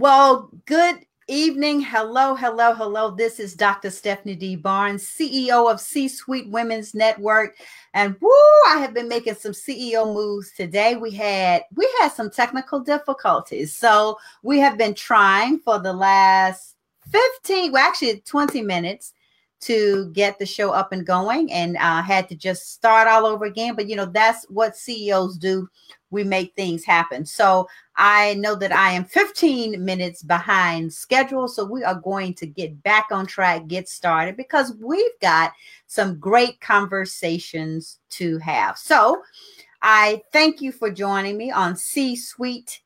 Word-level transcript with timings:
Well, 0.00 0.48
good 0.64 1.04
evening. 1.28 1.82
Hello, 1.82 2.34
hello, 2.34 2.72
hello. 2.72 3.10
This 3.10 3.38
is 3.38 3.54
Dr. 3.54 3.90
Stephanie 3.90 4.34
D. 4.34 4.56
Barnes, 4.56 5.04
CEO 5.04 5.70
of 5.70 5.78
C 5.78 6.08
Suite 6.08 6.48
Women's 6.48 6.94
Network. 6.94 7.58
And 7.92 8.16
woo, 8.18 8.30
I 8.66 8.78
have 8.78 8.94
been 8.94 9.08
making 9.08 9.34
some 9.34 9.52
CEO 9.52 10.06
moves 10.06 10.52
today. 10.52 10.96
We 10.96 11.10
had 11.10 11.64
we 11.74 11.86
had 12.00 12.12
some 12.12 12.30
technical 12.30 12.80
difficulties. 12.80 13.76
So 13.76 14.16
we 14.42 14.58
have 14.60 14.78
been 14.78 14.94
trying 14.94 15.58
for 15.58 15.78
the 15.78 15.92
last 15.92 16.76
15, 17.10 17.70
well, 17.70 17.86
actually 17.86 18.20
20 18.20 18.62
minutes 18.62 19.12
to 19.60 20.10
get 20.12 20.38
the 20.38 20.46
show 20.46 20.70
up 20.70 20.92
and 20.92 21.06
going 21.06 21.52
and 21.52 21.76
uh, 21.76 22.02
had 22.02 22.28
to 22.28 22.34
just 22.34 22.72
start 22.72 23.06
all 23.06 23.26
over 23.26 23.44
again. 23.44 23.74
But 23.74 23.88
you 23.88 23.96
know, 23.96 24.06
that's 24.06 24.46
what 24.48 24.76
CEOs 24.76 25.36
do. 25.36 25.68
We 26.10 26.24
make 26.24 26.54
things 26.54 26.84
happen. 26.84 27.24
So 27.24 27.68
I 27.96 28.34
know 28.34 28.54
that 28.56 28.72
I 28.72 28.92
am 28.92 29.04
15 29.04 29.84
minutes 29.84 30.22
behind 30.22 30.92
schedule. 30.92 31.46
So 31.46 31.64
we 31.64 31.84
are 31.84 31.94
going 31.94 32.34
to 32.34 32.46
get 32.46 32.82
back 32.82 33.08
on 33.12 33.26
track, 33.26 33.66
get 33.68 33.88
started 33.88 34.36
because 34.36 34.74
we've 34.80 35.18
got 35.20 35.52
some 35.86 36.18
great 36.18 36.60
conversations 36.60 38.00
to 38.10 38.38
have. 38.38 38.78
So 38.78 39.22
I 39.82 40.22
thank 40.32 40.60
you 40.60 40.72
for 40.72 40.90
joining 40.90 41.36
me 41.36 41.50
on 41.50 41.76
C 41.76 42.16
Suite 42.16 42.80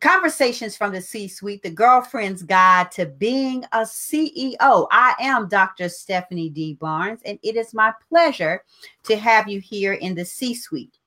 Conversations 0.00 0.76
from 0.76 0.92
the 0.92 1.00
C 1.00 1.28
Suite, 1.28 1.62
the 1.62 1.70
girlfriend's 1.70 2.42
guide 2.42 2.90
to 2.92 3.06
being 3.06 3.64
a 3.72 3.80
CEO. 3.80 4.86
I 4.90 5.14
am 5.20 5.48
Dr. 5.48 5.88
Stephanie 5.88 6.50
D. 6.50 6.74
Barnes, 6.74 7.20
and 7.24 7.38
it 7.42 7.56
is 7.56 7.72
my 7.72 7.92
pleasure 8.08 8.64
to 9.04 9.16
have 9.16 9.48
you 9.48 9.60
here 9.60 9.94
in 9.94 10.14
the 10.14 10.24
C 10.24 10.54
Suite. 10.54 10.98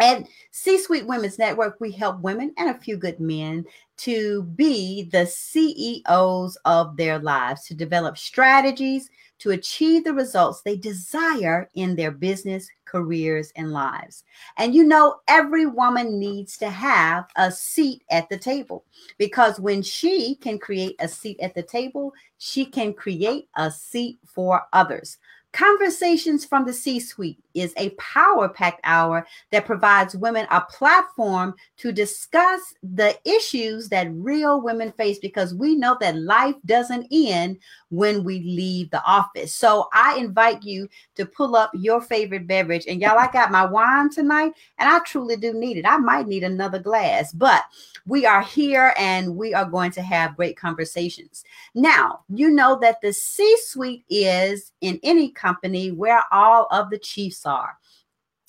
At 0.00 0.26
C 0.50 0.78
Suite 0.78 1.06
Women's 1.06 1.38
Network, 1.38 1.76
we 1.80 1.92
help 1.92 2.20
women 2.20 2.52
and 2.58 2.70
a 2.70 2.80
few 2.80 2.96
good 2.96 3.20
men 3.20 3.64
to 3.98 4.42
be 4.42 5.04
the 5.04 5.26
CEOs 5.26 6.56
of 6.64 6.96
their 6.96 7.18
lives, 7.18 7.64
to 7.66 7.74
develop 7.74 8.18
strategies 8.18 9.08
to 9.44 9.50
achieve 9.50 10.04
the 10.04 10.14
results 10.14 10.62
they 10.62 10.74
desire 10.74 11.68
in 11.74 11.94
their 11.94 12.10
business, 12.10 12.66
careers, 12.86 13.52
and 13.56 13.72
lives. 13.72 14.24
And 14.56 14.74
you 14.74 14.84
know, 14.84 15.16
every 15.28 15.66
woman 15.66 16.18
needs 16.18 16.56
to 16.56 16.70
have 16.70 17.26
a 17.36 17.52
seat 17.52 18.02
at 18.10 18.26
the 18.30 18.38
table 18.38 18.86
because 19.18 19.60
when 19.60 19.82
she 19.82 20.36
can 20.36 20.58
create 20.58 20.96
a 20.98 21.06
seat 21.06 21.38
at 21.40 21.54
the 21.54 21.62
table, 21.62 22.14
she 22.38 22.64
can 22.64 22.94
create 22.94 23.50
a 23.56 23.70
seat 23.70 24.18
for 24.24 24.62
others. 24.72 25.18
Conversations 25.52 26.46
from 26.46 26.64
the 26.64 26.72
C 26.72 26.98
suite 26.98 27.43
is 27.54 27.72
a 27.76 27.90
power 27.90 28.48
packed 28.48 28.80
hour 28.84 29.26
that 29.50 29.66
provides 29.66 30.16
women 30.16 30.46
a 30.50 30.60
platform 30.62 31.54
to 31.78 31.92
discuss 31.92 32.74
the 32.82 33.16
issues 33.24 33.88
that 33.88 34.12
real 34.12 34.60
women 34.60 34.92
face 34.92 35.18
because 35.18 35.54
we 35.54 35.74
know 35.74 35.96
that 36.00 36.16
life 36.16 36.56
doesn't 36.66 37.06
end 37.10 37.58
when 37.90 38.24
we 38.24 38.40
leave 38.40 38.90
the 38.90 39.02
office. 39.04 39.54
So 39.54 39.88
I 39.92 40.16
invite 40.18 40.62
you 40.62 40.88
to 41.14 41.24
pull 41.24 41.54
up 41.56 41.70
your 41.74 42.00
favorite 42.00 42.46
beverage. 42.46 42.84
And 42.88 43.00
y'all, 43.00 43.18
I 43.18 43.30
got 43.30 43.50
my 43.50 43.64
wine 43.64 44.10
tonight, 44.10 44.52
and 44.78 44.88
I 44.88 44.98
truly 45.00 45.36
do 45.36 45.52
need 45.54 45.76
it. 45.76 45.86
I 45.86 45.96
might 45.98 46.26
need 46.26 46.42
another 46.42 46.78
glass, 46.78 47.32
but 47.32 47.64
we 48.06 48.26
are 48.26 48.42
here 48.42 48.92
and 48.98 49.36
we 49.36 49.54
are 49.54 49.64
going 49.64 49.92
to 49.92 50.02
have 50.02 50.36
great 50.36 50.56
conversations. 50.56 51.44
Now, 51.74 52.20
you 52.28 52.50
know 52.50 52.78
that 52.80 53.00
the 53.00 53.12
C 53.12 53.56
suite 53.60 54.04
is 54.10 54.72
in 54.80 55.00
any 55.02 55.30
company 55.30 55.90
where 55.92 56.22
all 56.32 56.66
of 56.70 56.90
the 56.90 56.98
chiefs 56.98 57.43
are 57.46 57.78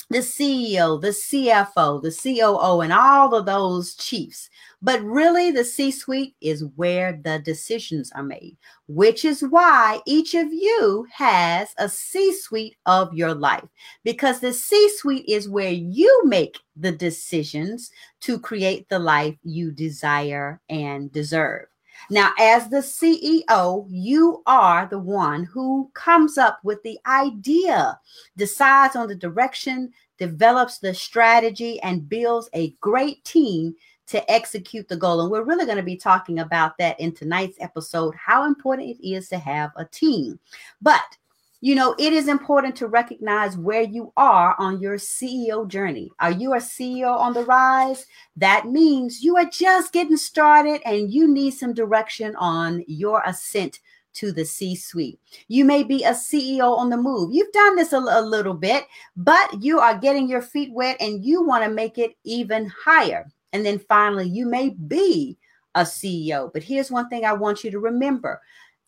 the 0.10 0.20
CEO, 0.20 1.02
the 1.02 1.10
CFO, 1.10 2.02
the 2.02 2.12
COO, 2.12 2.82
and 2.82 2.94
all 2.94 3.34
of 3.34 3.46
those 3.46 3.96
chiefs. 3.96 4.50
But 4.82 5.02
really, 5.04 5.50
the 5.50 5.64
C 5.64 5.90
suite 5.90 6.36
is 6.42 6.64
where 6.76 7.20
the 7.24 7.40
decisions 7.40 8.12
are 8.12 8.24
made, 8.24 8.56
which 8.88 9.26
is 9.26 9.42
why 9.42 10.02
each 10.06 10.36
of 10.36 10.54
you 10.54 11.08
has 11.12 11.74
a 11.78 11.90
C 11.90 12.34
suite 12.34 12.76
of 12.86 13.14
your 13.16 13.34
life, 13.34 13.68
because 14.04 14.40
the 14.40 14.54
C 14.54 14.90
suite 14.98 15.26
is 15.28 15.50
where 15.50 15.72
you 15.72 16.22
make 16.26 16.60
the 16.76 16.92
decisions 16.92 17.90
to 18.22 18.40
create 18.40 18.88
the 18.90 19.00
life 19.00 19.36
you 19.44 19.72
desire 19.72 20.62
and 20.70 21.12
deserve. 21.12 21.66
Now, 22.10 22.32
as 22.40 22.70
the 22.70 22.78
CEO, 22.78 23.88
you 23.90 24.44
are 24.46 24.88
the 24.88 25.00
one 25.00 25.44
who 25.44 25.90
comes 25.94 26.38
up 26.38 26.60
with 26.64 26.82
the 26.84 27.00
idea, 27.06 28.00
decides 28.38 28.96
on 28.96 29.08
the 29.08 29.16
direction, 29.16 29.92
develops 30.18 30.80
the 30.80 30.94
strategy, 30.94 31.80
and 31.82 32.08
builds 32.08 32.50
a 32.54 32.72
great 32.82 33.24
team 33.26 33.76
to 34.08 34.32
execute 34.32 34.88
the 34.88 34.98
goal. 34.98 35.22
And 35.22 35.32
we're 35.32 35.44
really 35.44 35.66
going 35.66 35.78
to 35.78 35.84
be 35.84 35.98
talking 35.98 36.40
about 36.40 36.78
that 36.78 37.00
in 37.00 37.12
tonight's 37.12 37.58
episode 37.60 38.14
how 38.16 38.46
important 38.46 38.90
it 38.90 39.08
is 39.08 39.30
to 39.30 39.40
have 39.40 39.72
a 39.76 39.86
team. 39.86 40.40
But 40.82 41.18
you 41.66 41.74
know, 41.74 41.96
it 41.98 42.14
is 42.14 42.28
important 42.28 42.76
to 42.76 42.86
recognize 42.86 43.58
where 43.58 43.82
you 43.82 44.14
are 44.18 44.56
on 44.60 44.80
your 44.80 44.98
CEO 44.98 45.68
journey. 45.68 46.12
Are 46.20 46.30
you 46.30 46.54
a 46.54 46.58
CEO 46.58 47.18
on 47.18 47.34
the 47.34 47.44
rise? 47.44 48.06
That 48.36 48.68
means 48.68 49.24
you 49.24 49.36
are 49.38 49.50
just 49.50 49.92
getting 49.92 50.16
started 50.16 50.80
and 50.86 51.12
you 51.12 51.28
need 51.28 51.56
some 51.56 51.74
direction 51.74 52.36
on 52.36 52.84
your 52.86 53.24
ascent 53.26 53.80
to 54.14 54.32
the 54.32 54.46
C 54.46 54.76
suite. 54.76 55.20
You 55.48 55.66
may 55.66 55.82
be 55.82 56.04
a 56.04 56.12
CEO 56.12 56.78
on 56.78 56.92
the 56.92 56.98
move. 56.98 57.34
You've 57.34 57.52
done 57.52 57.78
this 57.78 57.94
a, 57.94 57.98
a, 57.98 58.22
little 58.22 58.54
bit, 58.54 58.86
but 59.18 59.64
you 59.64 59.80
are 59.80 59.98
getting 59.98 60.30
your 60.30 60.44
feet 60.44 60.72
wet 60.72 60.98
and 61.00 61.26
you 61.26 61.42
want 61.42 61.64
to 61.64 61.72
make 61.72 61.98
it 61.98 62.16
even 62.26 62.72
higher. 62.80 63.26
And 63.54 63.66
then 63.66 63.80
finally, 63.80 64.30
you 64.30 64.46
may 64.46 64.70
be 64.70 65.36
a 65.74 65.82
CEO. 65.82 66.54
But 66.54 66.62
here's 66.62 66.92
one 66.92 67.10
thing 67.10 67.26
I 67.26 67.34
want 67.34 67.64
you 67.64 67.72
to 67.72 67.80
remember 67.80 68.40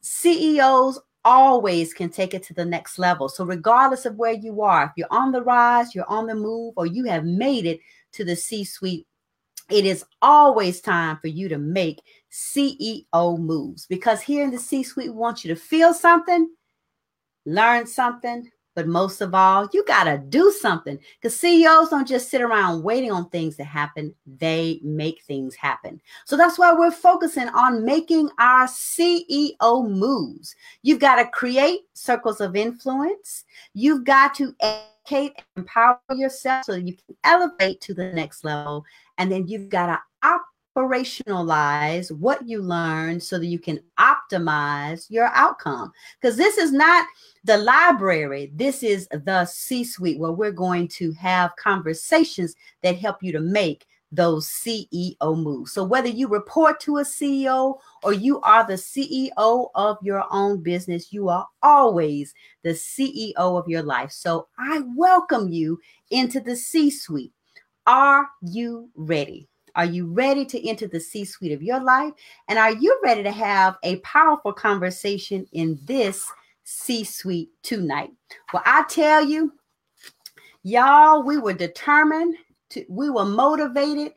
CEOs 0.01 0.99
always 1.27 1.93
can 1.93 2.09
take 2.09 2.33
it 2.33 2.41
to 2.43 2.53
the 2.53 2.63
next 2.63 2.97
level. 2.97 3.27
So, 3.27 3.43
regardless 3.43 4.05
of 4.05 4.15
where 4.15 4.31
you 4.31 4.61
are, 4.61 4.85
if 4.85 4.91
you're 4.95 5.11
on 5.11 5.33
the 5.33 5.43
rise, 5.43 5.93
you're 5.93 6.09
on 6.09 6.25
the 6.25 6.35
move, 6.35 6.73
or 6.77 6.85
you 6.85 7.03
have 7.03 7.25
made 7.25 7.65
it 7.65 7.81
to 8.13 8.23
the 8.23 8.35
C 8.35 8.63
suite, 8.63 9.05
it 9.69 9.85
is 9.85 10.05
always 10.21 10.79
time 10.79 11.17
for 11.17 11.27
you 11.27 11.49
to 11.49 11.57
make 11.57 12.01
CEO 12.31 13.37
moves 13.37 13.85
because 13.87 14.21
here 14.21 14.43
in 14.45 14.51
the 14.51 14.57
C 14.57 14.81
suite, 14.83 15.11
we 15.11 15.17
want 15.17 15.43
you 15.43 15.53
to 15.53 15.59
feel 15.59 15.93
something, 15.93 16.49
learn 17.45 17.85
something, 17.85 18.49
but 18.77 18.87
most 18.87 19.21
of 19.21 19.33
all, 19.33 19.67
you 19.73 19.83
got 19.85 20.03
to 20.03 20.19
do 20.19 20.51
something 20.51 20.99
because 21.19 21.35
CEOs 21.35 21.89
don't 21.89 22.07
just 22.07 22.29
sit 22.29 22.41
around 22.41 22.83
waiting 22.83 23.11
on 23.11 23.27
things 23.31 23.55
to 23.55 23.63
happen, 23.63 24.13
they 24.27 24.79
make 24.83 25.23
things 25.23 25.55
happen. 25.55 25.99
So 26.25 26.37
that's 26.37 26.59
why 26.59 26.71
we're 26.73 26.91
focusing 26.91 27.47
on 27.49 27.83
making 27.83 28.29
our 28.37 28.67
CEO 28.67 29.89
moves. 29.89 30.55
You've 30.83 30.99
got 30.99 31.15
to 31.15 31.25
create 31.29 31.79
circles 31.95 32.39
of 32.39 32.55
influence, 32.55 33.45
you've 33.73 34.05
got 34.05 34.35
to 34.35 34.53
educate, 34.59 35.41
empower 35.55 35.99
yourself 36.11 36.65
so 36.65 36.75
you 36.75 36.93
can 36.93 37.15
elevate 37.23 37.81
to 37.81 37.95
the 37.95 38.13
next 38.13 38.43
level, 38.43 38.85
and 39.17 39.31
then 39.31 39.47
you've 39.47 39.69
got 39.69 39.87
to 39.87 39.99
operationalize 40.77 42.11
what 42.11 42.47
you 42.47 42.61
learn 42.61 43.19
so 43.19 43.39
that 43.39 43.47
you 43.47 43.59
can 43.59 43.79
optimize 43.99 45.09
your 45.09 45.29
outcome. 45.33 45.91
Because 46.21 46.37
this 46.37 46.57
is 46.57 46.71
not 46.71 47.07
the 47.43 47.57
library, 47.57 48.51
this 48.53 48.83
is 48.83 49.07
the 49.07 49.45
C 49.45 49.83
suite 49.83 50.19
where 50.19 50.31
we're 50.31 50.51
going 50.51 50.87
to 50.89 51.11
have 51.13 51.55
conversations 51.55 52.55
that 52.83 52.97
help 52.97 53.23
you 53.23 53.31
to 53.31 53.39
make 53.39 53.87
those 54.11 54.47
CEO 54.47 55.17
moves. 55.21 55.73
So, 55.73 55.83
whether 55.83 56.07
you 56.07 56.29
report 56.29 56.79
to 56.81 56.99
a 56.99 57.03
CEO 57.03 57.77
or 58.03 58.13
you 58.13 58.39
are 58.41 58.65
the 58.65 58.73
CEO 58.73 59.69
of 59.75 59.97
your 60.01 60.23
own 60.31 60.63
business, 60.63 61.11
you 61.11 61.27
are 61.27 61.45
always 61.61 62.33
the 62.63 62.69
CEO 62.69 63.35
of 63.35 63.67
your 63.67 63.83
life. 63.83 64.11
So, 64.11 64.47
I 64.57 64.81
welcome 64.95 65.49
you 65.49 65.79
into 66.09 66.39
the 66.39 66.55
C 66.55 66.89
suite. 66.89 67.33
Are 67.85 68.29
you 68.41 68.89
ready? 68.95 69.49
Are 69.77 69.85
you 69.85 70.07
ready 70.07 70.43
to 70.43 70.67
enter 70.67 70.87
the 70.87 70.99
C 70.99 71.23
suite 71.23 71.51
of 71.51 71.61
your 71.61 71.79
life? 71.79 72.11
And 72.49 72.57
are 72.57 72.73
you 72.73 72.99
ready 73.03 73.21
to 73.23 73.31
have 73.31 73.77
a 73.83 73.97
powerful 73.97 74.51
conversation 74.51 75.47
in 75.53 75.79
this 75.83 76.25
C 76.63 77.03
suite 77.03 77.49
tonight? 77.61 78.11
Well, 78.51 78.63
I 78.65 78.83
tell 78.89 79.23
you, 79.23 79.53
y'all, 80.63 81.21
we 81.21 81.37
were 81.37 81.53
determined 81.53 82.35
to, 82.71 82.83
we 82.89 83.11
were 83.11 83.25
motivated 83.25 84.13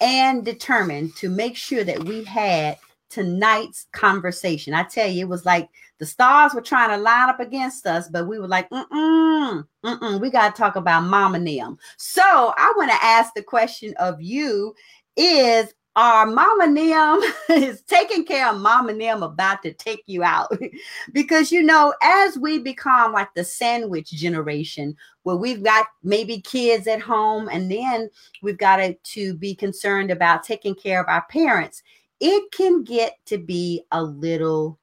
and 0.00 0.44
determined 0.44 1.14
to 1.16 1.30
make 1.30 1.56
sure 1.56 1.84
that 1.84 2.02
we 2.02 2.24
had 2.24 2.76
tonight's 3.08 3.86
conversation. 3.92 4.74
I 4.74 4.82
tell 4.82 5.08
you, 5.08 5.20
it 5.20 5.28
was 5.28 5.46
like 5.46 5.68
the 6.00 6.06
stars 6.06 6.52
were 6.52 6.60
trying 6.60 6.90
to 6.90 6.96
line 6.96 7.28
up 7.28 7.38
against 7.38 7.86
us, 7.86 8.08
but 8.08 8.26
we 8.26 8.40
were 8.40 8.48
like, 8.48 8.68
mm-mm, 8.70 9.64
mm-mm, 9.84 10.20
we 10.20 10.30
got 10.30 10.54
to 10.54 10.60
talk 10.60 10.74
about 10.74 11.04
Mama 11.04 11.38
Nim. 11.38 11.78
So 11.96 12.22
I 12.24 12.72
want 12.76 12.90
to 12.90 13.04
ask 13.04 13.32
the 13.34 13.42
question 13.44 13.94
of 14.00 14.20
you 14.20 14.74
is 15.16 15.72
our 15.96 16.26
mama 16.26 16.66
Nim 16.66 17.20
is 17.62 17.82
taking 17.82 18.24
care 18.24 18.48
of 18.48 18.60
mama 18.60 18.92
Nim 18.92 19.22
about 19.22 19.62
to 19.62 19.72
take 19.72 20.02
you 20.06 20.22
out. 20.24 20.50
Because 21.12 21.52
you 21.52 21.62
know 21.62 21.94
as 22.02 22.36
we 22.38 22.58
become 22.58 23.12
like 23.12 23.32
the 23.34 23.44
sandwich 23.44 24.10
generation 24.10 24.96
where 25.22 25.36
we've 25.36 25.62
got 25.62 25.86
maybe 26.02 26.40
kids 26.40 26.86
at 26.86 27.00
home 27.00 27.48
and 27.50 27.70
then 27.70 28.10
we've 28.42 28.58
got 28.58 28.76
to, 28.76 28.94
to 28.94 29.34
be 29.34 29.54
concerned 29.54 30.10
about 30.10 30.42
taking 30.42 30.74
care 30.74 31.00
of 31.00 31.08
our 31.08 31.24
parents 31.30 31.82
it 32.20 32.50
can 32.52 32.82
get 32.82 33.14
to 33.26 33.38
be 33.38 33.82
a 33.92 34.02
little 34.02 34.78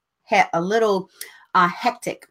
a 0.54 0.62
little 0.62 1.10
uh, 1.56 1.68
hectic 1.68 2.28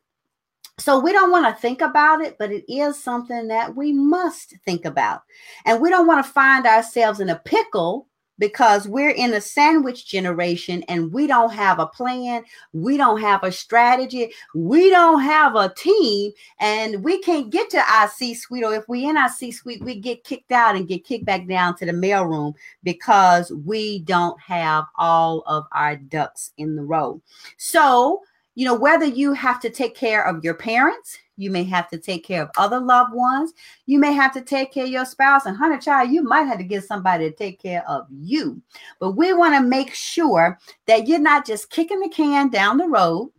so 0.81 0.99
we 0.99 1.13
don't 1.13 1.31
want 1.31 1.47
to 1.47 1.61
think 1.61 1.83
about 1.83 2.23
it, 2.23 2.37
but 2.39 2.51
it 2.51 2.65
is 2.73 3.03
something 3.03 3.49
that 3.49 3.77
we 3.77 3.93
must 3.93 4.55
think 4.65 4.85
about. 4.85 5.23
And 5.67 5.81
we 5.81 5.91
don't 5.91 6.07
want 6.07 6.25
to 6.25 6.33
find 6.33 6.67
ourselves 6.67 7.21
in 7.21 7.29
a 7.29 7.39
pickle 7.45 8.07
because 8.41 8.89
we're 8.89 9.11
in 9.11 9.35
a 9.35 9.41
sandwich 9.41 10.07
generation 10.07 10.83
and 10.89 11.13
we 11.13 11.27
don't 11.27 11.53
have 11.53 11.79
a 11.79 11.87
plan, 11.87 12.43
we 12.73 12.97
don't 12.97 13.21
have 13.21 13.45
a 13.45 13.53
strategy, 13.53 14.33
we 14.55 14.89
don't 14.89 15.21
have 15.21 15.55
a 15.55 15.73
team, 15.77 16.33
and 16.59 17.05
we 17.05 17.21
can't 17.21 17.51
get 17.51 17.69
to 17.71 17.85
our 17.93 18.09
C 18.09 18.33
suite. 18.33 18.65
Or 18.65 18.75
if 18.75 18.89
we 18.89 19.07
in 19.07 19.19
our 19.19 19.29
C 19.29 19.53
suite, 19.53 19.85
we 19.85 20.01
get 20.01 20.25
kicked 20.25 20.51
out 20.51 20.75
and 20.75 20.89
get 20.89 21.05
kicked 21.05 21.27
back 21.27 21.47
down 21.47 21.77
to 21.77 21.87
the 21.87 21.93
mailroom 21.93 22.55
because 22.83 23.53
we 23.53 23.99
don't 24.01 24.41
have 24.41 24.87
all 24.97 25.43
of 25.47 25.67
our 25.73 25.97
ducks 25.97 26.53
in 26.57 26.75
the 26.75 26.83
row. 26.83 27.21
So 27.59 28.23
you 28.55 28.65
know, 28.65 28.75
whether 28.75 29.07
you 29.07 29.33
have 29.33 29.61
to 29.61 29.71
take 29.71 29.95
care 29.95 30.27
of 30.27 30.45
your 30.45 30.55
parents, 30.55 31.19
you 31.37 31.51
may 31.51 31.65
have 31.65 31.89
to 31.89 31.99
take 31.99 32.25
care 32.25 32.43
of 32.43 32.51
other 32.59 32.81
loved 32.81 33.15
ones, 33.15 33.53
you 33.87 33.99
may 33.99 34.13
have 34.13 34.33
to 34.35 34.43
take 34.43 34.73
care 34.73 34.85
of 34.85 34.91
your 34.91 35.07
spouse, 35.07 35.47
and 35.47 35.57
honey 35.57 35.79
child, 35.79 36.11
you 36.11 36.23
might 36.23 36.43
have 36.43 36.59
to 36.59 36.65
get 36.65 36.85
somebody 36.85 37.31
to 37.31 37.35
take 37.35 37.61
care 37.61 37.89
of 37.89 38.07
you. 38.11 38.61
But 38.99 39.13
we 39.13 39.33
want 39.33 39.55
to 39.55 39.63
make 39.63 39.95
sure 39.95 40.59
that 40.87 41.07
you're 41.09 41.19
not 41.19 41.47
just 41.47 41.71
kicking 41.71 42.01
the 42.01 42.09
can 42.09 42.51
down 42.51 42.77
the 42.77 42.89
road, 42.89 43.31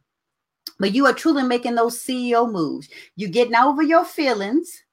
but 0.80 0.94
you 0.94 1.06
are 1.06 1.14
truly 1.14 1.44
making 1.44 1.76
those 1.76 2.00
CEO 2.00 2.52
moves. 2.52 2.90
You're 3.16 3.30
getting 3.30 3.56
over 3.56 3.84
your 3.84 4.04
feelings. 4.04 4.84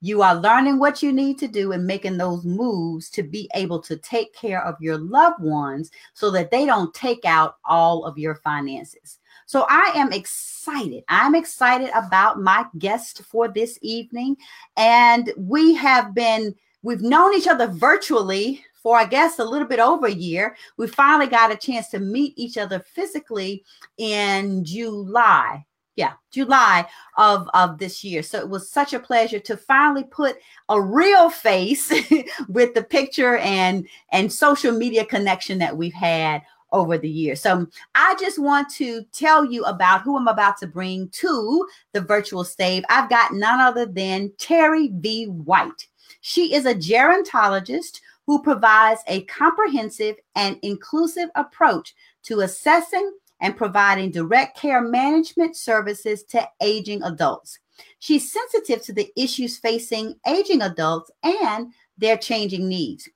You 0.00 0.22
are 0.22 0.34
learning 0.34 0.78
what 0.78 1.02
you 1.02 1.10
need 1.10 1.38
to 1.38 1.48
do 1.48 1.72
and 1.72 1.86
making 1.86 2.18
those 2.18 2.44
moves 2.44 3.10
to 3.10 3.22
be 3.22 3.50
able 3.54 3.80
to 3.80 3.96
take 3.96 4.32
care 4.34 4.64
of 4.64 4.76
your 4.80 4.98
loved 4.98 5.42
ones 5.42 5.90
so 6.12 6.30
that 6.32 6.50
they 6.50 6.66
don't 6.66 6.94
take 6.94 7.24
out 7.24 7.56
all 7.64 8.04
of 8.04 8.18
your 8.18 8.36
finances. 8.36 9.18
So 9.48 9.64
I 9.66 9.92
am 9.94 10.12
excited. 10.12 11.04
I'm 11.08 11.34
excited 11.34 11.88
about 11.94 12.38
my 12.38 12.66
guest 12.76 13.22
for 13.22 13.48
this 13.48 13.78
evening. 13.80 14.36
And 14.76 15.32
we 15.38 15.72
have 15.72 16.12
been, 16.12 16.54
we've 16.82 17.00
known 17.00 17.32
each 17.32 17.46
other 17.48 17.66
virtually 17.66 18.62
for 18.74 18.98
I 18.98 19.06
guess 19.06 19.38
a 19.38 19.44
little 19.44 19.66
bit 19.66 19.80
over 19.80 20.06
a 20.06 20.12
year. 20.12 20.54
We 20.76 20.86
finally 20.86 21.28
got 21.28 21.50
a 21.50 21.56
chance 21.56 21.88
to 21.88 21.98
meet 21.98 22.34
each 22.36 22.58
other 22.58 22.80
physically 22.80 23.64
in 23.96 24.66
July. 24.66 25.64
Yeah, 25.96 26.12
July 26.30 26.86
of, 27.16 27.48
of 27.54 27.78
this 27.78 28.04
year. 28.04 28.22
So 28.22 28.38
it 28.38 28.50
was 28.50 28.70
such 28.70 28.92
a 28.92 29.00
pleasure 29.00 29.40
to 29.40 29.56
finally 29.56 30.04
put 30.04 30.36
a 30.68 30.78
real 30.78 31.30
face 31.30 31.90
with 32.48 32.74
the 32.74 32.84
picture 32.84 33.38
and 33.38 33.88
and 34.12 34.30
social 34.30 34.72
media 34.72 35.06
connection 35.06 35.58
that 35.58 35.76
we've 35.76 35.94
had 35.94 36.42
over 36.72 36.98
the 36.98 37.08
years. 37.08 37.40
So 37.40 37.52
um, 37.52 37.70
I 37.94 38.14
just 38.20 38.38
want 38.38 38.68
to 38.74 39.02
tell 39.12 39.44
you 39.44 39.64
about 39.64 40.02
who 40.02 40.16
I'm 40.16 40.28
about 40.28 40.58
to 40.58 40.66
bring 40.66 41.08
to 41.10 41.66
the 41.92 42.00
virtual 42.00 42.44
stage. 42.44 42.84
I've 42.88 43.10
got 43.10 43.32
none 43.32 43.60
other 43.60 43.86
than 43.86 44.32
Terry 44.38 44.90
V. 44.94 45.26
White. 45.26 45.86
She 46.20 46.54
is 46.54 46.66
a 46.66 46.74
gerontologist 46.74 48.00
who 48.26 48.42
provides 48.42 49.00
a 49.06 49.22
comprehensive 49.24 50.16
and 50.34 50.58
inclusive 50.62 51.30
approach 51.34 51.94
to 52.24 52.40
assessing 52.40 53.10
and 53.40 53.56
providing 53.56 54.10
direct 54.10 54.58
care 54.58 54.82
management 54.82 55.56
services 55.56 56.24
to 56.24 56.46
aging 56.60 57.02
adults. 57.04 57.58
She's 58.00 58.30
sensitive 58.30 58.82
to 58.82 58.92
the 58.92 59.10
issues 59.16 59.56
facing 59.58 60.16
aging 60.26 60.62
adults 60.62 61.10
and 61.22 61.72
their 61.96 62.16
changing 62.16 62.68
needs. 62.68 63.08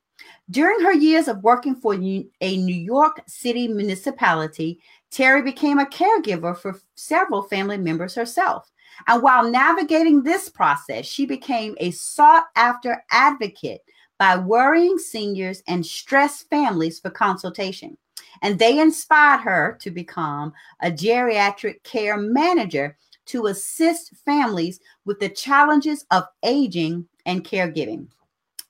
During 0.50 0.80
her 0.80 0.92
years 0.92 1.28
of 1.28 1.42
working 1.42 1.74
for 1.74 1.94
a 1.94 1.98
New 1.98 2.74
York 2.74 3.22
City 3.26 3.68
municipality, 3.68 4.80
Terry 5.10 5.42
became 5.42 5.78
a 5.78 5.86
caregiver 5.86 6.56
for 6.56 6.80
several 6.94 7.42
family 7.42 7.78
members 7.78 8.14
herself. 8.14 8.70
And 9.06 9.22
while 9.22 9.50
navigating 9.50 10.22
this 10.22 10.48
process, 10.48 11.06
she 11.06 11.26
became 11.26 11.76
a 11.80 11.90
sought 11.90 12.46
after 12.56 13.04
advocate 13.10 13.82
by 14.18 14.36
worrying 14.36 14.98
seniors 14.98 15.62
and 15.66 15.84
stressed 15.84 16.48
families 16.48 17.00
for 17.00 17.10
consultation. 17.10 17.96
And 18.42 18.58
they 18.58 18.78
inspired 18.78 19.40
her 19.40 19.78
to 19.80 19.90
become 19.90 20.52
a 20.80 20.90
geriatric 20.90 21.82
care 21.82 22.16
manager 22.16 22.96
to 23.26 23.46
assist 23.46 24.14
families 24.24 24.80
with 25.04 25.20
the 25.20 25.28
challenges 25.28 26.04
of 26.10 26.24
aging 26.42 27.06
and 27.24 27.44
caregiving. 27.44 28.08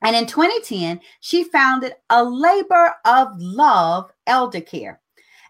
And 0.02 0.16
in 0.16 0.26
2010, 0.26 1.00
she 1.20 1.44
founded 1.44 1.94
a 2.10 2.22
labor 2.22 2.94
of 3.04 3.28
love 3.38 4.10
elder 4.26 4.60
care. 4.60 5.00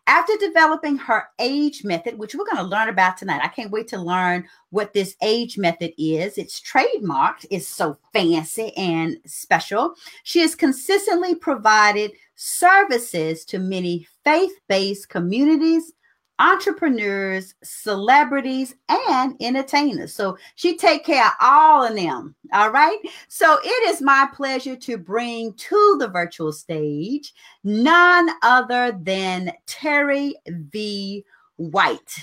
After 0.09 0.33
developing 0.41 0.97
her 0.97 1.29
age 1.39 1.85
method, 1.85 2.19
which 2.19 2.35
we're 2.35 2.45
going 2.45 2.57
to 2.57 2.65
learn 2.65 2.89
about 2.89 3.17
tonight, 3.17 3.41
I 3.43 3.49
can't 3.49 3.71
wait 3.71 3.87
to 3.89 3.99
learn 3.99 4.49
what 4.71 4.93
this 4.93 5.15
age 5.23 5.57
method 5.57 5.93
is. 5.97 6.39
It's 6.39 6.61
trademarked, 6.61 7.47
it's 7.51 7.69
so 7.69 7.97
fancy 8.13 8.77
and 8.77 9.17
special. 9.27 9.95
She 10.25 10.41
has 10.41 10.57
consistently 10.57 11.37
provided 11.37 12.13
services 12.35 13.45
to 13.47 13.61
many 13.61 14.09
faith 14.25 14.53
based 14.69 15.09
communities, 15.09 15.93
entrepreneurs, 16.39 17.55
celebrities, 17.63 18.75
and 18.89 19.37
entertainers. 19.41 20.13
So 20.13 20.37
she 20.55 20.77
take 20.77 21.05
care 21.05 21.27
of 21.27 21.33
all 21.41 21.85
of 21.85 21.95
them. 21.95 22.35
All 22.53 22.71
right. 22.71 22.99
So 23.29 23.59
it 23.63 23.91
is 23.91 24.03
my 24.03 24.29
pleasure 24.35 24.77
to 24.77 24.99
bring 24.99 25.53
to 25.55 25.97
the 25.99 26.09
virtual 26.09 26.53
stage 26.53 27.33
none 27.65 28.31
other 28.43 28.99
than 29.01 29.53
Terry 29.67 30.35
V. 30.47 31.25
White. 31.57 32.19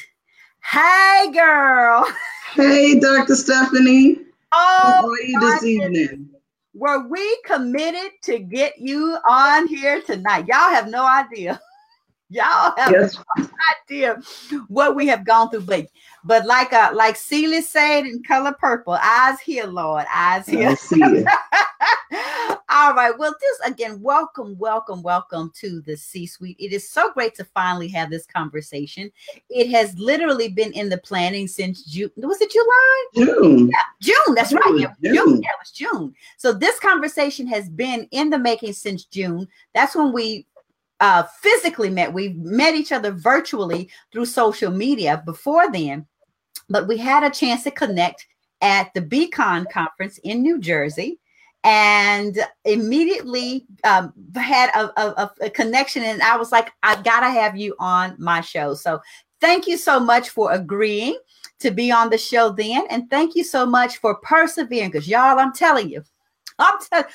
Hey, 0.63 1.31
girl. 1.33 2.05
Hey, 2.53 2.99
Dr. 2.99 3.35
Stephanie. 3.35 4.17
Oh, 4.53 4.81
How 4.83 5.07
are 5.07 5.21
you 5.21 5.39
this 5.39 5.63
evening? 5.63 6.29
Were 6.73 7.07
we 7.07 7.41
committed 7.45 8.11
to 8.23 8.39
get 8.39 8.79
you 8.79 9.17
on 9.29 9.67
here 9.67 10.01
tonight? 10.01 10.47
Y'all 10.47 10.69
have 10.69 10.89
no 10.89 11.05
idea. 11.05 11.59
Y'all 12.31 12.75
have 12.77 12.91
yes. 12.91 13.17
no 13.37 13.49
idea 13.83 14.21
what 14.67 14.95
we 14.95 15.07
have 15.07 15.25
gone 15.25 15.49
through, 15.49 15.61
but 15.61 15.87
but 16.23 16.45
like 16.45 16.71
uh 16.73 16.91
like 16.93 17.15
Celie 17.15 17.61
said 17.61 18.01
in 18.01 18.21
color 18.21 18.53
purple, 18.59 18.93
eyes 19.01 19.39
here, 19.39 19.65
Lord, 19.65 20.05
eyes 20.13 20.45
here. 20.45 20.75
All 22.71 22.93
right. 22.93 23.17
Well, 23.17 23.33
this 23.41 23.71
again, 23.71 23.99
welcome, 23.99 24.55
welcome, 24.59 25.01
welcome 25.01 25.51
to 25.55 25.81
the 25.81 25.97
C 25.97 26.27
suite. 26.27 26.55
It 26.59 26.71
is 26.71 26.87
so 26.87 27.11
great 27.11 27.33
to 27.35 27.43
finally 27.43 27.87
have 27.89 28.11
this 28.11 28.27
conversation. 28.27 29.11
It 29.49 29.71
has 29.71 29.97
literally 29.97 30.49
been 30.49 30.71
in 30.73 30.87
the 30.87 30.99
planning 30.99 31.47
since 31.47 31.83
June. 31.83 32.11
Was 32.17 32.41
it 32.41 32.51
July? 32.51 33.05
June. 33.15 33.69
Yeah, 33.69 33.81
June. 34.13 34.35
That's 34.35 34.51
June. 34.51 34.59
right. 34.59 34.79
Yeah, 34.79 34.93
June. 35.01 35.15
June. 35.15 35.41
Yeah, 35.41 35.49
it 35.49 35.59
was 35.59 35.71
June. 35.71 36.15
So 36.37 36.53
this 36.53 36.79
conversation 36.79 37.47
has 37.47 37.69
been 37.69 38.07
in 38.11 38.29
the 38.29 38.37
making 38.37 38.73
since 38.73 39.05
June. 39.05 39.47
That's 39.73 39.95
when 39.95 40.13
we 40.13 40.45
uh, 40.99 41.23
physically 41.41 41.89
met. 41.89 42.13
We 42.13 42.29
met 42.29 42.75
each 42.75 42.91
other 42.91 43.11
virtually 43.11 43.89
through 44.11 44.25
social 44.25 44.71
media 44.71 45.21
before 45.25 45.71
then, 45.71 46.05
but 46.69 46.87
we 46.87 46.97
had 46.97 47.23
a 47.23 47.29
chance 47.29 47.63
to 47.63 47.71
connect 47.71 48.27
at 48.61 48.93
the 48.93 49.01
Beacon 49.01 49.65
conference 49.71 50.17
in 50.23 50.41
New 50.41 50.59
Jersey 50.59 51.19
and 51.63 52.39
immediately 52.63 53.65
um, 53.83 54.13
had 54.35 54.69
a, 54.75 55.01
a, 55.01 55.31
a, 55.41 55.49
connection. 55.49 56.03
And 56.03 56.21
I 56.21 56.37
was 56.37 56.51
like, 56.51 56.71
I 56.83 57.01
gotta 57.01 57.29
have 57.29 57.57
you 57.57 57.75
on 57.79 58.15
my 58.17 58.41
show. 58.41 58.73
So 58.73 59.01
thank 59.41 59.67
you 59.67 59.77
so 59.77 59.99
much 59.99 60.29
for 60.29 60.51
agreeing 60.53 61.17
to 61.59 61.71
be 61.71 61.91
on 61.91 62.09
the 62.09 62.17
show 62.17 62.51
then. 62.51 62.85
And 62.89 63.09
thank 63.09 63.35
you 63.35 63.43
so 63.43 63.65
much 63.65 63.97
for 63.97 64.15
persevering 64.15 64.89
because 64.91 65.07
y'all, 65.07 65.37
I'm 65.37 65.53
telling 65.53 65.89
you, 65.89 66.03
I'm 66.59 66.79
telling 66.89 67.05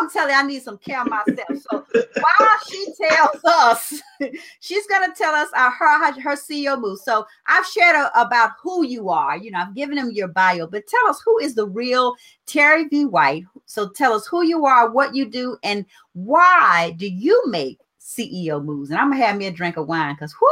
I'm 0.00 0.10
telling 0.10 0.30
you, 0.30 0.36
I 0.36 0.42
need 0.42 0.62
some 0.62 0.78
care 0.78 1.04
myself. 1.04 1.48
So 1.70 1.84
while 1.92 2.58
she 2.70 2.86
tells 3.00 3.44
us, 3.44 4.02
she's 4.60 4.86
gonna 4.86 5.12
tell 5.14 5.34
us 5.34 5.48
our 5.54 5.70
her 5.70 6.20
her 6.20 6.36
CEO 6.36 6.80
move. 6.80 6.98
So 7.00 7.26
I've 7.46 7.66
shared 7.66 7.96
a, 7.96 8.20
about 8.20 8.52
who 8.62 8.84
you 8.84 9.08
are. 9.10 9.36
You 9.36 9.50
know, 9.50 9.58
I've 9.58 9.74
given 9.74 9.96
them 9.96 10.10
your 10.12 10.28
bio, 10.28 10.66
but 10.66 10.86
tell 10.86 11.06
us 11.08 11.20
who 11.24 11.38
is 11.38 11.54
the 11.54 11.66
real 11.66 12.14
Terry 12.46 12.88
V. 12.88 13.04
White. 13.04 13.44
So 13.66 13.88
tell 13.88 14.12
us 14.12 14.26
who 14.26 14.42
you 14.42 14.64
are, 14.66 14.90
what 14.90 15.14
you 15.14 15.26
do, 15.26 15.56
and 15.62 15.84
why 16.12 16.94
do 16.96 17.08
you 17.08 17.42
make 17.46 17.78
CEO 18.00 18.64
moves? 18.64 18.90
And 18.90 18.98
I'm 18.98 19.10
gonna 19.10 19.24
have 19.24 19.36
me 19.36 19.46
a 19.46 19.52
drink 19.52 19.76
of 19.76 19.86
wine 19.86 20.14
because 20.14 20.34
whoo, 20.40 20.48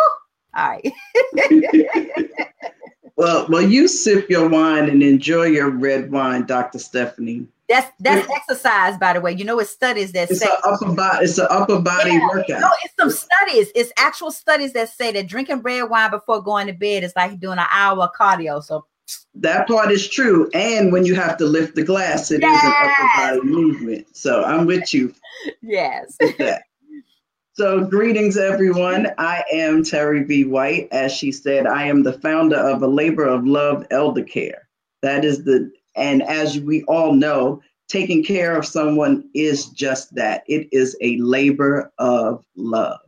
all 0.54 0.68
right. 0.70 0.92
well, 3.18 3.46
well, 3.48 3.62
you 3.62 3.88
sip 3.88 4.30
your 4.30 4.48
wine 4.48 4.88
and 4.88 5.02
enjoy 5.02 5.46
your 5.46 5.70
red 5.70 6.12
wine, 6.12 6.46
Dr. 6.46 6.78
Stephanie. 6.78 7.48
That's 7.68 7.90
that's 7.98 8.30
exercise, 8.30 8.96
by 8.96 9.12
the 9.12 9.20
way. 9.20 9.32
You 9.32 9.44
know, 9.44 9.58
it's 9.58 9.70
studies 9.70 10.12
that 10.12 10.30
it's 10.30 10.38
say 10.38 10.48
upper 10.64 10.92
body. 10.92 11.24
It's 11.24 11.36
an 11.36 11.48
upper 11.50 11.80
body 11.80 12.12
yeah, 12.12 12.28
workout. 12.28 12.60
No, 12.60 12.70
it's 12.84 12.94
some 12.96 13.10
studies. 13.10 13.72
It's 13.74 13.92
actual 13.98 14.30
studies 14.30 14.72
that 14.74 14.88
say 14.88 15.10
that 15.12 15.26
drinking 15.26 15.62
red 15.62 15.90
wine 15.90 16.12
before 16.12 16.40
going 16.40 16.68
to 16.68 16.72
bed 16.72 17.02
is 17.02 17.12
like 17.16 17.40
doing 17.40 17.58
an 17.58 17.66
hour 17.72 18.04
of 18.04 18.12
cardio. 18.14 18.62
So 18.62 18.86
that 19.34 19.66
part 19.66 19.90
is 19.90 20.08
true. 20.08 20.48
And 20.54 20.92
when 20.92 21.04
you 21.04 21.16
have 21.16 21.36
to 21.38 21.44
lift 21.44 21.74
the 21.74 21.82
glass, 21.82 22.30
it 22.30 22.40
yes. 22.40 22.62
is 22.62 22.70
an 22.70 22.74
upper 22.76 23.40
body 23.40 23.52
movement. 23.52 24.16
So 24.16 24.44
I'm 24.44 24.64
with 24.64 24.94
you. 24.94 25.12
Yes. 25.60 26.16
With. 26.20 26.60
So, 27.58 27.84
greetings, 27.84 28.36
everyone. 28.36 29.08
I 29.18 29.42
am 29.52 29.82
Terry 29.82 30.22
V. 30.22 30.44
White. 30.44 30.86
As 30.92 31.10
she 31.10 31.32
said, 31.32 31.66
I 31.66 31.88
am 31.88 32.04
the 32.04 32.12
founder 32.12 32.54
of 32.54 32.84
a 32.84 32.86
labor 32.86 33.24
of 33.24 33.48
love 33.48 33.84
elder 33.90 34.22
care. 34.22 34.68
That 35.02 35.24
is 35.24 35.42
the, 35.42 35.68
and 35.96 36.22
as 36.22 36.60
we 36.60 36.84
all 36.84 37.12
know, 37.12 37.60
taking 37.88 38.22
care 38.22 38.56
of 38.56 38.64
someone 38.64 39.28
is 39.34 39.70
just 39.70 40.14
that 40.14 40.44
it 40.46 40.68
is 40.70 40.96
a 41.00 41.16
labor 41.16 41.92
of 41.98 42.44
love. 42.54 43.00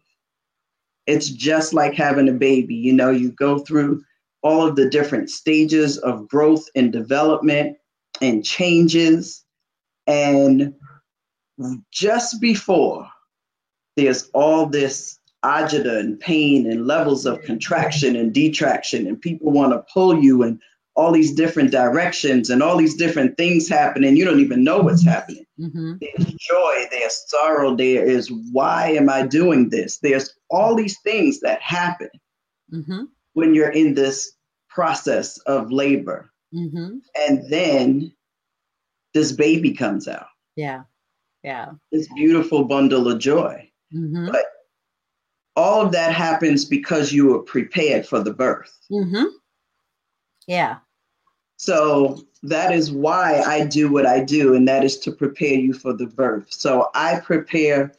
It's 1.06 1.28
just 1.28 1.72
like 1.72 1.94
having 1.94 2.28
a 2.28 2.32
baby. 2.32 2.74
You 2.74 2.92
know, 2.92 3.10
you 3.10 3.30
go 3.30 3.60
through 3.60 4.02
all 4.42 4.66
of 4.66 4.74
the 4.74 4.90
different 4.90 5.30
stages 5.30 5.96
of 5.98 6.26
growth 6.26 6.66
and 6.74 6.92
development 6.92 7.76
and 8.20 8.44
changes. 8.44 9.44
And 10.08 10.74
just 11.92 12.40
before 12.40 13.08
there's 14.00 14.30
all 14.32 14.66
this 14.66 15.18
agita 15.44 15.98
and 15.98 16.18
pain 16.18 16.70
and 16.70 16.86
levels 16.86 17.26
of 17.26 17.42
contraction 17.42 18.16
and 18.16 18.32
detraction, 18.32 19.06
and 19.06 19.20
people 19.20 19.52
want 19.52 19.72
to 19.72 19.84
pull 19.92 20.22
you 20.22 20.42
in 20.42 20.60
all 20.96 21.12
these 21.12 21.32
different 21.32 21.70
directions 21.70 22.50
and 22.50 22.62
all 22.62 22.76
these 22.76 22.96
different 22.96 23.36
things 23.36 23.68
happen, 23.68 24.04
and 24.04 24.18
you 24.18 24.24
don't 24.24 24.40
even 24.40 24.64
know 24.64 24.80
what's 24.80 25.04
happening. 25.04 25.44
Mm-hmm. 25.58 25.94
There's 26.00 26.32
joy, 26.34 26.86
there's 26.90 27.24
sorrow, 27.28 27.76
there 27.76 28.04
is 28.04 28.30
why 28.52 28.90
am 28.90 29.08
I 29.08 29.26
doing 29.26 29.70
this? 29.70 29.98
There's 29.98 30.34
all 30.50 30.74
these 30.74 30.98
things 31.00 31.40
that 31.40 31.62
happen 31.62 32.10
mm-hmm. 32.72 33.04
when 33.34 33.54
you're 33.54 33.70
in 33.70 33.94
this 33.94 34.32
process 34.68 35.38
of 35.38 35.70
labor. 35.70 36.30
Mm-hmm. 36.54 36.96
And 37.28 37.50
then 37.50 38.12
this 39.14 39.32
baby 39.32 39.72
comes 39.72 40.08
out. 40.08 40.26
Yeah. 40.56 40.82
Yeah. 41.42 41.72
This 41.92 42.08
beautiful 42.14 42.64
bundle 42.64 43.08
of 43.08 43.18
joy. 43.18 43.69
Mm-hmm. 43.94 44.30
But 44.30 44.44
all 45.56 45.84
of 45.84 45.92
that 45.92 46.14
happens 46.14 46.64
because 46.64 47.12
you 47.12 47.26
were 47.26 47.40
prepared 47.40 48.06
for 48.06 48.20
the 48.20 48.32
birth. 48.32 48.76
Mm-hmm. 48.90 49.24
Yeah. 50.46 50.78
So 51.56 52.22
that 52.42 52.72
is 52.72 52.90
why 52.90 53.42
I 53.42 53.66
do 53.66 53.92
what 53.92 54.06
I 54.06 54.24
do, 54.24 54.54
and 54.54 54.66
that 54.68 54.84
is 54.84 54.98
to 55.00 55.12
prepare 55.12 55.54
you 55.54 55.74
for 55.74 55.92
the 55.92 56.06
birth. 56.06 56.46
So 56.50 56.88
I 56.94 57.20
prepare 57.20 57.92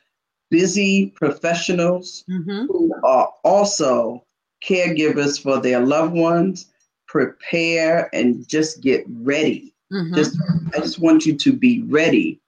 busy 0.49 1.13
professionals 1.15 2.23
mm-hmm. 2.29 2.65
who 2.65 2.93
are 3.03 3.31
also 3.43 4.25
caregivers 4.63 5.41
for 5.41 5.59
their 5.59 5.79
loved 5.79 6.13
ones 6.13 6.71
prepare 7.11 8.09
and 8.15 8.47
just 8.47 8.81
get 8.81 9.03
ready. 9.07 9.73
Mm-hmm. 9.91 10.15
Just 10.15 10.37
I 10.73 10.79
just 10.79 10.99
want 10.99 11.25
you 11.25 11.35
to 11.35 11.51
be 11.51 11.83
ready 11.83 12.39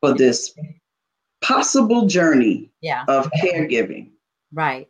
for 0.00 0.14
this 0.14 0.54
possible 1.46 2.06
journey 2.06 2.68
yeah. 2.80 3.04
of 3.08 3.30
caregiving. 3.42 4.10
Right. 4.52 4.88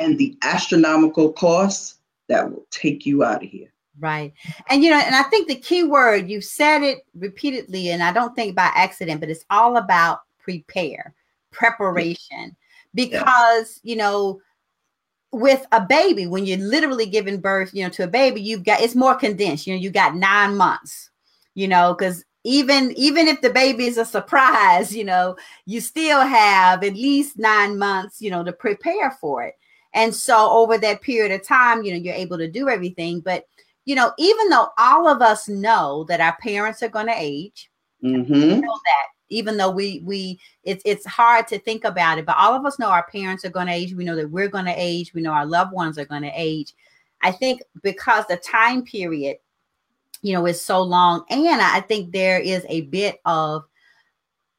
And 0.00 0.16
the 0.16 0.38
astronomical 0.42 1.32
costs 1.32 1.96
that 2.28 2.50
will 2.50 2.66
take 2.70 3.04
you 3.04 3.24
out 3.24 3.42
of 3.42 3.50
here. 3.50 3.72
Right. 4.00 4.32
And 4.70 4.82
you 4.82 4.90
know, 4.90 4.98
and 4.98 5.14
I 5.14 5.24
think 5.24 5.48
the 5.48 5.56
key 5.56 5.82
word, 5.82 6.30
you've 6.30 6.44
said 6.44 6.82
it 6.82 7.00
repeatedly, 7.14 7.90
and 7.90 8.02
I 8.02 8.12
don't 8.12 8.34
think 8.34 8.54
by 8.54 8.70
accident, 8.74 9.20
but 9.20 9.28
it's 9.28 9.44
all 9.50 9.76
about 9.76 10.20
prepare, 10.38 11.14
preparation. 11.50 12.56
Because, 12.94 13.80
yeah. 13.82 13.90
you 13.90 13.96
know, 13.96 14.40
with 15.32 15.66
a 15.72 15.80
baby, 15.84 16.26
when 16.26 16.46
you're 16.46 16.58
literally 16.58 17.06
giving 17.06 17.40
birth, 17.40 17.74
you 17.74 17.84
know, 17.84 17.90
to 17.90 18.04
a 18.04 18.08
baby, 18.08 18.40
you've 18.40 18.64
got 18.64 18.80
it's 18.80 18.94
more 18.94 19.14
condensed. 19.14 19.66
You 19.66 19.74
know, 19.74 19.80
you 19.80 19.90
got 19.90 20.16
nine 20.16 20.56
months, 20.56 21.10
you 21.54 21.68
know, 21.68 21.94
because 21.94 22.24
even 22.48 22.92
even 22.96 23.28
if 23.28 23.40
the 23.42 23.50
baby 23.50 23.84
is 23.84 23.98
a 23.98 24.04
surprise 24.04 24.96
you 24.96 25.04
know 25.04 25.36
you 25.66 25.80
still 25.80 26.20
have 26.20 26.82
at 26.82 26.94
least 26.94 27.38
nine 27.38 27.78
months 27.78 28.22
you 28.22 28.30
know 28.30 28.42
to 28.42 28.52
prepare 28.52 29.10
for 29.20 29.42
it. 29.42 29.54
And 29.94 30.14
so 30.14 30.50
over 30.50 30.78
that 30.78 31.02
period 31.02 31.32
of 31.32 31.46
time 31.46 31.82
you 31.82 31.92
know 31.92 31.98
you're 31.98 32.14
able 32.14 32.38
to 32.38 32.50
do 32.50 32.68
everything. 32.68 33.20
But 33.20 33.44
you 33.84 33.94
know 33.94 34.12
even 34.18 34.48
though 34.48 34.68
all 34.78 35.06
of 35.06 35.20
us 35.20 35.48
know 35.48 36.04
that 36.08 36.20
our 36.20 36.36
parents 36.42 36.82
are 36.82 36.88
going 36.88 37.06
to 37.06 37.14
age 37.16 37.70
mm-hmm. 38.02 38.60
know 38.60 38.80
that 38.84 39.06
even 39.28 39.58
though 39.58 39.70
we 39.70 40.00
we 40.04 40.40
it's 40.64 40.82
it's 40.86 41.04
hard 41.04 41.46
to 41.48 41.58
think 41.58 41.84
about 41.84 42.18
it 42.18 42.24
but 42.24 42.36
all 42.38 42.54
of 42.54 42.64
us 42.64 42.78
know 42.78 42.88
our 42.88 43.06
parents 43.12 43.44
are 43.44 43.50
going 43.50 43.66
to 43.66 43.72
age. 43.72 43.94
We 43.94 44.04
know 44.04 44.16
that 44.16 44.30
we're 44.30 44.48
going 44.48 44.64
to 44.64 44.74
age. 44.74 45.12
We 45.12 45.20
know 45.20 45.32
our 45.32 45.46
loved 45.46 45.72
ones 45.72 45.98
are 45.98 46.06
going 46.06 46.22
to 46.22 46.32
age. 46.34 46.74
I 47.20 47.30
think 47.30 47.60
because 47.82 48.26
the 48.26 48.36
time 48.38 48.84
period 48.84 49.36
you 50.22 50.32
know, 50.32 50.46
is 50.46 50.60
so 50.60 50.82
long. 50.82 51.24
And 51.30 51.60
I 51.60 51.80
think 51.80 52.12
there 52.12 52.38
is 52.38 52.64
a 52.68 52.82
bit 52.82 53.20
of, 53.24 53.64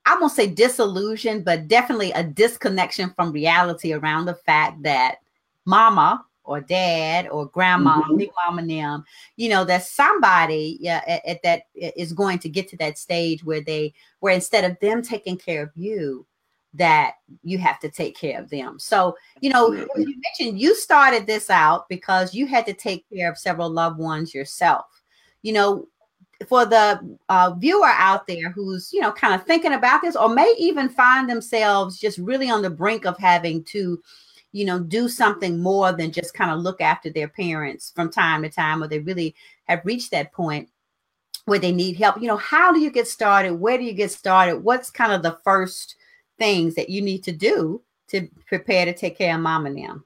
I 0.06 0.18
won't 0.20 0.32
say 0.32 0.48
disillusion, 0.48 1.44
but 1.44 1.68
definitely 1.68 2.12
a 2.12 2.24
disconnection 2.24 3.12
from 3.16 3.32
reality 3.32 3.94
around 3.94 4.26
the 4.26 4.36
fact 4.36 4.82
that 4.84 5.18
mama 5.66 6.24
or 6.44 6.62
dad 6.62 7.28
or 7.30 7.46
grandma, 7.46 8.02
mm-hmm. 8.02 8.18
big 8.18 8.32
mama, 8.46 8.66
them, 8.66 9.04
you 9.36 9.50
know, 9.50 9.64
that 9.66 9.84
somebody 9.84 10.78
yeah, 10.80 11.04
at, 11.06 11.26
at 11.26 11.44
that 11.44 11.64
is 11.76 12.14
going 12.14 12.40
to 12.40 12.50
get 12.50 12.68
to 12.70 12.78
that 12.78 12.98
stage 12.98 13.44
where 13.44 13.62
they, 13.62 13.94
where 14.20 14.34
instead 14.34 14.64
of 14.64 14.80
them 14.80 15.04
taking 15.04 15.38
care 15.38 15.62
of 15.62 15.70
you, 15.76 16.26
that 16.74 17.16
you 17.44 17.58
have 17.58 17.80
to 17.80 17.90
take 17.90 18.16
care 18.16 18.40
of 18.40 18.50
them. 18.50 18.78
So, 18.80 19.16
you 19.42 19.50
know, 19.50 19.72
you 19.72 19.88
mentioned 19.96 20.60
you 20.60 20.76
started 20.76 21.26
this 21.26 21.50
out 21.50 21.90
because 21.90 22.34
you 22.34 22.46
had 22.46 22.66
to 22.68 22.74
take 22.74 23.06
care 23.12 23.30
of 23.30 23.40
several 23.40 23.72
loved 23.72 23.98
ones 23.98 24.36
yourself 24.36 24.86
you 25.42 25.54
know, 25.54 25.88
for 26.48 26.66
the 26.66 27.18
uh, 27.28 27.54
viewer 27.58 27.88
out 27.88 28.26
there 28.28 28.50
who's 28.50 28.94
you 28.94 29.02
know 29.02 29.12
kind 29.12 29.34
of 29.34 29.46
thinking 29.46 29.74
about 29.74 30.02
this 30.02 30.16
or 30.16 30.30
may 30.30 30.54
even 30.58 30.88
find 30.88 31.30
themselves 31.30 32.00
just 32.00 32.18
really 32.18 32.50
on 32.50 32.62
the 32.62 32.70
brink 32.70 33.06
of 33.06 33.18
having 33.18 33.64
to 33.66 34.02
you 34.52 34.66
know 34.66 34.80
do 34.80 35.10
something 35.10 35.60
more 35.60 35.92
than 35.92 36.12
just 36.12 36.34
kind 36.34 36.52
of 36.52 36.60
look 36.60 36.82
after 36.82 37.10
their 37.10 37.28
parents 37.28 37.92
from 37.94 38.10
time 38.10 38.42
to 38.42 38.50
time 38.50 38.82
or 38.82 38.88
they 38.88 39.00
really 39.00 39.36
have 39.66 39.82
reached 39.84 40.12
that 40.12 40.32
point 40.32 40.70
where 41.46 41.60
they 41.60 41.72
need 41.72 41.98
help. 41.98 42.22
You 42.22 42.28
know 42.28 42.38
how 42.38 42.72
do 42.72 42.80
you 42.80 42.92
get 42.92 43.08
started? 43.08 43.54
Where 43.54 43.78
do 43.78 43.84
you 43.84 43.94
get 43.94 44.12
started? 44.12 44.58
What's 44.58 44.90
kind 44.90 45.12
of 45.12 45.24
the 45.24 45.38
first 45.44 45.96
things 46.38 46.76
that 46.76 46.90
you 46.90 47.02
need 47.02 47.24
to 47.24 47.32
do 47.32 47.82
to 48.08 48.28
prepare 48.48 48.86
to 48.86 48.94
take 48.94 49.18
care 49.18 49.36
of 49.36 49.42
mom 49.42 49.66
and 49.66 49.78
them? 49.78 50.06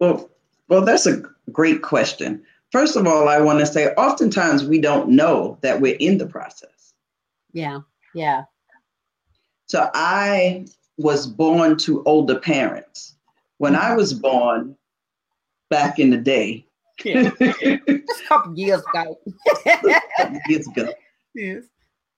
Well 0.00 0.28
well 0.68 0.84
that's 0.84 1.06
a 1.06 1.22
great 1.52 1.82
question 1.82 2.42
First 2.70 2.96
of 2.96 3.06
all, 3.06 3.28
I 3.28 3.40
want 3.40 3.60
to 3.60 3.66
say 3.66 3.94
oftentimes 3.94 4.64
we 4.64 4.80
don't 4.80 5.10
know 5.10 5.58
that 5.62 5.80
we're 5.80 5.96
in 5.98 6.18
the 6.18 6.26
process. 6.26 6.92
Yeah. 7.52 7.80
Yeah. 8.14 8.44
So 9.66 9.90
I 9.94 10.66
was 10.98 11.26
born 11.26 11.76
to 11.78 12.02
older 12.04 12.38
parents. 12.38 13.14
When 13.58 13.74
I 13.74 13.94
was 13.94 14.12
born 14.12 14.76
back 15.70 15.98
in 15.98 16.10
the 16.10 16.16
day, 16.16 16.66
yeah. 17.04 17.30
a 17.40 18.00
couple 18.28 18.58
years 18.58 18.82
ago. 18.92 19.18
years 20.48 20.66
ago. 20.66 20.92
Yes. 21.34 21.64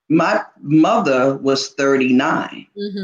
My 0.08 0.42
mother 0.60 1.36
was 1.36 1.68
39. 1.74 2.66
Mm-hmm. 2.76 2.98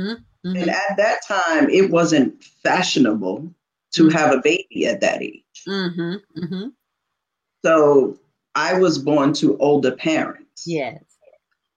Mm-hmm. 0.49 0.57
And 0.57 0.71
at 0.71 0.97
that 0.97 1.21
time, 1.27 1.69
it 1.71 1.91
wasn't 1.91 2.43
fashionable 2.43 3.53
to 3.93 4.03
mm-hmm. 4.03 4.17
have 4.17 4.33
a 4.33 4.41
baby 4.41 4.87
at 4.87 5.01
that 5.01 5.23
age. 5.23 5.43
Mm-hmm. 5.69 6.41
mm-hmm. 6.41 6.69
So 7.65 8.19
I 8.55 8.79
was 8.79 8.99
born 8.99 9.33
to 9.35 9.57
older 9.59 9.93
parents. 9.93 10.65
Yes. 10.67 11.03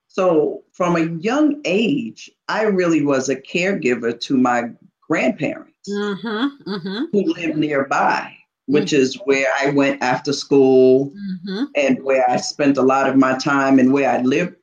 So 0.07 0.63
from 0.73 0.95
a 0.95 1.21
young 1.21 1.61
age, 1.65 2.29
I 2.47 2.63
really 2.63 3.03
was 3.03 3.29
a 3.29 3.35
caregiver 3.35 4.19
to 4.21 4.37
my 4.37 4.71
grandparents 5.07 5.89
mm-hmm, 5.89 6.69
mm-hmm. 6.69 7.03
who 7.11 7.33
lived 7.33 7.57
nearby, 7.57 8.35
which 8.65 8.91
mm-hmm. 8.91 9.01
is 9.01 9.15
where 9.25 9.47
I 9.59 9.69
went 9.69 10.01
after 10.01 10.33
school 10.33 11.11
mm-hmm. 11.11 11.65
and 11.75 12.03
where 12.03 12.29
I 12.29 12.37
spent 12.37 12.77
a 12.77 12.81
lot 12.81 13.09
of 13.09 13.15
my 13.15 13.37
time 13.37 13.79
and 13.79 13.93
where 13.93 14.09
I 14.09 14.21
lived 14.21 14.55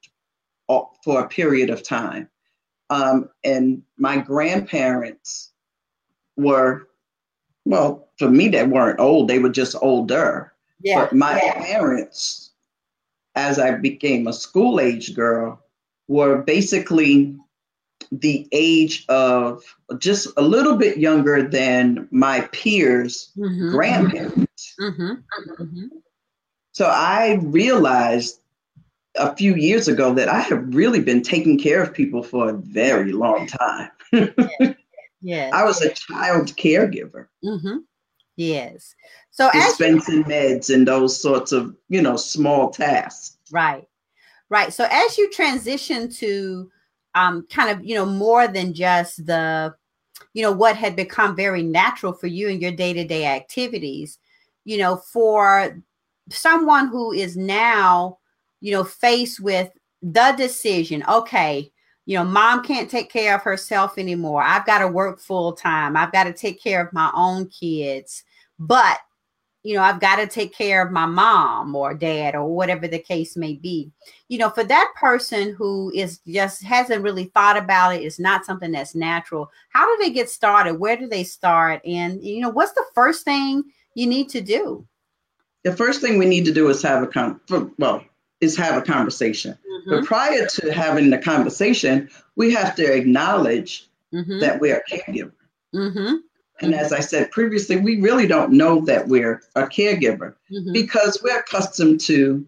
for 1.07 1.21
a 1.21 1.29
period 1.29 1.71
of 1.71 1.85
time. 1.85 2.29
Um, 2.91 3.31
and 3.45 3.83
my 3.97 4.19
grandparents 4.19 5.53
were, 6.37 6.89
well, 7.65 8.09
for 8.19 8.29
me, 8.29 8.49
they 8.49 8.67
weren't 8.67 9.01
old, 9.01 9.29
they 9.29 9.39
were 9.39 9.51
just 9.51 9.77
older. 9.81 10.53
Yeah. 10.81 11.05
But 11.05 11.13
my 11.15 11.41
yeah. 11.43 11.55
parents, 11.55 12.51
as 13.35 13.59
I 13.59 13.73
became 13.73 14.27
a 14.27 14.33
school 14.33 14.81
age 14.81 15.15
girl, 15.15 15.63
were 16.09 16.43
basically 16.43 17.37
the 18.13 18.49
age 18.53 19.05
of 19.09 19.63
just 19.99 20.29
a 20.37 20.43
little 20.43 20.77
bit 20.77 20.99
younger 20.99 21.43
than 21.43 22.09
my 22.11 22.43
peers' 22.53 23.33
mm-hmm. 23.37 23.71
grandparents. 23.71 24.75
Mm-hmm. 24.81 25.13
Mm-hmm. 25.63 25.87
So 26.73 26.87
I 26.87 27.41
realized 27.43 28.41
a 29.17 29.35
few 29.35 29.55
years 29.55 29.89
ago 29.89 30.13
that 30.15 30.29
I 30.29 30.41
have 30.41 30.75
really 30.75 31.01
been 31.01 31.23
taking 31.23 31.59
care 31.59 31.83
of 31.83 31.95
people 31.95 32.23
for 32.23 32.51
a 32.51 32.53
very 32.53 33.13
long 33.13 33.47
time. 33.47 33.91
yeah. 34.13 34.75
yeah. 35.23 35.51
I 35.53 35.65
was 35.65 35.81
a 35.81 35.93
child 35.93 36.55
caregiver. 36.57 37.27
Yes. 38.37 38.95
So 39.31 39.51
dispensing 39.53 40.25
meds 40.25 40.73
and 40.73 40.87
those 40.87 41.21
sorts 41.21 41.53
of, 41.53 41.75
you 41.89 42.01
know, 42.01 42.17
small 42.17 42.71
tasks. 42.71 43.37
Right. 43.51 43.87
Right. 44.49 44.73
So 44.73 44.87
as 44.91 45.19
you 45.19 45.31
transition 45.31 46.09
to 46.11 46.71
um 47.15 47.47
kind 47.51 47.71
of, 47.71 47.85
you 47.85 47.95
know, 47.95 48.07
more 48.07 48.47
than 48.47 48.75
just 48.75 49.27
the 49.27 49.75
you 50.35 50.43
know, 50.43 50.53
what 50.53 50.77
had 50.77 50.97
become 50.97 51.35
very 51.35 51.63
natural 51.63 52.13
for 52.13 52.27
you 52.27 52.49
in 52.49 52.61
your 52.61 52.73
day 52.73 52.93
to 52.93 53.05
day 53.05 53.27
activities, 53.27 54.19
you 54.65 54.79
know, 54.79 54.97
for 54.97 55.83
someone 56.31 56.89
who 56.89 57.13
is 57.13 57.37
now, 57.37 58.19
you 58.61 58.73
know, 58.73 58.85
faced 58.85 59.41
with 59.41 59.71
the 60.03 60.35
decision, 60.37 61.03
okay, 61.09 61.71
you 62.07 62.17
know, 62.17 62.25
mom 62.25 62.63
can't 62.63 62.91
take 62.91 63.11
care 63.11 63.35
of 63.35 63.43
herself 63.43 63.99
anymore. 63.99 64.43
I've 64.43 64.67
got 64.67 64.79
to 64.79 64.89
work 64.89 65.21
full 65.21 65.53
time. 65.53 65.97
I've 65.97 66.13
got 66.13 66.25
to 66.25 66.33
take 66.33 66.63
care 66.63 66.85
of 66.85 66.93
my 66.93 67.11
own 67.15 67.49
kids. 67.49 68.23
But 68.59 68.99
you 69.67 69.75
know, 69.75 69.83
I've 69.83 69.99
got 69.99 70.17
to 70.17 70.29
take 70.29 70.55
care 70.55 70.81
of 70.81 70.93
my 70.93 71.07
mom 71.07 71.75
or 71.75 71.93
dad 71.93 72.37
or 72.37 72.47
whatever 72.47 72.87
the 72.87 73.01
case 73.01 73.37
may 73.37 73.55
be. 73.55 73.91
You 74.29 74.39
know, 74.39 74.49
for 74.49 74.63
that 74.63 74.93
person 74.95 75.55
who 75.55 75.91
is 75.93 76.21
just 76.25 76.63
hasn't 76.63 77.03
really 77.03 77.25
thought 77.25 77.57
about 77.57 77.97
it, 77.97 78.05
it's 78.05 78.21
not 78.21 78.45
something 78.45 78.71
that's 78.71 78.95
natural. 78.95 79.51
How 79.71 79.85
do 79.85 80.05
they 80.05 80.13
get 80.13 80.31
started? 80.31 80.75
Where 80.75 80.97
do 80.97 81.09
they 81.09 81.25
start? 81.25 81.85
And, 81.85 82.23
you 82.23 82.43
know, 82.43 82.49
what's 82.49 82.75
the 82.75 82.85
first 82.95 83.25
thing 83.25 83.65
you 83.97 84.07
need 84.07 84.29
to 84.29 84.41
do? 84.41 84.87
The 85.65 85.75
first 85.75 86.01
thing 86.01 86.17
we 86.17 86.27
need 86.27 86.45
to 86.45 86.53
do 86.53 86.69
is 86.69 86.81
have 86.83 87.03
a 87.03 87.09
con 87.09 87.41
well, 87.77 88.05
is 88.41 88.57
have 88.57 88.77
a 88.81 88.83
conversation. 88.83 89.59
Mm-hmm. 89.69 89.91
But 89.91 90.05
prior 90.05 90.47
to 90.47 90.73
having 90.73 91.11
the 91.11 91.19
conversation, 91.19 92.09
we 92.37 92.53
have 92.53 92.77
to 92.77 92.85
acknowledge 92.85 93.89
mm-hmm. 94.15 94.39
that 94.39 94.61
we're 94.61 94.77
a 94.77 94.85
caregiver. 94.89 95.33
Mm-hmm. 95.75 96.15
And 96.61 96.75
as 96.75 96.93
I 96.93 97.01
said 97.01 97.31
previously, 97.31 97.77
we 97.77 98.01
really 98.01 98.27
don't 98.27 98.53
know 98.53 98.85
that 98.87 99.09
we're 99.09 99.43
a 99.55 99.63
caregiver 99.63 100.35
mm-hmm. 100.51 100.73
because 100.73 101.21
we're 101.23 101.39
accustomed 101.39 102.01
to, 102.03 102.47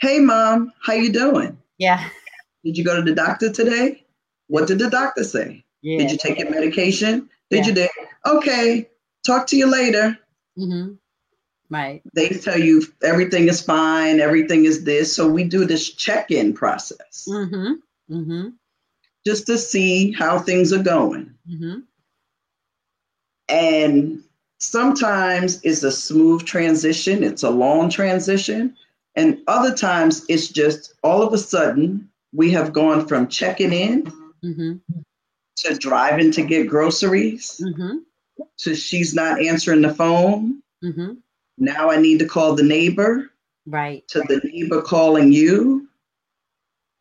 hey 0.00 0.18
mom, 0.18 0.72
how 0.82 0.92
you 0.92 1.10
doing? 1.10 1.56
Yeah. 1.78 2.08
Did 2.64 2.76
you 2.76 2.84
go 2.84 2.96
to 2.96 3.02
the 3.02 3.14
doctor 3.14 3.50
today? 3.50 4.04
What 4.48 4.66
did 4.66 4.78
the 4.78 4.90
doctor 4.90 5.24
say? 5.24 5.64
Yeah. 5.80 5.98
Did 5.98 6.10
you 6.10 6.18
take 6.18 6.38
your 6.38 6.50
medication? 6.50 7.30
Did 7.50 7.60
yeah. 7.60 7.66
you 7.66 7.72
did? 7.74 7.90
Okay, 8.26 8.88
talk 9.26 9.46
to 9.48 9.56
you 9.56 9.70
later. 9.70 10.18
Mm-hmm. 10.58 10.94
Right. 11.70 12.02
They 12.14 12.28
tell 12.28 12.58
you 12.58 12.82
everything 13.02 13.48
is 13.48 13.62
fine, 13.62 14.20
everything 14.20 14.66
is 14.66 14.84
this. 14.84 15.14
So 15.14 15.28
we 15.28 15.44
do 15.44 15.64
this 15.64 15.92
check-in 15.92 16.52
process. 16.52 17.26
Mm-hmm. 17.28 18.14
Mm-hmm. 18.14 18.48
Just 19.26 19.46
to 19.46 19.56
see 19.56 20.12
how 20.12 20.38
things 20.38 20.72
are 20.72 20.82
going. 20.82 21.34
Mm-hmm. 21.50 21.80
And 23.48 24.22
sometimes 24.58 25.60
it's 25.62 25.82
a 25.82 25.92
smooth 25.92 26.44
transition, 26.44 27.22
it's 27.22 27.42
a 27.42 27.50
long 27.50 27.90
transition. 27.90 28.76
And 29.16 29.40
other 29.46 29.74
times 29.74 30.24
it's 30.28 30.48
just 30.48 30.94
all 31.02 31.22
of 31.22 31.32
a 31.32 31.38
sudden 31.38 32.08
we 32.32 32.50
have 32.50 32.72
gone 32.72 33.06
from 33.06 33.28
checking 33.28 33.72
in 33.72 34.12
mm-hmm. 34.42 34.74
to 35.58 35.74
driving 35.76 36.32
to 36.32 36.42
get 36.42 36.68
groceries 36.68 37.60
mm-hmm. 37.62 37.98
to 38.58 38.74
she's 38.74 39.14
not 39.14 39.40
answering 39.40 39.82
the 39.82 39.94
phone. 39.94 40.62
Mm-hmm. 40.82 41.12
Now 41.58 41.90
I 41.90 41.96
need 41.96 42.18
to 42.18 42.26
call 42.26 42.54
the 42.54 42.64
neighbor. 42.64 43.30
Right. 43.66 44.06
To 44.08 44.20
the 44.20 44.40
neighbor 44.44 44.82
calling 44.82 45.32
you. 45.32 45.88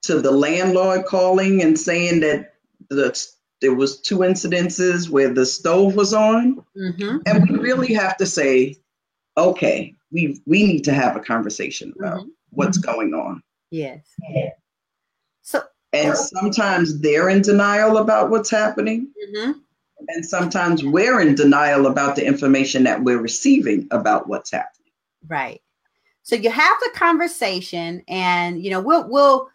To 0.03 0.21
the 0.21 0.31
landlord 0.31 1.05
calling 1.05 1.61
and 1.61 1.79
saying 1.79 2.19
that 2.21 2.53
the 2.89 3.17
there 3.63 3.73
was 3.73 3.97
two 3.97 4.19
incidences 4.19 5.09
where 5.09 5.33
the 5.33 5.45
stove 5.45 5.95
was 5.95 6.13
on, 6.13 6.61
mm-hmm. 6.77 7.19
and 7.25 7.49
we 7.49 7.57
really 7.57 7.93
have 7.93 8.17
to 8.17 8.25
say, 8.25 8.75
okay, 9.37 9.95
we 10.11 10.41
we 10.45 10.67
need 10.67 10.83
to 10.83 10.93
have 10.93 11.15
a 11.15 11.21
conversation 11.21 11.93
about 11.97 12.19
mm-hmm. 12.19 12.29
what's 12.49 12.77
going 12.77 13.13
on. 13.13 13.41
Yes. 13.71 14.01
So 15.41 15.63
and 15.93 16.15
sometimes 16.15 16.99
they're 16.99 17.29
in 17.29 17.41
denial 17.41 17.97
about 17.97 18.29
what's 18.29 18.49
happening. 18.49 19.07
Mm-hmm. 19.29 19.51
And 20.09 20.25
sometimes 20.25 20.83
we're 20.83 21.21
in 21.21 21.33
denial 21.33 21.87
about 21.87 22.17
the 22.17 22.25
information 22.25 22.83
that 22.83 23.01
we're 23.01 23.21
receiving 23.21 23.87
about 23.91 24.27
what's 24.27 24.51
happening. 24.51 24.91
Right. 25.25 25.61
So 26.23 26.35
you 26.35 26.49
have 26.49 26.77
the 26.81 26.91
conversation, 26.95 28.03
and 28.09 28.61
you 28.61 28.71
know 28.71 28.81
we'll 28.81 29.07
we'll 29.07 29.49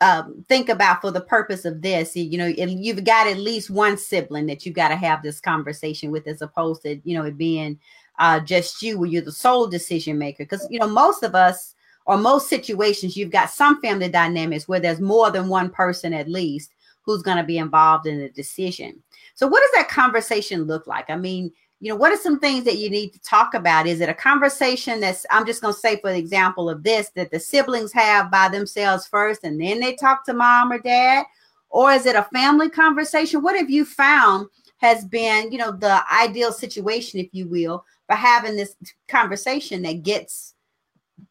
um, 0.00 0.44
think 0.48 0.68
about 0.68 1.00
for 1.02 1.10
the 1.10 1.20
purpose 1.20 1.64
of 1.64 1.82
this, 1.82 2.16
you 2.16 2.38
know, 2.38 2.46
you've 2.46 3.04
got 3.04 3.26
at 3.26 3.36
least 3.36 3.68
one 3.68 3.98
sibling 3.98 4.46
that 4.46 4.64
you've 4.64 4.74
got 4.74 4.88
to 4.88 4.96
have 4.96 5.22
this 5.22 5.40
conversation 5.40 6.10
with, 6.10 6.26
as 6.26 6.40
opposed 6.40 6.82
to, 6.82 6.98
you 7.04 7.14
know, 7.14 7.24
it 7.24 7.36
being 7.36 7.78
uh, 8.18 8.40
just 8.40 8.82
you, 8.82 8.98
where 8.98 9.08
you're 9.08 9.22
the 9.22 9.32
sole 9.32 9.66
decision 9.66 10.16
maker. 10.18 10.44
Because, 10.44 10.66
you 10.70 10.78
know, 10.78 10.88
most 10.88 11.22
of 11.22 11.34
us, 11.34 11.74
or 12.06 12.16
most 12.16 12.48
situations, 12.48 13.16
you've 13.16 13.30
got 13.30 13.50
some 13.50 13.80
family 13.82 14.08
dynamics 14.08 14.66
where 14.66 14.80
there's 14.80 15.00
more 15.00 15.30
than 15.30 15.48
one 15.48 15.68
person 15.68 16.14
at 16.14 16.28
least 16.28 16.72
who's 17.02 17.22
going 17.22 17.36
to 17.36 17.44
be 17.44 17.58
involved 17.58 18.06
in 18.06 18.18
the 18.18 18.30
decision. 18.30 19.02
So, 19.34 19.46
what 19.46 19.60
does 19.60 19.72
that 19.74 19.88
conversation 19.88 20.64
look 20.64 20.86
like? 20.86 21.10
I 21.10 21.16
mean, 21.16 21.52
you 21.80 21.88
know, 21.88 21.96
what 21.96 22.12
are 22.12 22.16
some 22.16 22.38
things 22.38 22.64
that 22.64 22.76
you 22.76 22.90
need 22.90 23.10
to 23.14 23.20
talk 23.22 23.54
about? 23.54 23.86
Is 23.86 24.02
it 24.02 24.10
a 24.10 24.14
conversation 24.14 25.00
that's, 25.00 25.24
I'm 25.30 25.46
just 25.46 25.62
going 25.62 25.72
to 25.72 25.80
say, 25.80 25.98
for 26.00 26.10
example 26.10 26.68
of 26.68 26.82
this, 26.82 27.08
that 27.16 27.30
the 27.30 27.40
siblings 27.40 27.90
have 27.92 28.30
by 28.30 28.50
themselves 28.50 29.06
first 29.06 29.44
and 29.44 29.58
then 29.58 29.80
they 29.80 29.94
talk 29.94 30.24
to 30.26 30.34
mom 30.34 30.70
or 30.72 30.78
dad? 30.78 31.24
Or 31.70 31.90
is 31.92 32.04
it 32.04 32.16
a 32.16 32.28
family 32.34 32.68
conversation? 32.68 33.42
What 33.42 33.56
have 33.56 33.70
you 33.70 33.86
found 33.86 34.48
has 34.78 35.06
been, 35.06 35.50
you 35.50 35.58
know, 35.58 35.72
the 35.72 36.02
ideal 36.12 36.52
situation, 36.52 37.18
if 37.18 37.28
you 37.32 37.48
will, 37.48 37.84
for 38.06 38.14
having 38.14 38.56
this 38.56 38.76
conversation 39.08 39.80
that 39.82 40.02
gets 40.02 40.54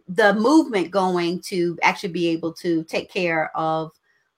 the 0.08 0.34
movement 0.34 0.90
going 0.90 1.42
to 1.42 1.78
actually 1.84 2.14
be 2.14 2.28
able 2.30 2.54
to 2.54 2.84
take 2.86 3.12
care 3.12 3.56
of 3.56 3.92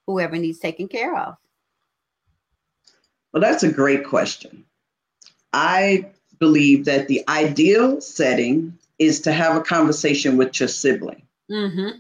whoever 0.08 0.38
needs 0.38 0.60
taken 0.60 0.90
care 0.90 1.16
of? 1.18 1.38
Well, 3.32 3.42
that's 3.42 3.64
a 3.64 3.72
great 3.72 4.06
question. 4.06 4.66
I 5.54 6.10
believe 6.40 6.86
that 6.86 7.08
the 7.08 7.24
ideal 7.28 8.02
setting 8.02 8.78
is 9.00 9.20
to 9.22 9.32
have 9.32 9.56
a 9.56 9.62
conversation 9.62 10.38
with 10.38 10.60
your 10.60 10.70
sibling. 10.70 11.24
Mm-hmm. 11.50 11.98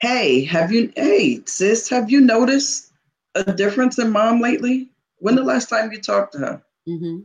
Hey, 0.00 0.44
have 0.44 0.72
you, 0.72 0.92
hey, 0.96 1.40
sis, 1.46 1.88
have 1.88 2.10
you 2.10 2.20
noticed 2.20 2.92
a 3.34 3.52
difference 3.52 3.98
in 3.98 4.10
mom 4.10 4.40
lately? 4.40 4.88
When 5.18 5.36
the 5.36 5.42
last 5.42 5.68
time 5.68 5.92
you 5.92 6.00
talked 6.00 6.32
to 6.32 6.38
her? 6.38 6.62
Mm-hmm. 6.88 7.20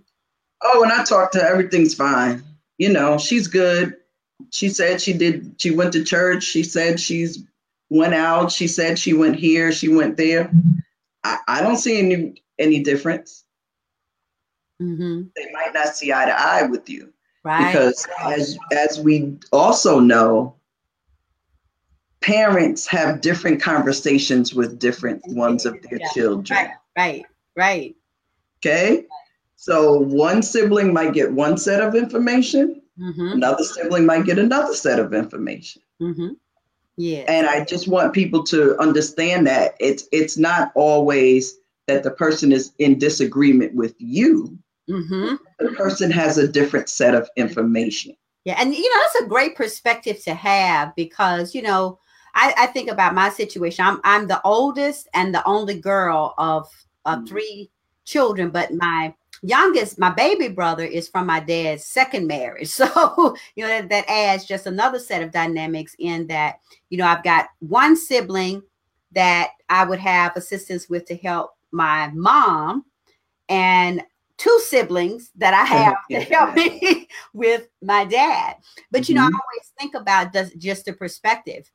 Oh, 0.64 0.82
when 0.82 0.92
I 0.92 1.04
talked 1.04 1.34
to 1.34 1.40
her, 1.40 1.48
everything's 1.48 1.94
fine. 1.94 2.44
You 2.78 2.90
know, 2.90 3.18
she's 3.18 3.48
good. 3.48 3.98
She 4.52 4.70
said 4.70 5.02
she 5.02 5.14
did, 5.14 5.56
she 5.58 5.72
went 5.72 5.94
to 5.94 6.04
church. 6.04 6.44
She 6.44 6.64
said 6.64 7.00
she's 7.00 7.44
went 7.90 8.14
out. 8.14 8.52
She 8.52 8.68
said 8.68 9.00
she 9.00 9.14
went 9.14 9.36
here. 9.36 9.72
She 9.72 9.88
went 9.90 10.18
there. 10.18 10.52
I, 11.24 11.40
I 11.48 11.62
don't 11.62 11.78
see 11.78 12.00
any 12.00 12.42
any 12.60 12.82
difference. 12.82 13.44
Mm-hmm. 14.82 15.24
They 15.36 15.52
might 15.52 15.74
not 15.74 15.96
see 15.96 16.14
eye 16.14 16.26
to 16.26 16.40
eye 16.40 16.64
with 16.64 16.90
you. 16.90 17.14
Right. 17.44 17.72
Because 17.72 18.06
as 18.24 18.58
as 18.72 19.00
we 19.00 19.38
also 19.52 20.00
know, 20.00 20.56
parents 22.22 22.86
have 22.88 23.22
different 23.22 23.62
conversations 23.62 24.54
with 24.54 24.80
different 24.80 25.22
ones 25.28 25.66
of 25.66 25.82
their 25.84 26.00
yeah. 26.00 26.10
children. 26.14 26.60
Right, 26.60 26.74
right, 26.98 27.26
right. 27.56 27.96
Okay. 28.60 29.06
So 29.56 30.00
one 30.00 30.44
sibling 30.44 30.94
might 30.94 31.14
get 31.14 31.32
one 31.32 31.58
set 31.58 31.82
of 31.82 31.96
information, 31.96 32.82
mm-hmm. 33.00 33.34
another 33.34 33.64
sibling 33.64 34.06
might 34.06 34.26
get 34.26 34.40
another 34.40 34.74
set 34.74 35.00
of 35.00 35.14
information. 35.14 35.82
Mm-hmm. 36.02 36.34
Yeah. 36.98 37.26
And 37.28 37.48
I 37.48 37.64
just 37.64 37.88
want 37.88 38.14
people 38.14 38.44
to 38.46 38.78
understand 38.80 39.48
that 39.48 39.76
it's 39.80 40.08
it's 40.12 40.38
not 40.38 40.72
always 40.76 41.60
that 41.88 42.04
the 42.04 42.12
person 42.12 42.52
is 42.52 42.74
in 42.80 43.00
disagreement 43.00 43.74
with 43.74 43.96
you. 44.00 44.58
Mm-hmm. 44.90 45.36
The 45.60 45.72
person 45.74 46.12
has 46.12 46.38
a 46.38 46.48
different 46.48 46.90
set 46.90 47.14
of 47.14 47.30
information. 47.36 48.16
Yeah, 48.46 48.56
and 48.60 48.74
you 48.74 48.90
know 48.90 49.02
that's 49.02 49.26
a 49.26 49.28
great 49.28 49.56
perspective 49.56 50.24
to 50.24 50.34
have 50.34 50.96
because 50.96 51.54
you 51.54 51.62
know 51.62 52.00
I, 52.34 52.54
I 52.58 52.66
think 52.68 52.90
about 52.90 53.14
my 53.14 53.30
situation. 53.30 53.84
I'm 53.84 54.00
I'm 54.04 54.28
the 54.28 54.42
oldest 54.44 55.10
and 55.14 55.34
the 55.34 55.46
only 55.46 55.80
girl 55.80 56.34
of 56.38 56.68
of 57.06 57.20
mm-hmm. 57.20 57.26
three 57.26 57.70
children, 58.06 58.50
but 58.50 58.74
my 58.74 59.14
youngest, 59.44 60.00
my 60.00 60.10
baby 60.10 60.48
brother, 60.48 60.84
is 60.84 61.08
from 61.08 61.28
my 61.28 61.40
dad's 61.40 61.84
second 61.84 62.28
marriage. 62.28 62.70
So, 62.78 63.36
you 63.56 63.64
know, 63.64 63.70
that, 63.70 63.90
that, 63.90 64.10
adds 64.10 64.46
just 64.46 64.66
another 64.66 65.00
set 65.00 65.22
of 65.22 65.32
dynamics 65.32 65.96
in 66.00 66.28
that, 66.28 66.60
you 66.90 66.98
know, 66.98 67.06
I've 67.06 67.24
got 67.24 67.50
one 67.60 67.96
sibling 67.96 68.62
that 69.12 69.50
I 69.70 69.84
would 69.84 70.00
have 70.00 70.36
assistance 70.36 70.90
with 70.90 71.06
to 71.06 71.16
help 71.16 71.52
my 71.72 72.10
mom, 72.14 72.86
and 73.50 74.04
two 74.38 74.60
siblings 74.64 75.32
that 75.36 75.54
I 75.54 75.66
have 75.66 75.96
to 76.12 76.20
help 76.34 76.56
me 76.56 77.08
with 77.34 77.68
my 77.82 78.06
dad. 78.06 78.58
But 78.92 79.10
you 79.10 79.16
know, 79.16 79.22
I 79.22 79.26
mm-hmm. 79.26 79.36
always 79.36 79.72
think 79.80 79.96
about 79.96 80.34
just 80.58 80.86
the 80.86 80.94
perspective. 80.94 81.70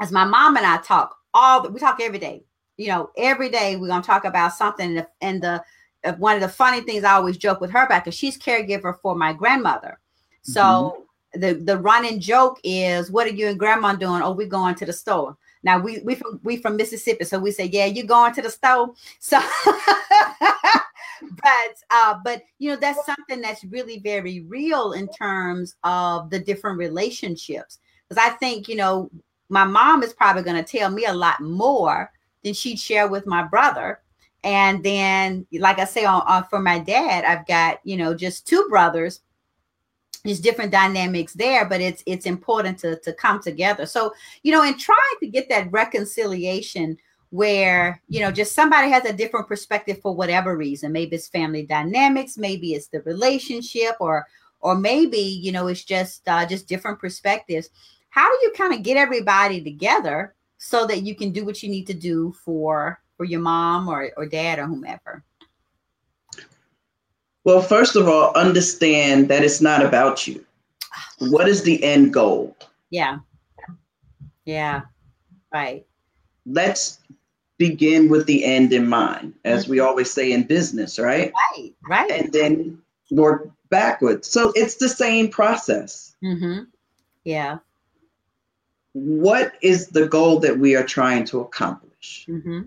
As 0.00 0.12
my 0.12 0.24
mom 0.24 0.56
and 0.56 0.66
I 0.66 0.78
talk 0.78 1.16
all 1.34 1.62
the, 1.62 1.70
we 1.70 1.80
talk 1.80 2.00
every 2.00 2.18
day. 2.18 2.44
You 2.76 2.88
know, 2.88 3.10
every 3.16 3.48
day 3.48 3.76
we're 3.76 3.88
gonna 3.88 4.02
talk 4.02 4.24
about 4.24 4.54
something. 4.54 4.88
And 4.88 4.98
the, 4.98 5.08
and 5.20 5.42
the 5.42 5.64
uh, 6.04 6.12
one 6.14 6.34
of 6.34 6.40
the 6.40 6.48
funny 6.48 6.80
things 6.80 7.04
I 7.04 7.12
always 7.12 7.36
joke 7.36 7.60
with 7.60 7.70
her 7.70 7.84
about 7.84 8.04
because 8.04 8.18
she's 8.18 8.38
caregiver 8.38 8.98
for 9.00 9.14
my 9.14 9.32
grandmother. 9.32 9.98
So 10.42 10.62
mm-hmm. 10.62 11.40
the 11.40 11.54
the 11.54 11.78
running 11.78 12.20
joke 12.20 12.58
is, 12.64 13.10
"What 13.10 13.26
are 13.26 13.30
you 13.30 13.48
and 13.48 13.58
grandma 13.58 13.94
doing? 13.94 14.22
Oh, 14.22 14.32
we're 14.32 14.46
going 14.46 14.74
to 14.76 14.86
the 14.86 14.92
store." 14.92 15.36
Now 15.62 15.78
we 15.78 16.00
we 16.00 16.16
from 16.16 16.40
we 16.42 16.56
from 16.56 16.76
Mississippi, 16.76 17.24
so 17.24 17.38
we 17.38 17.52
say, 17.52 17.66
"Yeah, 17.66 17.86
you 17.86 18.04
going 18.04 18.34
to 18.34 18.42
the 18.42 18.50
store?" 18.50 18.94
So 19.20 19.40
but 21.42 21.74
uh, 21.90 22.18
but 22.24 22.42
you 22.58 22.70
know 22.70 22.76
that's 22.76 23.04
something 23.06 23.40
that's 23.40 23.64
really 23.64 23.98
very 23.98 24.40
real 24.40 24.92
in 24.92 25.08
terms 25.08 25.74
of 25.84 26.30
the 26.30 26.38
different 26.38 26.78
relationships. 26.78 27.78
Because 28.08 28.22
I 28.24 28.30
think 28.36 28.68
you 28.68 28.76
know 28.76 29.10
my 29.48 29.64
mom 29.64 30.02
is 30.02 30.12
probably 30.12 30.42
going 30.42 30.62
to 30.62 30.78
tell 30.78 30.90
me 30.90 31.04
a 31.04 31.12
lot 31.12 31.40
more 31.40 32.10
than 32.42 32.54
she'd 32.54 32.78
share 32.78 33.08
with 33.08 33.26
my 33.26 33.42
brother. 33.42 34.00
And 34.44 34.82
then, 34.82 35.46
like 35.52 35.78
I 35.78 35.84
say, 35.84 36.04
on, 36.04 36.22
on 36.26 36.44
for 36.44 36.58
my 36.58 36.80
dad, 36.80 37.24
I've 37.24 37.46
got 37.46 37.78
you 37.84 37.96
know 37.96 38.14
just 38.14 38.46
two 38.46 38.66
brothers 38.68 39.20
there's 40.24 40.40
different 40.40 40.70
dynamics 40.70 41.32
there 41.32 41.68
but 41.68 41.80
it's 41.80 42.02
it's 42.06 42.26
important 42.26 42.78
to 42.78 42.96
to 43.00 43.12
come 43.12 43.40
together 43.40 43.86
so 43.86 44.12
you 44.42 44.52
know 44.52 44.62
in 44.62 44.78
trying 44.78 44.98
to 45.20 45.26
get 45.26 45.48
that 45.48 45.70
reconciliation 45.72 46.96
where 47.32 47.98
you 48.08 48.20
know 48.20 48.30
just 48.30 48.54
somebody 48.54 48.90
has 48.90 49.06
a 49.06 49.12
different 49.12 49.48
perspective 49.48 49.98
for 50.02 50.14
whatever 50.14 50.54
reason. 50.54 50.92
Maybe 50.92 51.16
it's 51.16 51.28
family 51.28 51.64
dynamics 51.64 52.36
maybe 52.36 52.74
it's 52.74 52.88
the 52.88 53.00
relationship 53.02 53.96
or 54.00 54.26
or 54.60 54.76
maybe 54.76 55.16
you 55.16 55.50
know 55.50 55.66
it's 55.66 55.82
just 55.82 56.28
uh, 56.28 56.44
just 56.44 56.68
different 56.68 56.98
perspectives. 56.98 57.70
How 58.10 58.30
do 58.30 58.38
you 58.42 58.52
kind 58.54 58.74
of 58.74 58.82
get 58.82 58.98
everybody 58.98 59.64
together 59.64 60.34
so 60.58 60.86
that 60.86 61.04
you 61.04 61.14
can 61.14 61.32
do 61.32 61.46
what 61.46 61.62
you 61.62 61.70
need 61.70 61.86
to 61.86 61.94
do 61.94 62.34
for 62.44 63.00
for 63.16 63.24
your 63.24 63.40
mom 63.40 63.88
or, 63.88 64.10
or 64.18 64.26
dad 64.26 64.58
or 64.58 64.66
whomever? 64.66 65.24
Well 67.44 67.62
first 67.62 67.96
of 67.96 68.08
all 68.08 68.36
understand 68.36 69.28
that 69.28 69.42
it's 69.42 69.62
not 69.62 69.82
about 69.82 70.26
you. 70.26 70.44
What 71.18 71.48
is 71.48 71.62
the 71.62 71.82
end 71.82 72.12
goal? 72.12 72.54
Yeah. 72.90 73.20
Yeah. 74.44 74.82
Right. 75.50 75.86
Let's 76.44 76.98
begin 77.58 78.08
with 78.08 78.26
the 78.26 78.44
end 78.44 78.72
in 78.72 78.88
mind, 78.88 79.34
as 79.44 79.68
we 79.68 79.78
mm-hmm. 79.78 79.86
always 79.86 80.10
say 80.10 80.32
in 80.32 80.44
business, 80.44 80.98
right? 80.98 81.32
Right, 81.56 81.74
right. 81.88 82.10
And 82.10 82.32
then 82.32 82.82
work 83.10 83.50
backwards. 83.70 84.28
So 84.28 84.52
it's 84.54 84.76
the 84.76 84.88
same 84.88 85.28
process. 85.28 86.14
Mm-hmm. 86.22 86.64
Yeah. 87.24 87.58
What 88.94 89.52
is 89.62 89.88
the 89.88 90.06
goal 90.06 90.40
that 90.40 90.58
we 90.58 90.76
are 90.76 90.84
trying 90.84 91.24
to 91.26 91.40
accomplish? 91.40 92.26
Mm-hmm. 92.28 92.62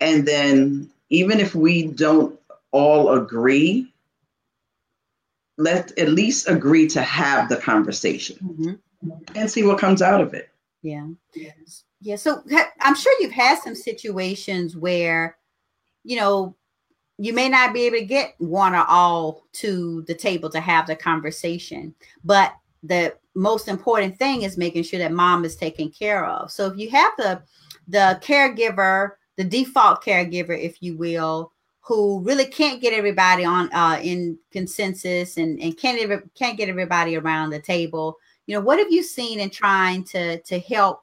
And 0.00 0.26
then, 0.26 0.90
even 1.10 1.38
if 1.38 1.54
we 1.54 1.86
don't 1.86 2.38
all 2.72 3.10
agree, 3.10 3.92
let's 5.58 5.92
at 5.96 6.08
least 6.08 6.48
agree 6.48 6.88
to 6.88 7.02
have 7.02 7.48
the 7.48 7.56
conversation 7.56 8.36
mm-hmm. 8.42 9.12
and 9.36 9.50
see 9.50 9.62
what 9.62 9.78
comes 9.78 10.02
out 10.02 10.20
of 10.20 10.34
it. 10.34 10.48
Yeah. 10.82 11.06
Yes. 11.34 11.84
Yeah. 12.02 12.16
So 12.16 12.42
I'm 12.80 12.96
sure 12.96 13.14
you've 13.20 13.30
had 13.30 13.60
some 13.62 13.76
situations 13.76 14.76
where, 14.76 15.38
you 16.02 16.16
know, 16.16 16.56
you 17.16 17.32
may 17.32 17.48
not 17.48 17.72
be 17.72 17.82
able 17.82 17.98
to 17.98 18.04
get 18.04 18.34
one 18.38 18.74
or 18.74 18.84
all 18.88 19.44
to 19.52 20.02
the 20.08 20.14
table 20.14 20.50
to 20.50 20.60
have 20.60 20.88
the 20.88 20.96
conversation, 20.96 21.94
but 22.24 22.54
the 22.82 23.14
most 23.36 23.68
important 23.68 24.18
thing 24.18 24.42
is 24.42 24.58
making 24.58 24.82
sure 24.82 24.98
that 24.98 25.12
mom 25.12 25.44
is 25.44 25.54
taken 25.54 25.90
care 25.90 26.26
of. 26.26 26.50
So 26.50 26.66
if 26.66 26.76
you 26.76 26.90
have 26.90 27.12
the 27.18 27.42
the 27.86 28.20
caregiver, 28.20 29.12
the 29.36 29.44
default 29.44 30.02
caregiver, 30.02 30.58
if 30.60 30.82
you 30.82 30.96
will, 30.96 31.52
who 31.80 32.20
really 32.24 32.46
can't 32.46 32.80
get 32.80 32.92
everybody 32.92 33.44
on 33.44 33.72
uh, 33.72 34.00
in 34.02 34.36
consensus 34.50 35.36
and, 35.36 35.60
and 35.60 35.78
can't 35.78 36.34
can't 36.34 36.58
get 36.58 36.68
everybody 36.68 37.16
around 37.16 37.50
the 37.50 37.60
table, 37.60 38.16
you 38.46 38.56
know, 38.56 38.60
what 38.60 38.80
have 38.80 38.90
you 38.90 39.04
seen 39.04 39.38
in 39.38 39.50
trying 39.50 40.02
to 40.02 40.40
to 40.42 40.58
help 40.58 41.02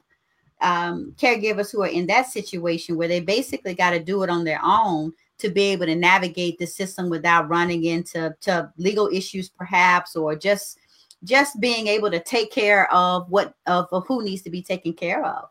um, 0.61 1.13
caregivers 1.17 1.71
who 1.71 1.81
are 1.81 1.87
in 1.87 2.07
that 2.07 2.27
situation 2.27 2.97
where 2.97 3.07
they 3.07 3.19
basically 3.19 3.73
got 3.73 3.91
to 3.91 3.99
do 3.99 4.23
it 4.23 4.29
on 4.29 4.43
their 4.43 4.59
own 4.63 5.13
to 5.37 5.49
be 5.49 5.63
able 5.63 5.85
to 5.85 5.95
navigate 5.95 6.59
the 6.59 6.67
system 6.67 7.09
without 7.09 7.49
running 7.49 7.85
into 7.85 8.35
to 8.41 8.71
legal 8.77 9.07
issues 9.07 9.49
perhaps 9.49 10.15
or 10.15 10.35
just 10.35 10.77
just 11.23 11.59
being 11.59 11.87
able 11.87 12.09
to 12.09 12.19
take 12.19 12.51
care 12.51 12.91
of 12.93 13.29
what 13.29 13.53
of, 13.65 13.87
of 13.91 14.05
who 14.07 14.23
needs 14.23 14.41
to 14.41 14.49
be 14.49 14.61
taken 14.61 14.93
care 14.93 15.23
of. 15.25 15.49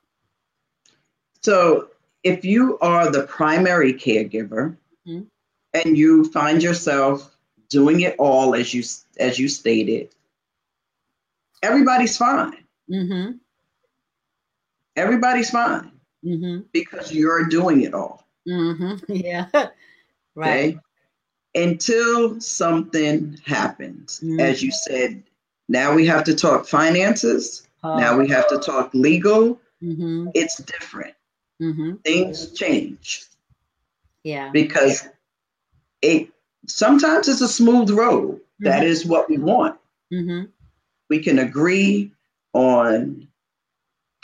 So 1.43 1.89
if 2.23 2.45
you 2.45 2.79
are 2.81 3.11
the 3.11 3.23
primary 3.25 3.95
caregiver 3.95 4.77
mm-hmm. 5.07 5.23
and 5.73 5.97
you 5.97 6.31
find 6.33 6.63
yourself 6.63 7.35
doing 7.71 8.01
it 8.01 8.15
all 8.19 8.55
as 8.55 8.75
you 8.75 8.83
as 9.19 9.39
you 9.39 9.49
stated 9.49 10.11
everybody's 11.63 12.17
fine. 12.17 12.65
Mm-hmm 12.91 13.39
everybody's 14.99 15.51
fine 15.51 15.93
mm-hmm. 16.25 16.61
because 16.73 17.13
you're 17.13 17.47
doing 17.47 17.83
it 17.83 17.95
all. 17.95 18.27
Mm-hmm. 18.49 19.13
Yeah. 19.15 19.47
right. 20.35 20.77
Okay? 20.77 20.79
Until 21.55 22.41
something 22.41 23.39
happens. 23.45 24.21
Mm-hmm. 24.21 24.41
As 24.41 24.63
you 24.63 24.71
said, 24.71 25.23
now 25.69 25.95
we 25.95 26.07
have 26.07 26.25
to 26.25 26.35
talk 26.35 26.67
finances. 26.67 27.67
Now 27.83 28.19
we 28.19 28.29
have 28.29 28.49
to 28.49 28.59
talk 28.59 28.93
legal. 28.93 29.61
Mm-hmm. 29.83 30.29
It's 30.35 30.59
different. 30.59 31.15
Mm-hmm. 31.63 31.95
Things 32.05 32.53
change. 32.53 33.25
Yeah. 34.25 34.51
Because 34.51 35.09
it 36.03 36.29
sometimes 36.67 37.29
it's 37.29 37.41
a 37.41 37.49
smooth 37.49 37.91
road. 37.91 38.41
That 38.61 38.85
is 38.85 39.07
what 39.07 39.31
we 39.31 39.39
want. 39.39 39.79
We 41.09 41.23
can 41.23 41.39
agree 41.39 42.13
on 42.53 43.28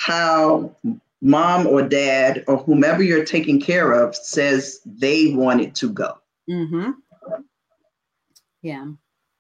how 0.05 0.77
mom 1.23 1.67
or 1.67 1.81
dad 1.81 2.45
or 2.47 2.59
whomever 2.59 3.03
you're 3.03 3.25
taking 3.25 3.59
care 3.59 3.93
of 3.93 4.15
says 4.15 4.81
they 4.85 5.33
want 5.35 5.63
it 5.63 5.75
to 5.77 5.89
go. 5.89 6.19
Mm-hmm. 6.51 6.91
Yeah. 8.61 8.87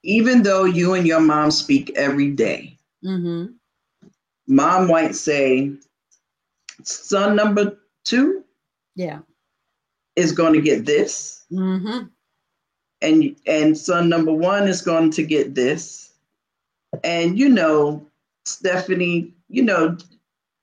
Even 0.03 0.42
though 0.42 0.64
you 0.64 0.94
and 0.94 1.07
your 1.07 1.20
mom 1.20 1.50
speak 1.50 1.92
every 1.96 2.31
day, 2.31 2.79
mm-hmm. 3.05 3.53
mom 4.46 4.87
might 4.87 5.14
say, 5.14 5.72
son 6.83 7.37
number 7.37 7.79
two 8.05 8.44
yeah 8.94 9.18
is 10.16 10.33
going 10.33 10.53
to 10.53 10.61
get 10.61 10.85
this 10.85 11.44
mm-hmm. 11.50 12.07
and 13.03 13.37
and 13.46 13.77
son 13.77 14.09
number 14.09 14.33
one 14.33 14.68
is 14.68 14.83
going 14.83 15.11
to 15.11 15.22
get 15.22 15.55
this 15.55 16.12
and 17.03 17.38
you 17.38 17.48
know 17.48 18.07
stephanie 18.44 19.33
you 19.48 19.62
know 19.62 19.96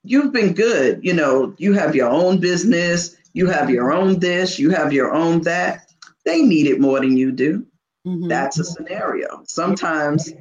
you've 0.04 0.34
been 0.34 0.54
good. 0.54 1.04
You 1.04 1.14
know, 1.14 1.54
you 1.58 1.74
have 1.74 1.96
your 1.96 2.10
own 2.10 2.40
business, 2.40 3.16
you 3.34 3.48
have 3.48 3.70
your 3.70 3.92
own 3.92 4.20
this, 4.20 4.60
you 4.60 4.72
have 4.72 4.94
your 4.94 5.14
own 5.14 5.42
that. 5.42 5.92
They 6.26 6.42
need 6.44 6.68
it 6.68 6.80
more 6.80 7.00
than 7.00 7.18
you 7.18 7.32
do. 7.32 7.66
Mm-hmm. 8.06 8.28
That's 8.28 8.60
a 8.60 8.64
scenario. 8.64 9.44
Sometimes 9.46 10.32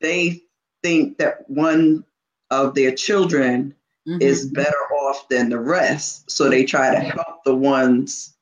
they 0.00 0.42
think 0.82 1.18
that 1.18 1.48
one 1.48 2.04
of 2.50 2.74
their 2.74 2.94
children 2.94 3.74
mm-hmm. 4.06 4.20
is 4.20 4.46
better 4.46 4.76
off 5.02 5.28
than 5.28 5.48
the 5.48 5.58
rest. 5.58 6.30
So 6.30 6.48
they 6.48 6.64
try 6.64 6.94
to 6.94 7.00
help 7.00 7.44
the 7.44 7.54
ones, 7.54 8.34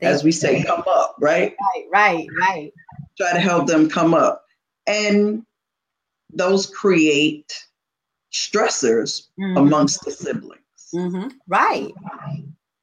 as 0.00 0.24
we 0.24 0.32
say, 0.32 0.62
come 0.62 0.84
up, 0.88 1.16
right? 1.20 1.54
Right, 1.60 1.86
right, 1.92 2.26
right. 2.40 2.72
Try 3.18 3.32
to 3.32 3.40
help 3.40 3.66
them 3.66 3.88
come 3.88 4.14
up. 4.14 4.44
And 4.86 5.44
those 6.32 6.66
create 6.66 7.52
stressors 8.32 9.28
mm-hmm. 9.38 9.56
amongst 9.56 10.04
the 10.04 10.10
siblings. 10.10 10.60
Mm-hmm. 10.94 11.28
Right. 11.46 11.92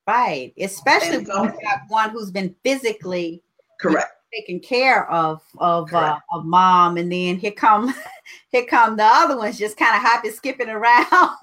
Right. 0.07 0.53
Especially 0.59 1.23
when 1.23 1.43
you 1.45 1.59
have 1.67 1.81
one 1.89 2.09
who's 2.11 2.31
been 2.31 2.55
physically 2.63 3.43
correct 3.79 4.13
taking 4.33 4.59
care 4.59 5.09
of 5.09 5.41
of 5.57 5.93
uh, 5.93 6.19
of 6.31 6.45
mom, 6.45 6.97
and 6.97 7.11
then 7.11 7.37
here 7.37 7.51
come 7.51 7.93
here 8.51 8.65
come 8.65 8.97
the 8.97 9.03
other 9.03 9.37
ones 9.37 9.57
just 9.57 9.77
kind 9.77 9.95
of 9.95 10.01
hopping, 10.01 10.31
skipping 10.31 10.69
around. 10.69 11.07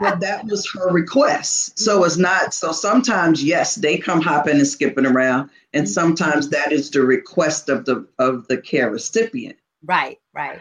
well, 0.00 0.16
that 0.18 0.44
was 0.44 0.68
her 0.72 0.90
request. 0.90 1.78
So 1.78 2.04
it's 2.04 2.16
not. 2.16 2.54
So 2.54 2.72
sometimes, 2.72 3.42
yes, 3.42 3.74
they 3.76 3.98
come 3.98 4.20
hopping 4.20 4.56
and 4.56 4.66
skipping 4.66 5.06
around, 5.06 5.50
and 5.72 5.84
mm-hmm. 5.84 5.92
sometimes 5.92 6.48
that 6.50 6.72
is 6.72 6.90
the 6.90 7.02
request 7.02 7.68
of 7.68 7.84
the 7.84 8.06
of 8.18 8.46
the 8.48 8.58
care 8.58 8.90
recipient. 8.90 9.56
Right. 9.84 10.18
Right 10.34 10.60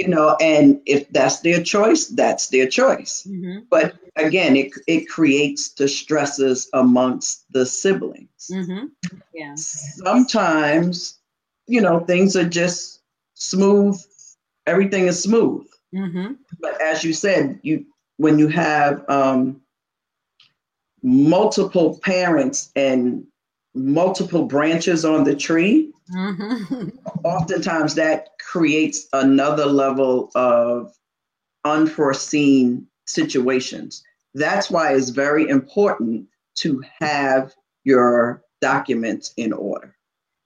you 0.00 0.08
know 0.08 0.36
and 0.40 0.80
if 0.86 1.06
that's 1.10 1.40
their 1.40 1.62
choice 1.62 2.06
that's 2.06 2.48
their 2.48 2.66
choice 2.66 3.26
mm-hmm. 3.28 3.58
but 3.68 3.94
again 4.16 4.56
it, 4.56 4.72
it 4.86 5.08
creates 5.08 5.74
the 5.74 5.86
stresses 5.86 6.70
amongst 6.72 7.44
the 7.52 7.66
siblings 7.66 8.50
mm-hmm. 8.50 8.86
yeah 9.34 9.54
sometimes 9.56 11.18
you 11.66 11.80
know 11.82 12.00
things 12.00 12.34
are 12.34 12.48
just 12.48 13.02
smooth 13.34 14.00
everything 14.66 15.06
is 15.06 15.22
smooth 15.22 15.68
mm-hmm. 15.94 16.32
but 16.60 16.80
as 16.80 17.04
you 17.04 17.12
said 17.12 17.60
you 17.62 17.84
when 18.16 18.38
you 18.38 18.48
have 18.48 19.04
um, 19.08 19.60
multiple 21.02 21.98
parents 22.02 22.70
and 22.74 23.26
multiple 23.74 24.44
branches 24.46 25.04
on 25.04 25.24
the 25.24 25.34
tree 25.34 25.92
mm-hmm. 26.12 26.88
oftentimes 27.24 27.94
that 27.94 28.28
creates 28.40 29.06
another 29.12 29.66
level 29.66 30.30
of 30.34 30.92
unforeseen 31.64 32.86
situations. 33.06 34.02
That's 34.34 34.70
why 34.70 34.94
it's 34.94 35.10
very 35.10 35.48
important 35.48 36.26
to 36.56 36.82
have 37.00 37.54
your 37.84 38.42
documents 38.60 39.32
in 39.36 39.52
order. 39.52 39.96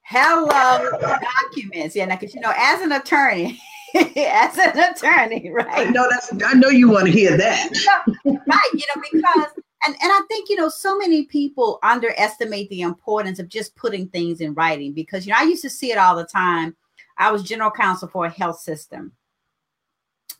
Hello, 0.02 0.90
documents. 1.00 1.96
Yeah, 1.96 2.14
because 2.14 2.34
you 2.34 2.40
know, 2.40 2.52
as 2.56 2.80
an 2.82 2.92
attorney, 2.92 3.58
as 3.94 4.58
an 4.58 4.78
attorney, 4.78 5.50
right? 5.50 5.88
I 5.88 5.90
know 5.90 6.06
that's. 6.10 6.30
I 6.44 6.54
know 6.54 6.68
you 6.68 6.90
want 6.90 7.06
to 7.06 7.12
hear 7.12 7.36
that. 7.36 7.70
right. 8.24 8.70
You 8.74 8.84
know, 8.94 9.02
because 9.12 9.46
and 9.86 9.94
and 10.00 10.12
I 10.12 10.20
think 10.28 10.48
you 10.48 10.56
know, 10.56 10.68
so 10.68 10.96
many 10.96 11.24
people 11.24 11.78
underestimate 11.82 12.68
the 12.70 12.82
importance 12.82 13.38
of 13.38 13.48
just 13.48 13.76
putting 13.76 14.08
things 14.08 14.40
in 14.40 14.54
writing 14.54 14.92
because 14.92 15.26
you 15.26 15.32
know, 15.32 15.38
I 15.38 15.44
used 15.44 15.62
to 15.62 15.70
see 15.70 15.92
it 15.92 15.98
all 15.98 16.16
the 16.16 16.24
time. 16.24 16.76
I 17.18 17.30
was 17.30 17.42
general 17.42 17.70
counsel 17.70 18.08
for 18.08 18.26
a 18.26 18.30
health 18.30 18.60
system, 18.60 19.12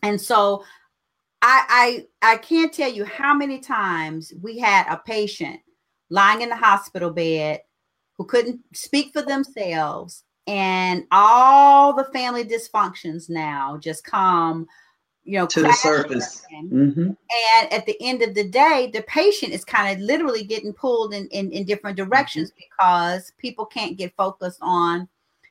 and 0.01 0.19
so 0.19 0.63
I 1.41 2.05
I 2.21 2.33
I 2.33 2.37
can't 2.37 2.73
tell 2.73 2.91
you 2.91 3.05
how 3.05 3.33
many 3.33 3.59
times 3.59 4.33
we 4.41 4.57
had 4.59 4.91
a 4.91 4.97
patient 4.97 5.59
lying 6.09 6.41
in 6.41 6.49
the 6.49 6.55
hospital 6.55 7.11
bed 7.11 7.61
who 8.17 8.25
couldn't 8.25 8.61
speak 8.73 9.11
for 9.13 9.21
themselves 9.21 10.23
and 10.47 11.05
all 11.11 11.93
the 11.93 12.05
family 12.05 12.43
dysfunctions 12.43 13.29
now 13.29 13.77
just 13.77 14.03
come 14.03 14.67
you 15.25 15.37
know 15.37 15.47
to 15.47 15.61
the 15.61 15.73
surface 15.73 16.45
mm-hmm. 16.53 17.01
and 17.01 17.73
at 17.73 17.85
the 17.85 17.97
end 17.99 18.21
of 18.21 18.35
the 18.35 18.47
day 18.47 18.89
the 18.93 19.01
patient 19.03 19.51
is 19.51 19.65
kind 19.65 19.93
of 19.93 20.05
literally 20.05 20.43
getting 20.43 20.71
pulled 20.71 21.13
in, 21.13 21.27
in, 21.29 21.51
in 21.51 21.65
different 21.65 21.97
directions 21.97 22.51
mm-hmm. 22.51 22.59
because 22.69 23.31
people 23.37 23.65
can't 23.65 23.97
get 23.97 24.15
focused 24.15 24.59
on 24.61 25.07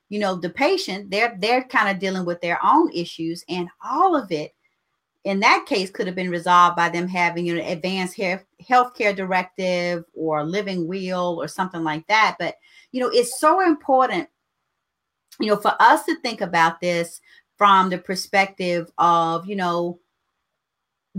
you 0.08 0.18
know 0.18 0.36
the 0.36 0.50
patient 0.50 1.10
they're 1.10 1.36
they're 1.40 1.64
kind 1.64 1.88
of 1.88 1.98
dealing 1.98 2.24
with 2.24 2.40
their 2.40 2.58
own 2.64 2.90
issues 2.92 3.44
and 3.48 3.68
all 3.84 4.16
of 4.16 4.30
it 4.30 4.54
in 5.24 5.40
that 5.40 5.64
case 5.66 5.90
could 5.90 6.06
have 6.06 6.14
been 6.14 6.30
resolved 6.30 6.76
by 6.76 6.88
them 6.88 7.08
having 7.08 7.44
you 7.44 7.56
know 7.56 7.66
advanced 7.66 8.18
health 8.66 8.94
care 8.94 9.12
directive 9.12 10.04
or 10.14 10.44
living 10.44 10.86
will 10.86 11.40
or 11.40 11.48
something 11.48 11.82
like 11.82 12.06
that 12.06 12.36
but 12.38 12.56
you 12.92 13.00
know 13.00 13.08
it's 13.08 13.40
so 13.40 13.60
important 13.60 14.28
you 15.40 15.48
know 15.48 15.56
for 15.56 15.74
us 15.80 16.04
to 16.04 16.14
think 16.20 16.40
about 16.40 16.80
this 16.80 17.20
from 17.64 17.88
the 17.88 17.96
perspective 17.96 18.90
of 18.98 19.46
you 19.46 19.56
know 19.56 19.98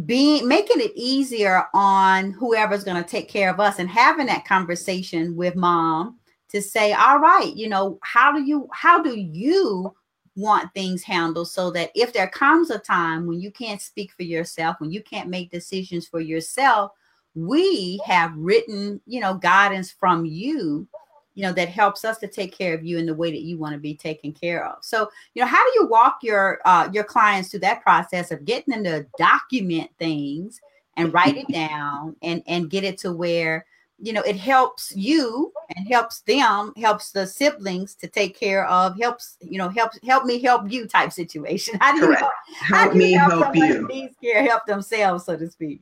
being 0.06 0.48
making 0.48 0.80
it 0.80 0.92
easier 0.96 1.64
on 1.74 2.30
whoever's 2.30 2.84
going 2.84 3.02
to 3.02 3.10
take 3.10 3.28
care 3.28 3.50
of 3.50 3.60
us 3.60 3.80
and 3.80 3.90
having 3.90 4.28
that 4.28 4.46
conversation 4.46 5.36
with 5.36 5.56
mom 5.56 6.20
to 6.48 6.62
say 6.62 6.94
all 6.94 7.18
right 7.18 7.56
you 7.56 7.68
know 7.68 7.98
how 8.04 8.32
do 8.32 8.44
you 8.44 8.70
how 8.72 9.02
do 9.02 9.18
you 9.18 9.92
want 10.36 10.72
things 10.76 11.02
handled 11.02 11.50
so 11.50 11.72
that 11.72 11.90
if 11.96 12.14
there 12.14 12.30
comes 12.30 12.70
a 12.70 12.78
time 12.78 13.26
when 13.26 13.42
you 13.42 13.50
can't 13.50 13.82
speak 13.82 14.12
for 14.12 14.24
yourself, 14.24 14.76
when 14.80 14.92
you 14.92 15.02
can't 15.02 15.30
make 15.30 15.50
decisions 15.50 16.06
for 16.08 16.20
yourself, 16.20 16.92
we 17.36 18.02
have 18.06 18.34
written, 18.36 19.02
you 19.08 19.22
know, 19.22 19.34
guidance 19.36 19.92
from 19.92 20.26
you, 20.26 20.88
you 21.36 21.44
know, 21.44 21.52
that 21.52 21.70
helps 21.70 22.04
us 22.06 22.18
to 22.20 22.28
take 22.28 22.58
care 22.58 22.74
of 22.74 22.84
you 22.84 22.98
in 22.98 23.06
the 23.06 23.14
way 23.14 23.30
that 23.30 23.42
you 23.42 23.58
want 23.58 23.74
to 23.74 23.80
be 23.80 23.94
taken 23.94 24.32
care 24.32 24.66
of. 24.66 24.84
So, 24.84 25.10
you 25.34 25.42
know, 25.42 25.48
how 25.48 25.64
do 25.64 25.72
you 25.76 25.86
walk 25.88 26.20
your 26.24 26.60
uh, 26.66 26.90
your 26.92 27.04
clients 27.04 27.50
through 27.50 27.60
that 27.60 27.84
process 27.84 28.32
of 28.32 28.46
getting 28.46 28.74
them 28.74 28.84
to 28.86 29.06
document 29.18 29.92
things 30.00 30.60
and 30.98 31.14
write 31.14 31.38
it 31.38 31.48
down 31.50 32.16
and 32.22 32.42
and 32.48 32.70
get 32.70 32.86
it 32.86 32.98
to 33.00 33.12
where 33.12 33.66
you 34.00 34.14
know 34.14 34.22
it 34.22 34.38
helps 34.38 34.94
you 34.96 35.52
and 35.76 35.88
helps 35.88 36.22
them 36.22 36.74
helps 36.78 37.12
the 37.12 37.26
siblings 37.26 37.96
to 37.96 38.08
take 38.08 38.38
care 38.38 38.66
of 38.68 38.98
helps 39.00 39.38
you 39.42 39.58
know 39.58 39.70
helps 39.70 39.98
help 40.06 40.26
me 40.26 40.42
help 40.42 40.72
you 40.72 40.88
type 40.88 41.12
situation? 41.12 41.78
How 41.82 41.94
do 41.94 42.06
you 42.06 42.14
help, 42.14 42.32
help 42.62 42.94
me 42.94 43.12
help, 43.12 43.32
help 43.32 43.56
you. 43.56 43.88
these 43.90 44.12
care 44.22 44.42
help 44.44 44.66
themselves 44.66 45.26
so 45.26 45.36
to 45.36 45.50
speak? 45.50 45.82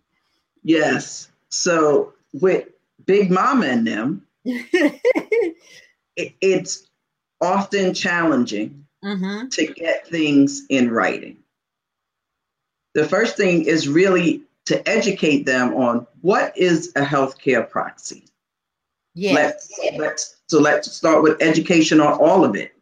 Yes. 0.64 1.30
So 1.50 2.14
with 2.34 2.70
big 3.06 3.30
mama 3.30 3.68
and 3.68 3.86
them 3.86 4.26
it, 6.16 6.34
it's 6.42 6.88
often 7.42 7.94
challenging 7.94 8.86
mm-hmm. 9.04 9.48
to 9.50 9.68
get 9.68 10.08
things 10.08 10.64
in 10.70 10.90
writing 10.92 11.38
the 12.94 13.08
first 13.08 13.38
thing 13.38 13.66
is 13.66 13.88
really 13.88 14.44
to 14.66 14.88
educate 14.88 15.46
them 15.46 15.74
on 15.74 16.08
what 16.22 16.58
is 16.58 16.92
a 16.96 17.02
healthcare 17.02 17.68
proxy. 17.68 18.26
Yeah. 19.16 19.34
Let's, 19.34 19.80
let's 19.98 20.38
so 20.48 20.60
let's 20.60 20.92
start 20.92 21.24
with 21.24 21.42
education 21.42 22.00
on 22.00 22.14
all 22.14 22.46
of 22.46 22.56
it. 22.56 22.74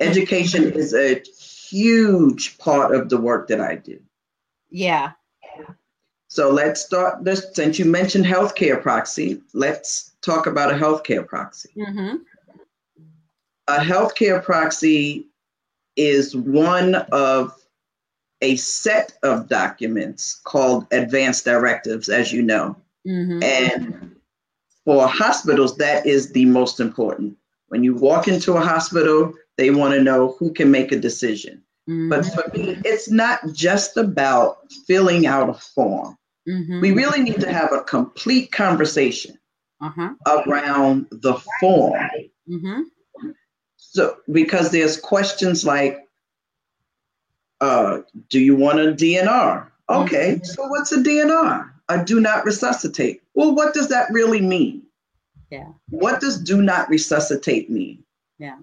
Education 0.00 0.72
is 0.72 0.94
a 0.94 1.20
huge 1.20 2.58
part 2.58 2.94
of 2.94 3.08
the 3.08 3.18
work 3.18 3.48
that 3.48 3.60
I 3.60 3.76
do. 3.76 4.00
Yeah. 4.70 5.12
So 6.28 6.50
let's 6.50 6.84
start 6.84 7.24
this. 7.24 7.46
Since 7.52 7.78
you 7.78 7.84
mentioned 7.84 8.24
healthcare 8.24 8.80
proxy, 8.80 9.42
let's 9.52 10.11
talk 10.22 10.46
about 10.46 10.72
a 10.72 10.76
healthcare 10.76 11.26
proxy. 11.26 11.70
Mm-hmm. 11.76 12.16
A 13.68 13.78
healthcare 13.78 14.42
proxy 14.42 15.28
is 15.96 16.34
one 16.34 16.94
of 16.94 17.54
a 18.40 18.56
set 18.56 19.16
of 19.22 19.48
documents 19.48 20.40
called 20.44 20.86
advanced 20.90 21.44
directives, 21.44 22.08
as 22.08 22.32
you 22.32 22.42
know. 22.42 22.76
Mm-hmm. 23.06 23.42
And 23.42 24.16
for 24.84 25.06
hospitals, 25.06 25.76
that 25.76 26.06
is 26.06 26.32
the 26.32 26.44
most 26.46 26.80
important. 26.80 27.36
When 27.68 27.84
you 27.84 27.94
walk 27.94 28.28
into 28.28 28.54
a 28.54 28.60
hospital, 28.60 29.32
they 29.56 29.70
want 29.70 29.94
to 29.94 30.02
know 30.02 30.36
who 30.38 30.52
can 30.52 30.70
make 30.70 30.92
a 30.92 30.98
decision. 30.98 31.62
Mm-hmm. 31.88 32.08
But 32.08 32.26
for 32.26 32.50
me, 32.56 32.78
it's 32.84 33.10
not 33.10 33.40
just 33.52 33.96
about 33.96 34.58
filling 34.86 35.26
out 35.26 35.48
a 35.48 35.54
form. 35.54 36.16
Mm-hmm. 36.48 36.80
We 36.80 36.92
really 36.92 37.22
need 37.22 37.40
to 37.40 37.52
have 37.52 37.72
a 37.72 37.82
complete 37.82 38.50
conversation 38.50 39.38
uh-huh. 39.82 40.14
around 40.46 41.06
the 41.10 41.34
form. 41.60 42.08
Mm-hmm. 42.48 42.80
So, 43.76 44.16
because 44.30 44.70
there's 44.70 44.98
questions 44.98 45.64
like, 45.64 45.98
uh, 47.60 47.98
do 48.30 48.40
you 48.40 48.56
want 48.56 48.80
a 48.80 48.92
DNR? 48.92 49.68
Okay, 49.88 50.34
mm-hmm. 50.34 50.44
so 50.44 50.66
what's 50.68 50.92
a 50.92 51.02
DNR? 51.02 51.70
A 51.88 52.04
do 52.04 52.20
not 52.20 52.44
resuscitate. 52.44 53.22
Well, 53.34 53.54
what 53.54 53.74
does 53.74 53.88
that 53.88 54.10
really 54.10 54.40
mean? 54.40 54.82
Yeah. 55.50 55.68
What 55.90 56.20
does 56.20 56.38
do 56.38 56.62
not 56.62 56.88
resuscitate 56.88 57.68
mean? 57.68 58.02
Yeah. 58.38 58.58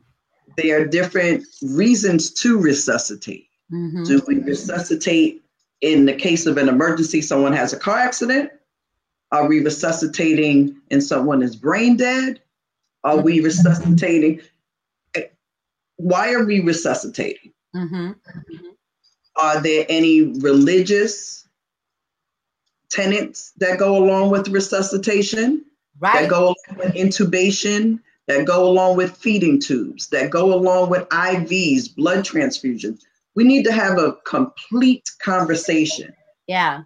There 0.58 0.82
are 0.82 0.86
different 0.86 1.46
reasons 1.62 2.32
to 2.42 2.60
resuscitate. 2.60 3.48
Mm-hmm. 3.72 4.04
Do 4.06 4.22
we 4.28 4.40
resuscitate 4.40 5.44
in 5.82 6.06
the 6.06 6.14
case 6.14 6.46
of 6.46 6.58
an 6.58 6.68
emergency, 6.68 7.22
someone 7.22 7.54
has 7.54 7.74
a 7.74 7.80
car 7.80 7.98
accident? 7.98 8.52
Are 9.32 9.48
we 9.48 9.62
resuscitating 9.62 10.78
and 10.90 11.04
someone 11.04 11.44
is 11.44 11.56
brain 11.56 11.98
dead? 11.98 12.42
Are 13.04 13.18
we 13.18 13.38
mm-hmm. 13.38 13.46
resuscitating? 13.46 14.42
Why 15.98 16.34
are 16.34 16.46
we 16.46 16.62
resuscitating? 16.62 17.54
Mm-hmm. 17.76 18.12
Are 19.36 19.62
there 19.62 19.86
any 19.90 20.22
religious 20.40 21.48
tenets 22.90 23.54
that 23.58 23.78
go 23.78 23.98
along 23.98 24.32
with 24.32 24.48
resuscitation? 24.48 25.66
Right. 26.00 26.22
That 26.22 26.30
go 26.30 26.44
along 26.46 26.78
with 26.78 26.94
intubation, 26.96 28.00
that 28.28 28.46
go 28.46 28.66
along 28.66 28.98
with 28.98 29.16
feeding 29.18 29.60
tubes, 29.60 30.08
that 30.08 30.30
go 30.30 30.54
along 30.54 30.90
with 30.90 31.08
IVs, 31.10 31.96
blood 31.96 32.20
transfusions. 32.20 33.02
We 33.36 33.44
need 33.44 33.64
to 33.66 33.72
have 33.72 33.98
a 33.98 34.14
complete 34.26 35.10
conversation. 35.20 36.14
Yeah. 36.48 36.84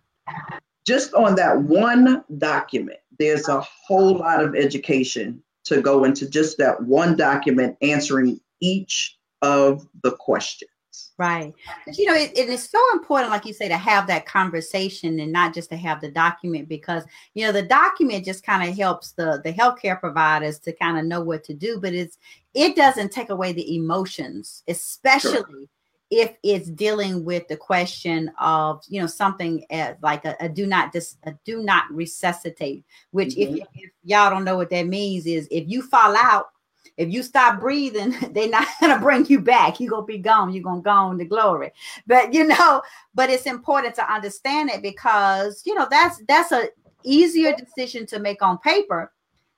Just 0.85 1.13
on 1.13 1.35
that 1.35 1.61
one 1.61 2.23
document, 2.37 2.99
there's 3.19 3.47
a 3.47 3.61
whole 3.61 4.17
lot 4.17 4.43
of 4.43 4.55
education 4.55 5.41
to 5.65 5.81
go 5.81 6.03
into 6.03 6.29
just 6.29 6.57
that 6.57 6.81
one 6.83 7.15
document 7.15 7.77
answering 7.81 8.39
each 8.59 9.17
of 9.41 9.87
the 10.03 10.11
questions. 10.11 10.69
Right. 11.17 11.53
You 11.93 12.05
know, 12.05 12.15
it, 12.15 12.37
it 12.37 12.49
is 12.49 12.67
so 12.67 12.79
important, 12.93 13.31
like 13.31 13.45
you 13.45 13.53
say, 13.53 13.67
to 13.67 13.77
have 13.77 14.07
that 14.07 14.25
conversation 14.25 15.19
and 15.19 15.31
not 15.31 15.53
just 15.53 15.69
to 15.69 15.77
have 15.77 16.01
the 16.01 16.09
document 16.09 16.67
because, 16.67 17.03
you 17.33 17.45
know, 17.45 17.51
the 17.51 17.61
document 17.61 18.25
just 18.25 18.43
kind 18.43 18.67
of 18.67 18.75
helps 18.75 19.11
the, 19.11 19.39
the 19.43 19.53
healthcare 19.53 19.99
providers 19.99 20.59
to 20.59 20.73
kind 20.73 20.97
of 20.97 21.05
know 21.05 21.21
what 21.21 21.43
to 21.45 21.53
do, 21.53 21.79
but 21.79 21.93
it's, 21.93 22.17
it 22.53 22.75
doesn't 22.75 23.11
take 23.11 23.29
away 23.29 23.53
the 23.53 23.75
emotions, 23.75 24.63
especially 24.67 25.33
sure. 25.33 25.65
If 26.13 26.35
it's 26.43 26.69
dealing 26.69 27.25
with 27.25 27.47
the 27.47 27.57
question 27.57 28.31
of, 28.39 28.83
you 28.87 29.01
know, 29.01 29.07
something 29.07 29.65
as 29.71 29.95
like 30.03 30.25
a, 30.25 30.35
a 30.39 30.47
do 30.47 30.67
not 30.67 30.91
dis, 30.91 31.17
a 31.23 31.33
do 31.43 31.63
not 31.63 31.85
resuscitate, 31.91 32.85
which 33.11 33.35
mm-hmm. 33.35 33.57
if, 33.57 33.67
if 33.73 33.91
y'all 34.03 34.29
don't 34.29 34.43
know 34.43 34.55
what 34.55 34.69
that 34.69 34.87
means 34.87 35.25
is 35.25 35.47
if 35.49 35.67
you 35.67 35.81
fall 35.81 36.15
out 36.15 36.47
if 36.95 37.11
you 37.11 37.23
stop 37.23 37.59
breathing, 37.59 38.13
they're 38.33 38.49
not 38.49 38.67
gonna 38.81 38.99
bring 38.99 39.25
you 39.25 39.39
back. 39.39 39.79
You're 39.79 39.89
gonna 39.89 40.05
be 40.05 40.19
gone. 40.19 40.53
You're 40.53 40.63
gonna 40.63 40.81
go 40.81 40.91
on 40.91 41.17
to 41.17 41.25
glory. 41.25 41.71
But 42.05 42.33
you 42.33 42.45
know, 42.45 42.83
but 43.15 43.31
it's 43.31 43.47
important 43.47 43.95
to 43.95 44.13
understand 44.13 44.69
it 44.69 44.83
because 44.83 45.63
you 45.65 45.73
know 45.73 45.87
that's 45.89 46.21
that's 46.27 46.51
a 46.51 46.69
easier 47.03 47.55
decision 47.55 48.05
to 48.07 48.19
make 48.19 48.43
on 48.43 48.59
paper 48.59 49.11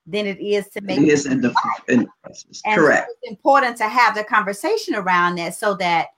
than 0.08 0.26
it 0.28 0.40
is 0.40 0.70
to 0.70 0.82
make 0.82 1.00
it 1.00 1.10
is 1.10 1.26
in 1.26 1.42
the, 1.42 1.54
in 1.88 2.00
the 2.02 2.08
process. 2.24 2.62
Correct. 2.74 3.08
So 3.08 3.16
it's 3.22 3.32
important 3.32 3.76
to 3.78 3.90
have 3.90 4.16
the 4.16 4.24
conversation 4.24 4.96
around 4.96 5.36
that 5.36 5.56
so 5.56 5.74
that 5.76 6.10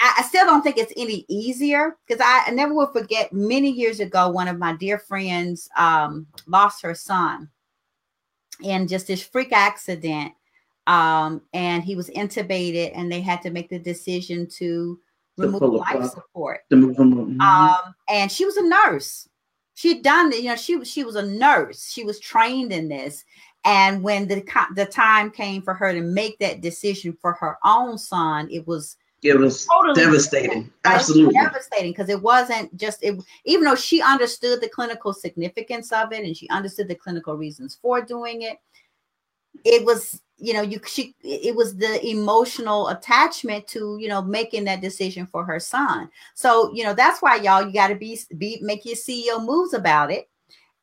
I 0.00 0.24
still 0.26 0.46
don't 0.46 0.62
think 0.62 0.78
it's 0.78 0.92
any 0.96 1.24
easier 1.28 1.96
because 2.06 2.20
I, 2.20 2.44
I, 2.48 2.50
never 2.50 2.74
will 2.74 2.88
forget 2.88 3.32
many 3.32 3.70
years 3.70 4.00
ago, 4.00 4.28
one 4.28 4.48
of 4.48 4.58
my 4.58 4.74
dear 4.74 4.98
friends 4.98 5.68
um, 5.76 6.26
lost 6.48 6.82
her 6.82 6.94
son 6.94 7.48
in 8.62 8.88
just 8.88 9.06
this 9.06 9.22
freak 9.22 9.52
accident. 9.52 10.32
Um, 10.88 11.42
and 11.52 11.84
he 11.84 11.94
was 11.94 12.10
intubated, 12.10 12.92
and 12.96 13.12
they 13.12 13.20
had 13.20 13.42
to 13.42 13.50
make 13.50 13.68
the 13.68 13.78
decision 13.78 14.48
to 14.58 14.98
remove 15.36 15.62
life 15.62 16.10
support. 16.10 16.60
Mm-hmm. 16.72 17.40
Um, 17.40 17.94
and 18.08 18.32
she 18.32 18.44
was 18.44 18.56
a 18.56 18.66
nurse. 18.66 19.28
She'd 19.74 20.02
done, 20.02 20.32
it, 20.32 20.40
you 20.40 20.48
know, 20.48 20.56
she 20.56 20.84
she 20.84 21.04
was 21.04 21.14
a 21.14 21.24
nurse. 21.24 21.90
She 21.90 22.02
was 22.02 22.18
trained 22.18 22.72
in 22.72 22.88
this. 22.88 23.24
And 23.64 24.02
when 24.02 24.26
the 24.26 24.42
the 24.74 24.86
time 24.86 25.30
came 25.30 25.62
for 25.62 25.74
her 25.74 25.92
to 25.92 26.00
make 26.00 26.38
that 26.38 26.60
decision 26.60 27.16
for 27.20 27.34
her 27.34 27.56
own 27.64 27.98
son, 27.98 28.48
it 28.50 28.66
was 28.66 28.96
it 29.22 29.38
was 29.38 29.66
totally 29.66 29.94
devastating. 29.94 30.72
Absolutely 30.84 31.34
devastating 31.34 31.92
because 31.92 32.08
it 32.08 32.20
wasn't 32.20 32.74
just 32.76 33.02
it. 33.02 33.22
Even 33.44 33.64
though 33.64 33.74
she 33.74 34.00
understood 34.00 34.60
the 34.60 34.68
clinical 34.68 35.12
significance 35.12 35.92
of 35.92 36.12
it 36.12 36.24
and 36.24 36.36
she 36.36 36.48
understood 36.48 36.88
the 36.88 36.94
clinical 36.94 37.36
reasons 37.36 37.78
for 37.80 38.00
doing 38.00 38.42
it, 38.42 38.58
it 39.64 39.84
was 39.84 40.22
you 40.38 40.54
know 40.54 40.62
you 40.62 40.80
she 40.86 41.14
it 41.22 41.54
was 41.54 41.76
the 41.76 42.06
emotional 42.06 42.88
attachment 42.88 43.66
to 43.66 43.98
you 44.00 44.08
know 44.08 44.22
making 44.22 44.64
that 44.64 44.80
decision 44.80 45.26
for 45.26 45.44
her 45.44 45.60
son. 45.60 46.08
So 46.34 46.72
you 46.72 46.84
know 46.84 46.94
that's 46.94 47.20
why 47.20 47.36
y'all 47.36 47.66
you 47.66 47.72
got 47.72 47.88
to 47.88 47.94
be 47.94 48.18
be 48.38 48.58
make 48.62 48.84
your 48.86 48.96
CEO 48.96 49.44
moves 49.44 49.74
about 49.74 50.10
it, 50.10 50.30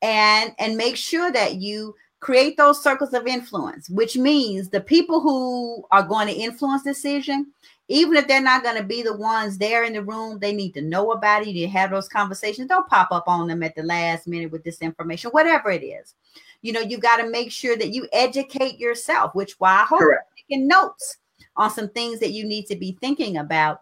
and 0.01 0.53
and 0.59 0.77
make 0.77 0.95
sure 0.95 1.31
that 1.31 1.55
you 1.55 1.95
create 2.19 2.57
those 2.57 2.81
circles 2.83 3.13
of 3.13 3.27
influence, 3.27 3.89
which 3.89 4.17
means 4.17 4.69
the 4.69 4.81
people 4.81 5.21
who 5.21 5.85
are 5.91 6.03
going 6.03 6.27
to 6.27 6.33
influence 6.33 6.83
decision 6.83 7.47
even 7.89 8.15
if 8.17 8.27
they're 8.27 8.41
not 8.41 8.63
going 8.63 8.75
to 8.75 8.83
be 8.83 9.01
the 9.01 9.15
ones 9.15 9.57
there 9.57 9.83
in 9.83 9.93
the 9.93 10.03
room, 10.03 10.39
they 10.39 10.53
need 10.53 10.73
to 10.73 10.81
know 10.81 11.11
about 11.11 11.43
it. 11.43 11.49
You 11.49 11.67
have 11.69 11.91
those 11.91 12.09
conversations. 12.09 12.67
Don't 12.67 12.87
pop 12.87 13.09
up 13.11 13.27
on 13.27 13.47
them 13.47 13.63
at 13.63 13.75
the 13.75 13.83
last 13.83 14.27
minute 14.27 14.51
with 14.51 14.63
this 14.63 14.79
information, 14.79 15.31
whatever 15.31 15.71
it 15.71 15.83
is. 15.83 16.15
You 16.61 16.73
know, 16.73 16.81
you 16.81 16.97
got 16.97 17.17
to 17.17 17.29
make 17.29 17.51
sure 17.51 17.77
that 17.77 17.91
you 17.91 18.07
educate 18.11 18.77
yourself, 18.77 19.33
which 19.35 19.53
why 19.59 19.81
I 19.81 19.85
hope 19.85 20.01
you're 20.01 20.25
taking 20.35 20.67
notes 20.67 21.17
on 21.55 21.71
some 21.71 21.89
things 21.89 22.19
that 22.19 22.31
you 22.31 22.45
need 22.45 22.65
to 22.67 22.75
be 22.75 22.97
thinking 22.99 23.37
about. 23.37 23.81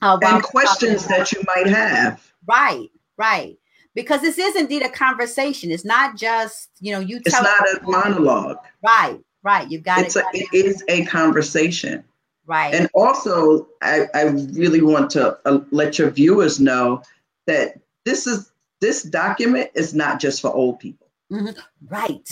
Uh, 0.00 0.18
and 0.22 0.42
questions 0.42 1.06
that 1.06 1.30
you 1.30 1.40
might 1.54 1.68
have. 1.68 2.32
Right, 2.46 2.88
right. 3.16 3.56
Because 3.94 4.20
this 4.20 4.38
is 4.38 4.56
indeed 4.56 4.82
a 4.82 4.88
conversation. 4.88 5.70
It's 5.70 5.84
not 5.84 6.16
just, 6.16 6.70
you 6.80 6.92
know, 6.92 6.98
you 6.98 7.20
It's 7.24 7.40
not 7.40 7.46
a 7.46 7.80
monologue. 7.88 8.56
Right, 8.82 9.20
right. 9.44 9.70
You've 9.70 9.84
got 9.84 10.00
it's 10.00 10.16
it. 10.16 10.24
A, 10.24 10.38
it 10.38 10.48
is 10.52 10.82
a 10.88 11.04
conversation. 11.04 12.02
Right. 12.46 12.74
And 12.74 12.90
also, 12.94 13.68
I, 13.82 14.06
I 14.14 14.22
really 14.24 14.82
want 14.82 15.10
to 15.12 15.38
uh, 15.44 15.60
let 15.70 15.98
your 15.98 16.10
viewers 16.10 16.58
know 16.58 17.02
that 17.46 17.78
this 18.04 18.26
is 18.26 18.52
this 18.80 19.04
document 19.04 19.70
is 19.74 19.94
not 19.94 20.20
just 20.20 20.40
for 20.42 20.52
old 20.52 20.80
people. 20.80 21.06
Mm-hmm. 21.32 21.58
Right. 21.88 22.28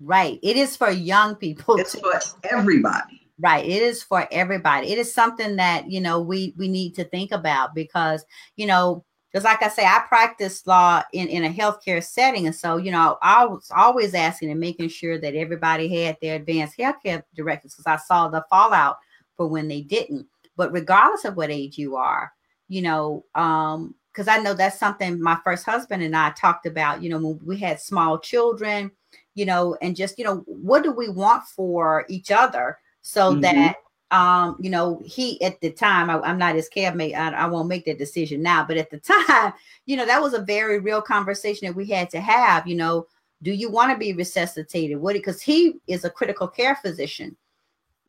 Right. 0.00 0.40
It 0.42 0.56
is 0.56 0.76
for 0.76 0.90
young 0.90 1.36
people. 1.36 1.76
It's 1.76 1.92
too. 1.92 2.00
for 2.00 2.20
everybody. 2.44 3.28
Right. 3.38 3.64
It 3.64 3.82
is 3.82 4.02
for 4.02 4.26
everybody. 4.32 4.88
It 4.88 4.98
is 4.98 5.12
something 5.12 5.56
that, 5.56 5.90
you 5.90 6.00
know, 6.00 6.20
we 6.20 6.54
we 6.56 6.68
need 6.68 6.94
to 6.94 7.04
think 7.04 7.32
about 7.32 7.74
because, 7.74 8.24
you 8.56 8.66
know, 8.66 9.04
because 9.32 9.44
like 9.44 9.62
I 9.62 9.68
say, 9.68 9.84
I 9.84 10.04
practice 10.08 10.66
law 10.66 11.02
in, 11.12 11.28
in 11.28 11.44
a 11.44 11.48
healthcare 11.48 12.04
setting. 12.04 12.46
And 12.46 12.54
so, 12.54 12.76
you 12.76 12.90
know, 12.90 13.16
I 13.22 13.46
was 13.46 13.70
always 13.74 14.12
asking 14.14 14.50
and 14.50 14.60
making 14.60 14.90
sure 14.90 15.18
that 15.18 15.34
everybody 15.34 15.88
had 15.88 16.18
their 16.20 16.36
advanced 16.36 16.76
healthcare 16.76 17.22
directives 17.34 17.74
because 17.74 17.86
I 17.86 17.96
saw 17.96 18.28
the 18.28 18.44
fallout 18.50 18.98
for 19.36 19.46
when 19.46 19.68
they 19.68 19.80
didn't. 19.80 20.26
But 20.56 20.72
regardless 20.72 21.24
of 21.24 21.36
what 21.36 21.50
age 21.50 21.78
you 21.78 21.96
are, 21.96 22.30
you 22.68 22.82
know, 22.82 23.24
um, 23.34 23.94
because 24.12 24.28
I 24.28 24.36
know 24.36 24.52
that's 24.52 24.78
something 24.78 25.22
my 25.22 25.38
first 25.42 25.64
husband 25.64 26.02
and 26.02 26.14
I 26.14 26.32
talked 26.32 26.66
about, 26.66 27.02
you 27.02 27.08
know, 27.08 27.18
when 27.18 27.40
we 27.42 27.58
had 27.58 27.80
small 27.80 28.18
children, 28.18 28.90
you 29.34 29.46
know, 29.46 29.78
and 29.80 29.96
just, 29.96 30.18
you 30.18 30.24
know, 30.26 30.44
what 30.46 30.82
do 30.82 30.92
we 30.92 31.08
want 31.08 31.44
for 31.44 32.04
each 32.10 32.30
other 32.30 32.78
so 33.00 33.30
mm-hmm. 33.32 33.40
that 33.40 33.76
um, 34.12 34.56
you 34.60 34.68
know, 34.68 35.00
he 35.04 35.40
at 35.42 35.60
the 35.60 35.70
time, 35.70 36.10
I, 36.10 36.30
am 36.30 36.38
not 36.38 36.54
his 36.54 36.68
cabinet, 36.68 37.14
I, 37.14 37.30
I 37.30 37.46
won't 37.46 37.68
make 37.68 37.86
that 37.86 37.98
decision 37.98 38.42
now, 38.42 38.64
but 38.64 38.76
at 38.76 38.90
the 38.90 38.98
time, 39.28 39.54
you 39.86 39.96
know, 39.96 40.06
that 40.06 40.20
was 40.20 40.34
a 40.34 40.42
very 40.42 40.78
real 40.78 41.00
conversation 41.00 41.66
that 41.66 41.74
we 41.74 41.86
had 41.86 42.10
to 42.10 42.20
have. 42.20 42.66
You 42.66 42.76
know, 42.76 43.06
do 43.42 43.52
you 43.52 43.70
want 43.70 43.90
to 43.90 43.98
be 43.98 44.12
resuscitated? 44.12 44.98
What 44.98 45.14
because 45.14 45.40
he 45.40 45.80
is 45.86 46.04
a 46.04 46.10
critical 46.10 46.46
care 46.46 46.76
physician. 46.76 47.36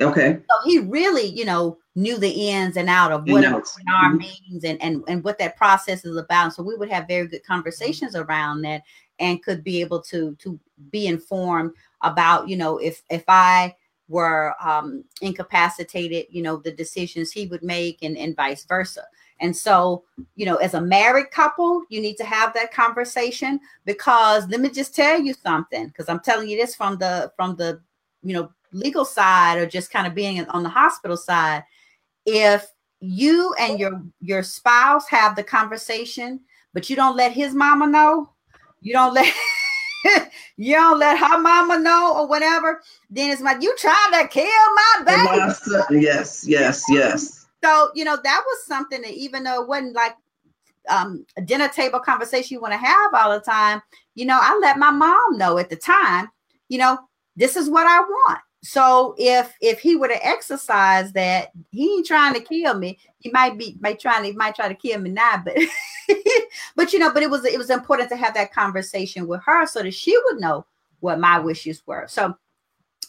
Okay. 0.02 0.40
So 0.50 0.70
he 0.70 0.80
really, 0.80 1.28
you 1.28 1.46
know, 1.46 1.78
knew 1.96 2.18
the 2.18 2.50
ins 2.50 2.76
and 2.76 2.90
out 2.90 3.12
of 3.12 3.26
what 3.30 3.46
our 3.46 3.62
mm-hmm. 3.62 4.18
means 4.18 4.64
and, 4.66 4.82
and 4.82 5.04
and 5.08 5.24
what 5.24 5.38
that 5.38 5.56
process 5.56 6.04
is 6.04 6.18
about. 6.18 6.54
So 6.54 6.64
we 6.64 6.76
would 6.76 6.90
have 6.90 7.08
very 7.08 7.28
good 7.28 7.46
conversations 7.46 8.16
around 8.16 8.64
that 8.64 8.84
and 9.20 9.42
could 9.42 9.64
be 9.64 9.80
able 9.80 10.02
to 10.02 10.36
to 10.40 10.60
be 10.92 11.08
informed 11.08 11.72
about, 12.02 12.50
you 12.50 12.58
know, 12.58 12.78
if 12.80 13.04
if 13.10 13.24
I 13.30 13.76
were 14.08 14.54
um, 14.64 15.04
incapacitated, 15.22 16.26
you 16.30 16.42
know, 16.42 16.58
the 16.58 16.72
decisions 16.72 17.32
he 17.32 17.48
would 17.48 17.64
make 17.64 18.04
and, 18.04 18.18
and 18.18 18.36
vice 18.36 18.66
versa. 18.66 19.06
And 19.40 19.56
so, 19.56 20.04
you 20.36 20.46
know, 20.46 20.56
as 20.58 20.74
a 20.74 20.82
married 20.82 21.32
couple, 21.32 21.84
you 21.90 22.02
need 22.02 22.16
to 22.18 22.24
have 22.24 22.54
that 22.54 22.74
conversation 22.74 23.60
because 23.86 24.48
let 24.48 24.60
me 24.62 24.70
just 24.70 24.96
tell 24.96 25.20
you 25.20 25.34
something, 25.34 25.88
because 25.88 26.08
I'm 26.08 26.20
telling 26.20 26.48
you 26.48 26.58
this 26.58 26.76
from 26.76 26.98
the 26.98 27.32
from 27.36 27.56
the 27.56 27.82
you 28.22 28.34
know 28.34 28.52
legal 28.72 29.06
side 29.06 29.58
or 29.58 29.66
just 29.66 29.92
kind 29.92 30.08
of 30.08 30.16
being 30.16 30.46
on 30.48 30.64
the 30.64 30.70
hospital 30.70 31.18
side. 31.18 31.64
If 32.26 32.66
you 33.00 33.54
and 33.60 33.80
your 33.80 34.02
your 34.22 34.44
spouse 34.44 35.08
have 35.10 35.36
the 35.36 35.44
conversation, 35.44 36.40
but 36.74 36.90
you 36.90 36.96
don't 36.96 37.18
let 37.18 37.34
his 37.34 37.54
mama 37.54 37.88
know, 37.88 38.30
you 38.82 38.94
don't 38.94 39.14
let 39.14 39.34
you 40.58 40.76
don't 40.76 41.00
let 41.00 41.18
her 41.18 41.40
mama 41.40 41.80
know 41.80 42.18
or 42.18 42.28
whatever, 42.28 42.82
then 43.10 43.32
it's 43.32 43.42
like 43.42 43.62
you 43.62 43.76
trying 43.78 44.12
to 44.12 44.28
kill 44.28 44.46
my 44.46 45.04
baby. 45.06 46.02
Yes, 46.02 46.46
yes, 46.48 46.86
yes. 46.90 47.46
So 47.64 47.92
you 47.96 48.04
know 48.04 48.18
that 48.22 48.44
was 48.46 48.66
something 48.66 49.02
that 49.02 49.14
even 49.14 49.44
though 49.44 49.62
it 49.62 49.68
wasn't 49.68 49.96
like 49.96 50.16
um, 50.90 51.26
a 51.38 51.42
dinner 51.42 51.70
table 51.70 52.00
conversation 52.00 52.56
you 52.56 52.62
want 52.62 52.74
to 52.74 52.78
have 52.78 53.14
all 53.14 53.32
the 53.34 53.40
time, 53.40 53.82
you 54.16 54.26
know, 54.26 54.40
I 54.42 54.58
let 54.62 54.78
my 54.78 54.92
mom 54.92 55.38
know 55.38 55.58
at 55.58 55.70
the 55.70 55.76
time, 55.76 56.30
you 56.68 56.78
know, 56.78 56.98
this 57.36 57.56
is 57.56 57.70
what 57.70 57.88
I 57.88 58.00
want. 58.00 58.40
So 58.64 59.14
if 59.18 59.54
if 59.60 59.82
he 59.82 59.98
were 59.98 60.08
to 60.08 60.26
exercise 60.26 61.12
that, 61.12 61.52
he 61.72 61.98
ain't 61.98 62.08
trying 62.08 62.34
to 62.34 62.40
kill 62.40 62.76
me. 62.76 62.98
He 63.20 63.30
might 63.30 63.58
be 63.58 63.78
might 63.82 64.00
trying 64.00 64.24
to 64.24 64.38
might 64.38 64.56
try 64.56 64.70
to 64.70 64.74
kill 64.74 65.02
me 65.02 65.10
now, 65.10 65.44
but 65.44 65.58
but 66.76 66.94
you 66.94 67.00
know, 67.00 67.14
but 67.14 67.24
it 67.24 67.30
was 67.30 67.44
it 67.44 67.58
was 67.58 67.70
important 67.70 68.10
to 68.10 68.16
have 68.16 68.34
that 68.36 68.54
conversation 68.54 69.28
with 69.28 69.42
her 69.46 69.68
so 69.68 69.84
that 69.84 69.94
she 69.94 70.18
would 70.18 70.40
know 70.40 70.66
what 71.02 71.20
my 71.20 71.38
wishes 71.40 71.84
were. 71.86 72.06
So 72.08 72.36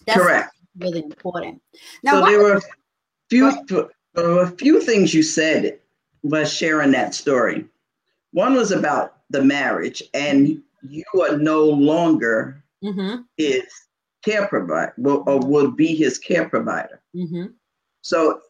that's 0.07 0.21
correct. 0.21 0.57
Really 0.77 1.05
important. 1.05 1.63
Now 2.03 2.21
so 2.21 2.27
there 2.27 2.43
were 2.43 2.57
a 2.57 2.63
few 3.31 3.53
there 3.69 4.29
were 4.29 4.43
a 4.43 4.51
few 4.51 4.81
things 4.81 5.15
you 5.15 5.23
said 5.23 5.79
was 6.25 6.53
sharing 6.53 6.91
that 6.93 7.15
story. 7.15 7.65
One 8.33 8.55
was 8.55 8.73
about 8.73 9.19
the 9.31 9.45
marriage, 9.45 10.03
and 10.15 10.61
you 10.83 11.05
are 11.23 11.37
no 11.37 11.65
longer 11.65 12.65
mm-hmm. 12.83 13.23
his 13.37 13.63
care 14.25 14.47
provider 14.47 14.95
or 14.99 15.39
would 15.41 15.77
be 15.77 15.95
his 15.95 16.19
care 16.19 16.49
provider. 16.49 17.01
Mm-hmm. 17.15 17.47
So, 18.03 18.41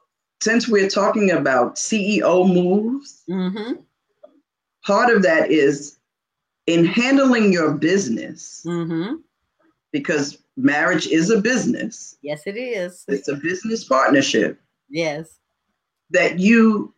since 0.40 0.68
we're 0.68 0.90
talking 0.90 1.30
about 1.30 1.76
CEO 1.76 2.52
moves, 2.52 3.22
mm-hmm. 3.28 3.80
part 4.84 5.14
of 5.14 5.22
that 5.22 5.50
is 5.50 5.98
in 6.66 6.84
handling 6.84 7.52
your 7.52 7.72
business, 7.72 8.62
mm-hmm. 8.66 9.16
because 9.92 10.38
marriage 10.56 11.06
is 11.06 11.30
a 11.30 11.40
business. 11.40 12.16
Yes, 12.22 12.42
it 12.46 12.56
is. 12.56 13.04
It's 13.08 13.28
a 13.28 13.36
business 13.36 13.84
partnership. 13.84 14.60
Yes. 14.90 15.38
That 16.10 16.38
you 16.38 16.94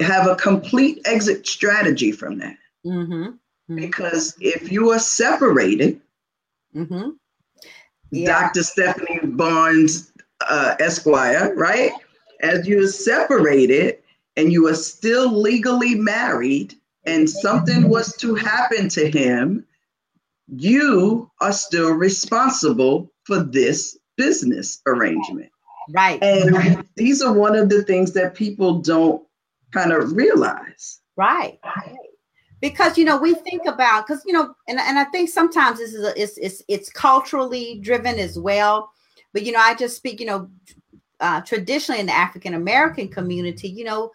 have 0.00 0.26
a 0.26 0.36
complete 0.36 1.00
exit 1.04 1.46
strategy 1.46 2.12
from 2.12 2.38
that. 2.38 2.56
Mm-hmm. 2.86 3.24
Mm-hmm. 3.24 3.76
Because 3.76 4.36
if 4.40 4.70
you 4.70 4.90
are 4.90 4.98
separated, 4.98 6.00
mm-hmm 6.74 7.10
yeah. 8.14 8.26
Dr. 8.26 8.62
Stephanie 8.62 9.20
Barnes 9.22 10.12
uh, 10.48 10.74
Esquire, 10.78 11.54
right? 11.54 11.92
As 12.40 12.66
you're 12.66 12.88
separated 12.88 13.98
and 14.36 14.52
you 14.52 14.66
are 14.68 14.74
still 14.74 15.30
legally 15.30 15.94
married 15.94 16.74
and 17.06 17.28
something 17.28 17.88
was 17.88 18.16
to 18.16 18.34
happen 18.34 18.88
to 18.90 19.10
him, 19.10 19.64
you 20.48 21.30
are 21.40 21.52
still 21.52 21.92
responsible 21.92 23.10
for 23.24 23.42
this 23.42 23.96
business 24.16 24.80
arrangement. 24.86 25.50
Right. 25.90 26.22
And 26.22 26.86
these 26.96 27.22
are 27.22 27.32
one 27.32 27.56
of 27.56 27.68
the 27.68 27.82
things 27.82 28.12
that 28.12 28.34
people 28.34 28.80
don't 28.80 29.22
kind 29.72 29.92
of 29.92 30.12
realize. 30.12 31.00
Right. 31.16 31.58
Because 32.64 32.96
you 32.96 33.04
know 33.04 33.18
we 33.18 33.34
think 33.34 33.66
about 33.66 34.06
because 34.06 34.22
you 34.24 34.32
know 34.32 34.54
and, 34.68 34.80
and 34.80 34.98
i 34.98 35.04
think 35.04 35.28
sometimes 35.28 35.78
this 35.78 35.92
is 35.92 36.02
a, 36.02 36.18
it's, 36.18 36.38
it's 36.38 36.62
it's 36.66 36.88
culturally 36.88 37.78
driven 37.80 38.18
as 38.18 38.38
well 38.38 38.90
but 39.34 39.44
you 39.44 39.52
know 39.52 39.58
i 39.58 39.74
just 39.74 39.98
speak 39.98 40.18
you 40.18 40.24
know 40.24 40.48
uh, 41.20 41.42
traditionally 41.42 42.00
in 42.00 42.06
the 42.06 42.12
african 42.12 42.54
american 42.54 43.06
community 43.06 43.68
you 43.68 43.84
know 43.84 44.10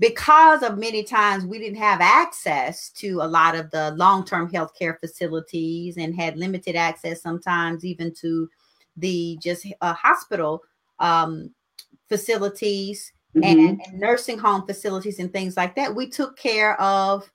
because 0.00 0.64
of 0.64 0.76
many 0.76 1.04
times 1.04 1.46
we 1.46 1.56
didn't 1.60 1.78
have 1.78 2.00
access 2.00 2.90
to 2.90 3.20
a 3.20 3.28
lot 3.28 3.54
of 3.54 3.70
the 3.70 3.92
long-term 3.92 4.52
health 4.52 4.72
care 4.76 4.98
facilities 5.00 5.98
and 5.98 6.16
had 6.16 6.36
limited 6.36 6.74
access 6.74 7.22
sometimes 7.22 7.84
even 7.84 8.12
to 8.12 8.50
the 8.96 9.38
just 9.40 9.64
uh, 9.82 9.94
hospital 9.94 10.64
um, 10.98 11.54
facilities 12.08 13.12
mm-hmm. 13.36 13.44
and, 13.44 13.80
and 13.86 14.00
nursing 14.00 14.36
home 14.36 14.66
facilities 14.66 15.20
and 15.20 15.32
things 15.32 15.56
like 15.56 15.76
that 15.76 15.94
we 15.94 16.08
took 16.08 16.36
care 16.36 16.80
of 16.80 17.30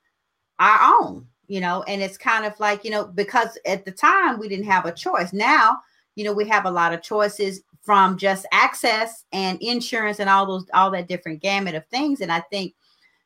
our 0.63 1.01
own 1.01 1.27
you 1.47 1.59
know 1.59 1.83
and 1.83 2.01
it's 2.01 2.17
kind 2.17 2.45
of 2.45 2.57
like 2.59 2.83
you 2.83 2.91
know 2.91 3.05
because 3.05 3.57
at 3.65 3.85
the 3.85 3.91
time 3.91 4.39
we 4.39 4.47
didn't 4.47 4.65
have 4.65 4.85
a 4.85 4.91
choice. 4.91 5.33
Now 5.33 5.79
you 6.15 6.23
know 6.23 6.33
we 6.33 6.47
have 6.47 6.65
a 6.65 6.71
lot 6.71 6.93
of 6.93 7.01
choices 7.01 7.61
from 7.81 8.17
just 8.17 8.45
access 8.53 9.25
and 9.33 9.61
insurance 9.61 10.19
and 10.19 10.29
all 10.29 10.45
those 10.45 10.65
all 10.73 10.89
that 10.91 11.07
different 11.07 11.41
gamut 11.41 11.75
of 11.75 11.85
things. 11.87 12.21
And 12.21 12.31
i 12.31 12.39
think 12.39 12.73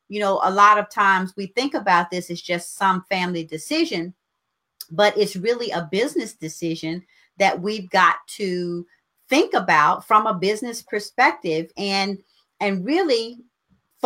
you 0.09 0.19
know 0.19 0.39
a 0.43 0.51
lot 0.51 0.77
of 0.77 0.89
times 0.89 1.33
we 1.35 1.47
think 1.47 1.73
about 1.73 2.09
this 2.09 2.29
as 2.29 2.41
just 2.41 2.75
some 2.75 3.03
family 3.09 3.43
decision 3.43 4.13
but 4.91 5.17
it's 5.17 5.35
really 5.35 5.69
a 5.71 5.87
business 5.91 6.33
decision 6.33 7.03
that 7.37 7.61
we've 7.61 7.89
got 7.89 8.15
to 8.27 8.85
think 9.29 9.53
about 9.53 10.07
from 10.07 10.25
a 10.25 10.33
business 10.33 10.81
perspective 10.81 11.71
and 11.77 12.19
and 12.59 12.85
really 12.85 13.39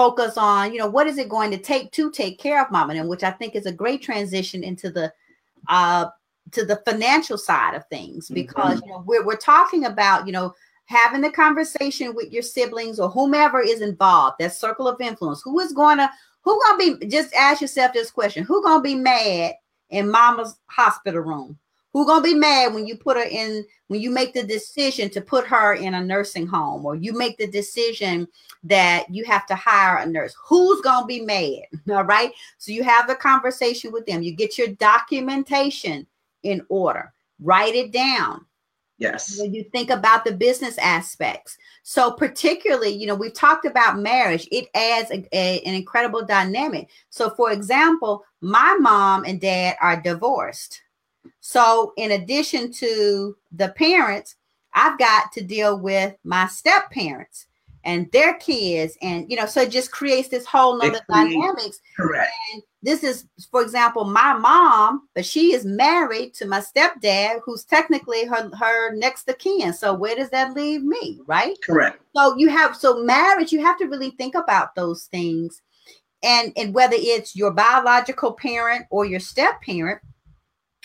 focus 0.01 0.35
on 0.35 0.73
you 0.73 0.79
know 0.79 0.87
what 0.89 1.05
is 1.05 1.19
it 1.19 1.29
going 1.29 1.51
to 1.51 1.59
take 1.59 1.91
to 1.91 2.09
take 2.09 2.39
care 2.39 2.59
of 2.59 2.71
mama 2.71 2.95
and 2.95 3.07
which 3.07 3.23
i 3.23 3.29
think 3.29 3.55
is 3.55 3.67
a 3.67 3.71
great 3.71 4.01
transition 4.01 4.63
into 4.63 4.89
the 4.89 5.13
uh 5.69 6.07
to 6.49 6.65
the 6.65 6.81
financial 6.87 7.37
side 7.37 7.75
of 7.75 7.85
things 7.85 8.27
because 8.29 8.79
mm-hmm. 8.79 8.87
you 8.87 8.91
know 8.91 9.03
we're, 9.05 9.23
we're 9.23 9.35
talking 9.35 9.85
about 9.85 10.25
you 10.25 10.33
know 10.33 10.55
having 10.85 11.21
the 11.21 11.29
conversation 11.29 12.15
with 12.15 12.33
your 12.33 12.41
siblings 12.41 12.99
or 12.99 13.09
whomever 13.09 13.61
is 13.61 13.81
involved 13.81 14.37
that 14.39 14.55
circle 14.55 14.87
of 14.87 14.99
influence 14.99 15.39
who 15.43 15.59
is 15.59 15.71
going 15.71 15.99
to 15.99 16.09
who 16.41 16.59
gonna 16.63 16.97
be 16.97 17.05
just 17.05 17.31
ask 17.35 17.61
yourself 17.61 17.93
this 17.93 18.09
question 18.09 18.43
who 18.43 18.63
gonna 18.63 18.81
be 18.81 18.95
mad 18.95 19.53
in 19.91 20.09
mama's 20.09 20.57
hospital 20.65 21.21
room 21.21 21.55
who 21.93 22.05
gonna 22.05 22.23
be 22.23 22.35
mad 22.35 22.73
when 22.73 22.85
you 22.85 22.95
put 22.95 23.17
her 23.17 23.23
in 23.23 23.65
when 23.87 23.99
you 23.99 24.09
make 24.11 24.33
the 24.33 24.43
decision 24.43 25.09
to 25.09 25.21
put 25.21 25.45
her 25.45 25.73
in 25.73 25.93
a 25.93 26.03
nursing 26.03 26.47
home 26.47 26.85
or 26.85 26.95
you 26.95 27.13
make 27.13 27.37
the 27.37 27.47
decision 27.47 28.27
that 28.63 29.05
you 29.09 29.25
have 29.25 29.45
to 29.45 29.55
hire 29.55 29.97
a 29.97 30.05
nurse 30.05 30.35
who's 30.43 30.81
gonna 30.81 31.05
be 31.05 31.21
mad 31.21 31.63
all 31.91 32.03
right 32.03 32.31
so 32.57 32.71
you 32.71 32.83
have 32.83 33.07
the 33.07 33.15
conversation 33.15 33.91
with 33.91 34.05
them 34.05 34.23
you 34.23 34.31
get 34.33 34.57
your 34.57 34.67
documentation 34.67 36.07
in 36.43 36.65
order. 36.69 37.13
Write 37.39 37.75
it 37.75 37.91
down. 37.91 38.45
Yes. 38.97 39.39
When 39.39 39.53
you 39.53 39.63
think 39.63 39.89
about 39.89 40.25
the 40.25 40.31
business 40.31 40.77
aspects. 40.77 41.57
So, 41.81 42.11
particularly, 42.11 42.89
you 42.89 43.07
know, 43.07 43.15
we've 43.15 43.33
talked 43.33 43.65
about 43.65 43.97
marriage, 43.97 44.47
it 44.51 44.67
adds 44.75 45.09
a, 45.09 45.27
a, 45.35 45.59
an 45.61 45.73
incredible 45.73 46.23
dynamic. 46.23 46.89
So, 47.09 47.31
for 47.31 47.51
example, 47.51 48.23
my 48.41 48.77
mom 48.79 49.23
and 49.25 49.41
dad 49.41 49.75
are 49.81 49.99
divorced. 49.99 50.81
So, 51.39 51.93
in 51.97 52.11
addition 52.11 52.71
to 52.73 53.35
the 53.51 53.69
parents, 53.69 54.35
I've 54.73 54.97
got 54.97 55.31
to 55.33 55.41
deal 55.41 55.79
with 55.79 56.15
my 56.23 56.47
step 56.47 56.91
parents 56.91 57.47
and 57.83 58.11
their 58.11 58.35
kids. 58.35 58.97
And, 59.01 59.29
you 59.29 59.37
know, 59.37 59.45
so 59.45 59.61
it 59.61 59.71
just 59.71 59.91
creates 59.91 60.29
this 60.29 60.45
whole 60.45 60.77
nother 60.77 61.01
dynamics. 61.09 61.79
Correct. 61.97 62.31
And 62.53 62.63
this 62.83 63.03
is, 63.03 63.25
for 63.49 63.61
example, 63.61 64.05
my 64.05 64.33
mom, 64.33 65.07
but 65.15 65.25
she 65.25 65.53
is 65.53 65.65
married 65.65 66.33
to 66.35 66.45
my 66.45 66.61
stepdad, 66.61 67.41
who's 67.43 67.63
technically 67.63 68.25
her, 68.25 68.49
her 68.57 68.95
next 68.95 69.27
of 69.29 69.37
kin. 69.39 69.73
So 69.73 69.93
where 69.93 70.15
does 70.15 70.29
that 70.29 70.53
leave 70.53 70.83
me? 70.83 71.19
Right. 71.25 71.57
Correct. 71.65 72.01
So 72.15 72.35
you 72.37 72.49
have, 72.49 72.75
so 72.75 73.03
marriage, 73.03 73.51
you 73.51 73.61
have 73.61 73.77
to 73.79 73.85
really 73.85 74.11
think 74.11 74.35
about 74.35 74.75
those 74.75 75.05
things. 75.05 75.61
And, 76.23 76.53
and 76.55 76.73
whether 76.73 76.95
it's 76.97 77.35
your 77.35 77.51
biological 77.51 78.33
parent 78.33 78.85
or 78.91 79.05
your 79.05 79.19
step 79.19 79.59
parent, 79.63 80.01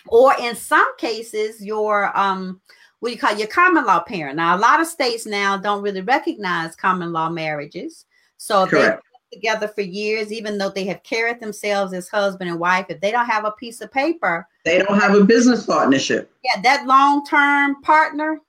or 0.08 0.34
in 0.38 0.54
some 0.54 0.96
cases, 0.96 1.64
your, 1.64 2.16
um, 2.16 2.60
what 3.00 3.12
you 3.12 3.18
call 3.18 3.36
your 3.36 3.48
common 3.48 3.84
law 3.84 4.00
parent. 4.00 4.36
Now, 4.36 4.56
a 4.56 4.58
lot 4.58 4.80
of 4.80 4.86
states 4.86 5.26
now 5.26 5.56
don't 5.56 5.82
really 5.82 6.00
recognize 6.00 6.74
common 6.76 7.12
law 7.12 7.28
marriages. 7.28 8.06
So 8.38 8.64
if 8.64 8.70
they've 8.70 8.98
together 9.32 9.68
for 9.68 9.82
years, 9.82 10.32
even 10.32 10.56
though 10.58 10.70
they 10.70 10.84
have 10.84 11.02
carried 11.02 11.40
themselves 11.40 11.92
as 11.92 12.08
husband 12.08 12.50
and 12.50 12.58
wife, 12.58 12.86
if 12.88 13.00
they 13.00 13.10
don't 13.10 13.26
have 13.26 13.44
a 13.44 13.52
piece 13.52 13.80
of 13.80 13.90
paper, 13.92 14.46
they 14.64 14.78
don't 14.78 14.98
have 14.98 15.14
a 15.14 15.24
business 15.24 15.66
partnership. 15.66 16.30
Yeah, 16.44 16.60
that 16.62 16.86
long-term 16.86 17.82
partner. 17.82 18.40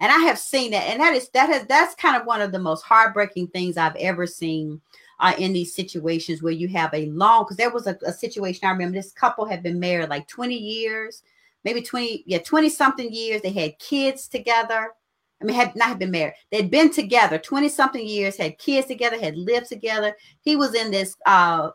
And 0.00 0.12
I 0.12 0.18
have 0.18 0.38
seen 0.38 0.72
that, 0.72 0.88
and 0.88 1.00
that 1.00 1.14
is 1.14 1.30
that 1.30 1.48
has 1.48 1.66
that's 1.66 1.94
kind 1.94 2.20
of 2.20 2.26
one 2.26 2.42
of 2.42 2.52
the 2.52 2.58
most 2.58 2.82
heartbreaking 2.82 3.48
things 3.48 3.78
I've 3.78 3.96
ever 3.96 4.26
seen 4.26 4.82
uh, 5.20 5.34
in 5.38 5.52
these 5.52 5.74
situations 5.74 6.42
where 6.42 6.52
you 6.52 6.68
have 6.68 6.92
a 6.92 7.06
long 7.06 7.44
because 7.44 7.56
there 7.56 7.70
was 7.70 7.86
a, 7.86 7.98
a 8.06 8.12
situation 8.12 8.66
I 8.66 8.72
remember 8.72 8.96
this 8.96 9.12
couple 9.12 9.46
had 9.46 9.62
been 9.62 9.80
married 9.80 10.10
like 10.10 10.28
20 10.28 10.54
years 10.54 11.22
maybe 11.66 11.82
20, 11.82 12.22
yeah, 12.26 12.38
20 12.38 12.70
something 12.70 13.12
years. 13.12 13.42
They 13.42 13.50
had 13.50 13.78
kids 13.80 14.28
together. 14.28 14.94
I 15.42 15.44
mean, 15.44 15.56
had 15.56 15.74
not 15.74 15.98
been 15.98 16.12
married. 16.12 16.34
They'd 16.50 16.70
been 16.70 16.90
together 16.90 17.38
20 17.38 17.68
something 17.68 18.06
years, 18.06 18.36
had 18.36 18.56
kids 18.56 18.86
together, 18.86 19.20
had 19.20 19.36
lived 19.36 19.68
together. 19.68 20.16
He 20.40 20.54
was 20.54 20.74
in 20.74 20.92
this 20.92 21.16
uh, 21.26 21.70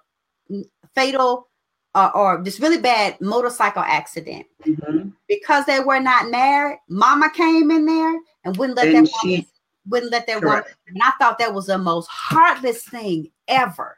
fatal 0.95 1.49
uh, 1.93 2.09
or 2.15 2.41
this 2.41 2.61
really 2.61 2.79
bad 2.79 3.19
motorcycle 3.19 3.83
accident. 3.83 4.45
Mm-hmm. 4.65 5.09
Because 5.27 5.65
they 5.65 5.81
were 5.81 5.99
not 5.99 6.31
married, 6.31 6.79
mama 6.87 7.29
came 7.29 7.69
in 7.69 7.85
there 7.85 8.17
and 8.45 8.55
wouldn't 8.55 8.77
let 8.77 8.87
and 8.87 9.05
that 9.05 9.13
she, 9.21 9.29
woman, 9.29 9.45
wouldn't 9.88 10.11
let 10.11 10.27
that 10.27 10.43
woman. 10.43 10.63
And 10.88 10.97
I 11.01 11.11
thought 11.19 11.39
that 11.39 11.53
was 11.53 11.67
the 11.67 11.77
most 11.77 12.07
heartless 12.07 12.84
thing 12.84 13.32
ever. 13.47 13.97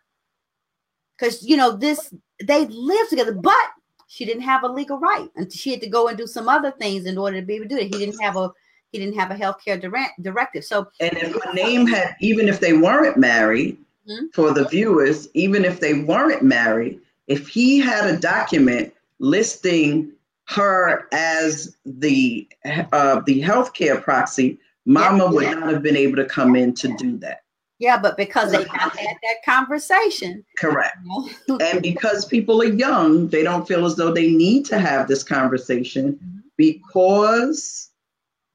Because 1.18 1.44
you 1.44 1.58
know, 1.58 1.76
this 1.76 2.14
they 2.44 2.66
lived 2.66 3.10
together, 3.10 3.34
but 3.34 3.70
she 4.14 4.26
didn't 4.26 4.44
have 4.44 4.64
a 4.64 4.68
legal 4.68 5.00
right 5.00 5.30
and 5.36 5.52
she 5.52 5.72
had 5.72 5.82
to 5.82 5.90
go 5.90 6.08
and 6.08 6.18
do 6.18 6.28
some 6.28 6.48
other 6.48 6.72
things 6.72 7.06
in 7.06 7.18
order 7.18 7.40
to 7.40 7.46
be 7.46 7.56
able 7.56 7.66
to 7.66 7.70
do 7.70 7.78
it 7.78 7.86
he 7.86 8.06
didn't 8.06 8.22
have 8.22 8.38
a 8.38 8.52
he 8.92 9.00
didn't 9.00 9.18
have 9.18 9.32
a 9.32 9.36
healthcare 9.36 9.82
direct, 9.82 10.22
directive 10.22 10.64
so 10.64 10.88
and 11.00 11.18
if 11.18 11.36
a 11.36 11.54
name 11.54 11.88
had 11.88 12.16
even 12.20 12.48
if 12.48 12.60
they 12.60 12.74
weren't 12.74 13.18
married 13.18 13.76
mm-hmm. 14.08 14.28
for 14.34 14.54
the 14.54 14.68
viewers 14.68 15.28
even 15.34 15.66
if 15.66 15.80
they 15.80 15.96
weren't 15.96 16.44
married 16.44 17.00
if 17.28 17.48
he 17.48 17.80
had 17.80 18.06
a 18.06 18.20
document 18.20 18.94
listing 19.18 20.12
her 20.46 21.08
as 21.12 21.76
the 21.86 22.48
uh, 22.92 23.20
the 23.26 23.42
healthcare 23.42 24.00
proxy 24.02 24.60
mama 24.86 25.26
yeah. 25.26 25.30
would 25.30 25.60
not 25.60 25.74
have 25.74 25.84
been 25.84 25.98
able 25.98 26.16
to 26.16 26.26
come 26.26 26.56
in 26.56 26.74
to 26.74 26.88
do 26.98 27.18
that 27.18 27.44
yeah, 27.84 27.98
but 27.98 28.16
because 28.16 28.52
they 28.52 28.64
have 28.64 28.94
had 28.94 29.18
that 29.24 29.44
conversation. 29.44 30.46
Correct. 30.58 30.96
and 31.50 31.82
because 31.82 32.24
people 32.24 32.62
are 32.62 32.66
young, 32.66 33.28
they 33.28 33.44
don't 33.44 33.68
feel 33.68 33.86
as 33.86 33.98
though 33.98 34.14
they 34.14 34.30
need 34.30 34.66
to 34.68 34.80
have 34.80 35.10
this 35.10 35.22
conversation 35.22 36.14
mm-hmm. 36.14 36.40
because 36.56 37.90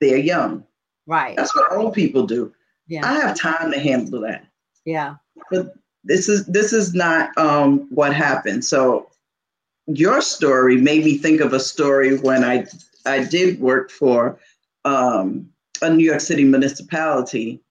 they're 0.01 0.16
young. 0.16 0.64
Right. 1.07 1.37
That's 1.37 1.55
what 1.55 1.70
old 1.72 1.93
people 1.93 2.26
do. 2.26 2.55
Yeah. 2.87 3.07
I 3.07 3.20
have 3.20 3.39
time 3.39 3.70
to 3.70 3.79
handle 3.79 4.22
that. 4.22 4.47
Yeah. 4.87 5.16
But 5.51 5.74
this 6.05 6.31
is 6.31 6.47
this 6.47 6.72
is 6.72 6.95
not 6.95 7.37
um, 7.37 7.87
what 7.91 8.14
happened. 8.14 8.64
So 8.64 9.11
your 9.87 10.22
story 10.22 10.76
made 10.79 11.05
me 11.05 11.18
think 11.18 11.43
of 11.43 11.53
a 11.53 11.61
story 11.61 12.16
when 12.18 12.45
I 12.45 12.66
I 13.05 13.24
did 13.24 13.61
work 13.61 13.91
for 13.91 14.39
um, 14.87 15.51
a 15.83 15.91
New 15.91 16.05
York 16.05 16.20
City 16.20 16.45
municipality 16.45 17.62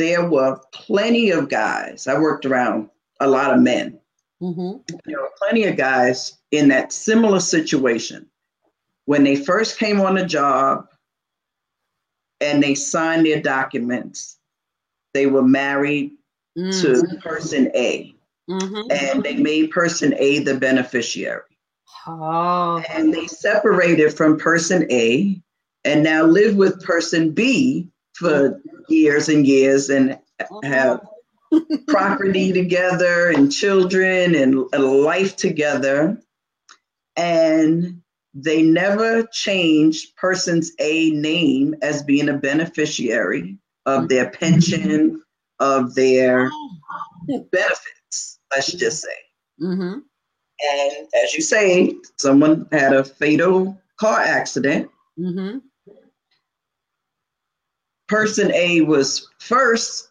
there 0.00 0.28
were 0.28 0.58
plenty 0.72 1.30
of 1.30 1.50
guys. 1.50 2.06
I 2.06 2.18
worked 2.18 2.46
around 2.46 2.88
a 3.20 3.28
lot 3.28 3.52
of 3.52 3.60
men. 3.60 4.00
Mm-hmm. 4.40 4.78
There 5.04 5.20
were 5.20 5.32
plenty 5.38 5.64
of 5.64 5.76
guys 5.76 6.38
in 6.50 6.68
that 6.68 6.90
similar 6.90 7.40
situation. 7.40 8.26
When 9.04 9.24
they 9.24 9.36
first 9.36 9.78
came 9.78 10.00
on 10.00 10.14
the 10.14 10.24
job 10.24 10.88
and 12.40 12.62
they 12.62 12.74
signed 12.74 13.26
their 13.26 13.42
documents, 13.42 14.38
they 15.12 15.26
were 15.26 15.42
married 15.42 16.12
mm-hmm. 16.56 16.70
to 16.80 17.20
person 17.20 17.70
A. 17.74 18.14
Mm-hmm. 18.48 18.90
And 18.90 19.22
they 19.22 19.34
made 19.34 19.70
person 19.70 20.14
A 20.16 20.38
the 20.38 20.54
beneficiary. 20.54 21.42
Oh. 22.06 22.82
And 22.88 23.12
they 23.12 23.26
separated 23.26 24.14
from 24.14 24.38
person 24.38 24.90
A 24.90 25.42
and 25.84 26.02
now 26.02 26.24
live 26.24 26.56
with 26.56 26.82
person 26.82 27.32
B 27.32 27.88
for 28.14 28.60
years 28.88 29.28
and 29.28 29.46
years 29.46 29.88
and 29.88 30.18
have 30.62 31.00
property 31.88 32.52
together 32.52 33.30
and 33.30 33.50
children 33.50 34.34
and 34.34 34.66
a 34.72 34.78
life 34.78 35.36
together. 35.36 36.20
And 37.16 38.02
they 38.34 38.62
never 38.62 39.24
changed 39.24 40.16
person's 40.16 40.72
A 40.78 41.10
name 41.10 41.76
as 41.82 42.02
being 42.02 42.28
a 42.28 42.38
beneficiary 42.38 43.58
of 43.86 44.08
their 44.08 44.30
pension, 44.30 45.22
of 45.58 45.94
their 45.94 46.50
benefits, 47.26 48.38
let's 48.54 48.72
just 48.72 49.02
say. 49.02 49.08
Mm-hmm. 49.60 49.98
And 50.62 51.08
as 51.24 51.34
you 51.34 51.42
say, 51.42 51.94
someone 52.18 52.68
had 52.70 52.92
a 52.92 53.02
fatal 53.02 53.80
car 53.98 54.20
accident. 54.20 54.90
Mm-hmm 55.18 55.58
person 58.10 58.52
A 58.52 58.80
was 58.80 59.28
first 59.38 60.08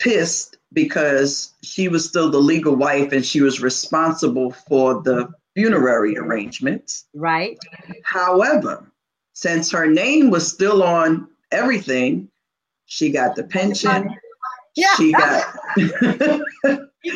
pissed 0.00 0.58
because 0.72 1.54
she 1.62 1.88
was 1.88 2.06
still 2.06 2.30
the 2.30 2.38
legal 2.38 2.74
wife 2.74 3.12
and 3.12 3.24
she 3.24 3.40
was 3.40 3.62
responsible 3.62 4.50
for 4.50 5.02
the 5.02 5.28
funerary 5.54 6.18
arrangements. 6.18 7.06
Right. 7.14 7.56
However, 8.04 8.90
since 9.34 9.70
her 9.70 9.86
name 9.86 10.30
was 10.30 10.50
still 10.52 10.82
on 10.82 11.28
everything, 11.52 12.28
she 12.86 13.10
got 13.10 13.36
the 13.36 13.44
pension. 13.44 14.14
Yeah. 14.74 14.94
She 14.96 15.12
got 15.12 15.54
you 15.76 15.86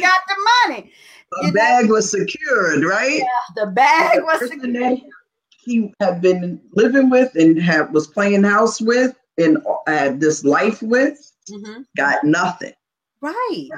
got 0.00 0.20
the 0.28 0.48
money. 0.68 0.92
the 1.42 1.52
bag 1.52 1.90
was 1.90 2.10
secured, 2.10 2.84
right? 2.84 3.18
Yeah, 3.20 3.64
the 3.64 3.70
bag 3.72 4.18
The 4.18 4.24
was 4.24 4.48
secured. 4.48 5.00
he 5.64 5.92
had 6.00 6.20
been 6.20 6.60
living 6.74 7.10
with 7.10 7.34
and 7.34 7.60
had 7.60 7.92
was 7.92 8.06
playing 8.06 8.44
house 8.44 8.80
with 8.80 9.16
and 9.38 9.58
had 9.86 10.20
this 10.20 10.44
life 10.44 10.82
with 10.82 11.32
Mhm. 11.50 11.86
got 11.96 12.22
nothing. 12.24 12.72
Right. 13.20 13.68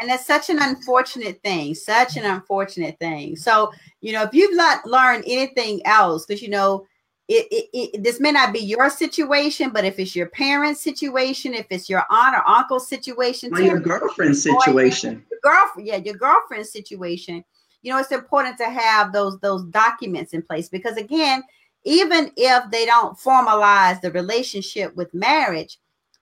And 0.00 0.10
that's 0.10 0.26
such 0.26 0.50
an 0.50 0.58
unfortunate 0.60 1.40
thing, 1.42 1.74
such 1.74 2.16
an 2.18 2.24
unfortunate 2.24 2.98
thing. 2.98 3.36
So, 3.36 3.72
you 4.02 4.12
know, 4.12 4.22
if 4.22 4.34
you've 4.34 4.54
not 4.56 4.84
learned 4.86 5.24
anything 5.26 5.80
else, 5.86 6.26
because, 6.26 6.42
you 6.42 6.50
know, 6.50 6.86
it, 7.28 7.46
it, 7.50 7.68
it, 7.72 8.02
this 8.02 8.20
may 8.20 8.32
not 8.32 8.52
be 8.52 8.58
your 8.58 8.90
situation, 8.90 9.70
but 9.70 9.84
if 9.86 9.98
it's 9.98 10.14
your 10.14 10.26
parents' 10.26 10.82
situation, 10.82 11.54
if 11.54 11.66
it's 11.70 11.88
your 11.88 12.04
aunt 12.10 12.36
or 12.36 12.46
uncle 12.46 12.80
situation, 12.80 13.50
Or 13.54 13.60
your 13.62 13.78
too, 13.78 13.84
girlfriend 13.84 14.36
situation. 14.36 15.24
your 15.30 15.40
girlfriend, 15.42 15.88
yeah, 15.88 15.96
your 15.96 16.16
girlfriend 16.16 16.66
situation, 16.66 17.42
you 17.80 17.92
know, 17.92 17.98
it's 17.98 18.12
important 18.12 18.58
to 18.58 18.68
have 18.68 19.12
those 19.12 19.38
those 19.40 19.64
documents 19.64 20.34
in 20.34 20.42
place 20.42 20.68
because 20.68 20.96
again, 20.98 21.42
even 21.84 22.30
if 22.36 22.70
they 22.70 22.86
don't 22.86 23.18
formalize 23.18 24.00
the 24.00 24.12
relationship 24.12 24.94
with 24.94 25.12
marriage, 25.14 25.78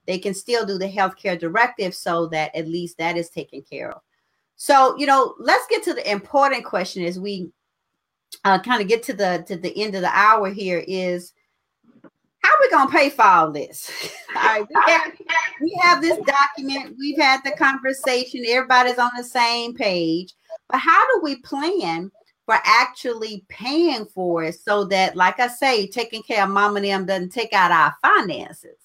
they 0.07 0.19
can 0.19 0.35
still 0.35 0.65
do 0.65 0.79
the 0.79 0.91
healthcare 0.91 1.39
directive 1.39 1.95
so 1.95 2.27
that 2.29 2.55
at 2.55 2.69
least 2.69 2.99
that 2.99 3.17
is 3.17 3.31
taken 3.31 3.63
care 3.63 3.93
of. 3.93 4.01
So, 4.57 4.97
you 4.99 5.07
know, 5.07 5.35
let's 5.39 5.67
get 5.69 5.83
to 5.85 5.95
the 5.95 6.11
important 6.11 6.65
question 6.65 7.05
as 7.05 7.19
we 7.19 7.51
uh, 8.45 8.59
kind 8.61 8.83
of 8.83 8.89
get 8.89 9.03
to 9.05 9.13
the 9.13 9.45
to 9.49 9.57
the 9.57 9.77
end 9.83 9.95
of 9.95 10.03
the 10.03 10.11
hour 10.17 10.51
here 10.51 10.85
is 10.87 11.33
how 12.43 12.51
are 12.51 12.59
we 12.61 12.71
gonna 12.71 12.91
pay 12.91 13.11
for 13.11 13.23
all 13.23 13.53
this? 13.53 13.91
all 14.37 14.43
right, 14.43 14.67
we 14.69 14.93
have, 14.93 15.13
we 15.61 15.81
have 15.83 16.01
this 16.01 16.19
document, 16.27 16.97
we've 16.99 17.19
had 17.19 17.41
the 17.45 17.53
conversation, 17.53 18.45
everybody's 18.47 18.99
on 18.99 19.11
the 19.17 19.25
same 19.25 19.75
page, 19.75 20.35
but 20.69 20.79
how 20.79 21.07
do 21.15 21.21
we 21.23 21.37
plan 21.37 22.11
for 22.51 22.59
actually 22.65 23.45
paying 23.49 24.05
for 24.07 24.43
it 24.43 24.57
so 24.57 24.83
that, 24.85 25.15
like 25.15 25.39
I 25.39 25.47
say, 25.47 25.87
taking 25.87 26.21
care 26.21 26.43
of 26.43 26.51
mom 26.51 26.77
and 26.77 26.85
them 26.85 27.07
doesn't 27.07 27.29
take 27.29 27.53
out 27.53 27.71
our 27.71 27.95
finances? 28.03 28.77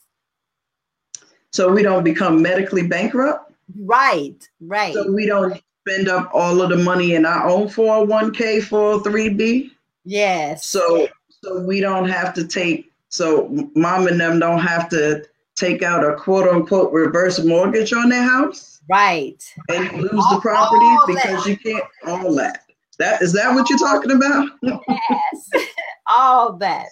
So 1.51 1.72
we 1.72 1.82
don't 1.82 2.03
become 2.03 2.43
medically 2.43 2.86
bankrupt. 2.86 3.51
Right, 3.80 4.47
right. 4.61 4.93
So 4.93 5.11
we 5.11 5.26
don't 5.26 5.59
spend 5.82 6.07
up 6.09 6.30
all 6.32 6.61
of 6.61 6.70
the 6.70 6.78
money 6.78 7.16
in 7.16 7.26
our 7.26 7.49
own 7.49 7.68
401k, 7.68 8.61
403b. 8.61 9.72
yes. 10.03 10.68
So 10.68 11.07
so 11.41 11.59
we 11.61 11.80
don't 11.82 12.07
have 12.07 12.36
to 12.36 12.47
take 12.47 12.91
so 13.09 13.47
mom 13.76 14.05
and 14.07 14.20
them 14.20 14.38
don't 14.38 14.59
have 14.59 14.89
to 14.89 15.26
take 15.55 15.82
out 15.82 16.03
a 16.03 16.13
quote 16.16 16.47
unquote 16.47 16.91
reverse 16.91 17.43
mortgage 17.43 17.93
on 17.93 18.09
their 18.09 18.24
house 18.24 18.80
right. 18.89 19.43
and 19.70 20.01
lose 20.01 20.11
All- 20.13 20.36
the 20.36 20.41
property 20.41 20.97
because 21.07 21.45
that. 21.45 21.49
you 21.49 21.57
can't 21.57 21.84
all 22.05 22.34
that. 22.36 22.64
That 22.99 23.21
is 23.21 23.33
that 23.33 23.53
what 23.53 23.69
you're 23.69 23.79
talking 23.79 24.11
about? 24.11 24.49
Yes. 24.61 25.49
all 26.09 26.53
that. 26.57 26.87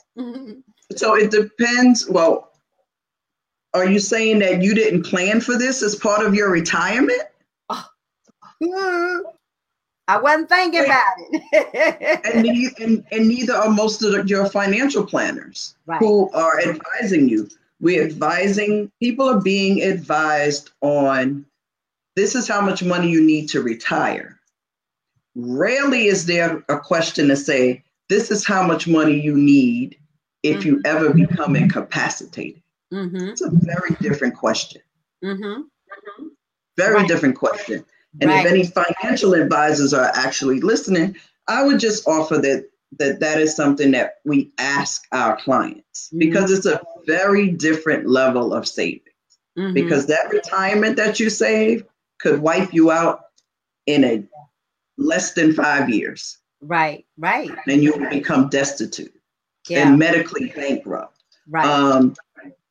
So 0.96 1.16
it 1.16 1.32
depends. 1.32 2.08
Well, 2.10 2.52
are 3.74 3.86
you 3.86 4.00
saying 4.00 4.40
that 4.40 4.62
you 4.62 4.74
didn't 4.76 5.04
plan 5.04 5.42
for 5.42 5.58
this 5.58 5.82
as 5.82 5.96
part 5.96 6.26
of 6.26 6.36
your 6.36 6.50
retirement? 6.52 7.22
I 10.08 10.18
wasn't 10.18 10.50
thinking 10.50 10.82
Wait. 10.82 10.88
about 10.88 11.14
it. 11.18 12.22
And, 12.36 12.46
and, 12.80 13.06
and 13.12 13.28
neither 13.28 13.54
are 13.54 13.70
most 13.70 14.04
of 14.04 14.12
the- 14.12 14.28
your 14.28 14.50
financial 14.50 15.06
planners 15.06 15.76
Right. 15.86 16.00
who 16.00 16.30
are 16.32 16.60
advising 16.62 17.30
you. 17.30 17.48
We're 17.80 18.04
advising, 18.04 18.92
people 19.02 19.28
are 19.30 19.42
being 19.42 19.82
advised 19.82 20.72
on 20.82 21.46
this 22.16 22.36
is 22.36 22.48
how 22.48 22.62
much 22.62 22.84
money 22.84 23.10
you 23.10 23.22
need 23.24 23.48
to 23.50 23.62
retire. 23.62 24.40
Rarely 25.36 26.06
is 26.08 26.26
there 26.26 26.64
a 26.70 26.80
question 26.80 27.28
to 27.30 27.36
say, 27.36 27.84
this 28.10 28.30
is 28.32 28.46
how 28.46 28.66
much 28.66 28.88
money 28.88 29.20
you 29.20 29.36
need 29.36 29.98
if 30.44 30.66
you 30.66 30.82
ever 30.86 31.14
become 31.14 31.56
incapacitated. 31.56 32.62
mm-hmm, 32.94 33.30
It's 33.30 33.42
a 33.42 33.50
very 33.52 33.96
different 34.02 34.36
question. 34.36 34.82
mm-hmm. 35.24 35.62
Very 36.78 36.96
Right. 36.96 37.08
different 37.08 37.36
question. 37.38 37.84
And 38.22 38.30
Right. 38.30 38.46
if 38.46 38.52
any 38.52 38.66
financial 38.68 39.34
advisors 39.34 39.94
are 39.94 40.12
actually 40.14 40.60
listening, 40.62 41.16
I 41.48 41.64
would 41.64 41.80
just 41.80 42.08
offer 42.08 42.38
that 42.38 42.70
that 43.00 43.20
that 43.22 43.40
is 43.42 43.56
something 43.56 43.90
that 43.92 44.18
we 44.24 44.52
ask 44.60 45.02
our 45.12 45.36
clients 45.38 46.10
Mhm. 46.14 46.20
because 46.20 46.52
it's 46.52 46.68
a 46.68 46.80
very 47.08 47.50
different 47.50 48.08
level 48.08 48.54
of 48.54 48.68
savings. 48.68 49.02
Mhm. 49.58 49.74
Because 49.74 50.06
that 50.08 50.30
retirement 50.32 50.96
that 50.98 51.20
you 51.20 51.32
save 51.32 51.86
could 52.20 52.40
wipe 52.40 52.72
you 52.72 52.92
out 52.92 53.22
in 53.88 54.04
a 54.04 54.24
less 54.98 55.34
than 55.34 55.54
five 55.54 55.90
years, 55.90 56.38
right, 56.62 57.06
right. 57.18 57.52
and 57.68 57.84
you 57.84 58.08
become 58.10 58.50
destitute 58.50 59.14
Yeah, 59.68 59.90
and 59.90 60.00
medically 60.00 60.52
bankrupt. 60.56 61.18
right. 61.48 61.66
Um, 61.66 62.16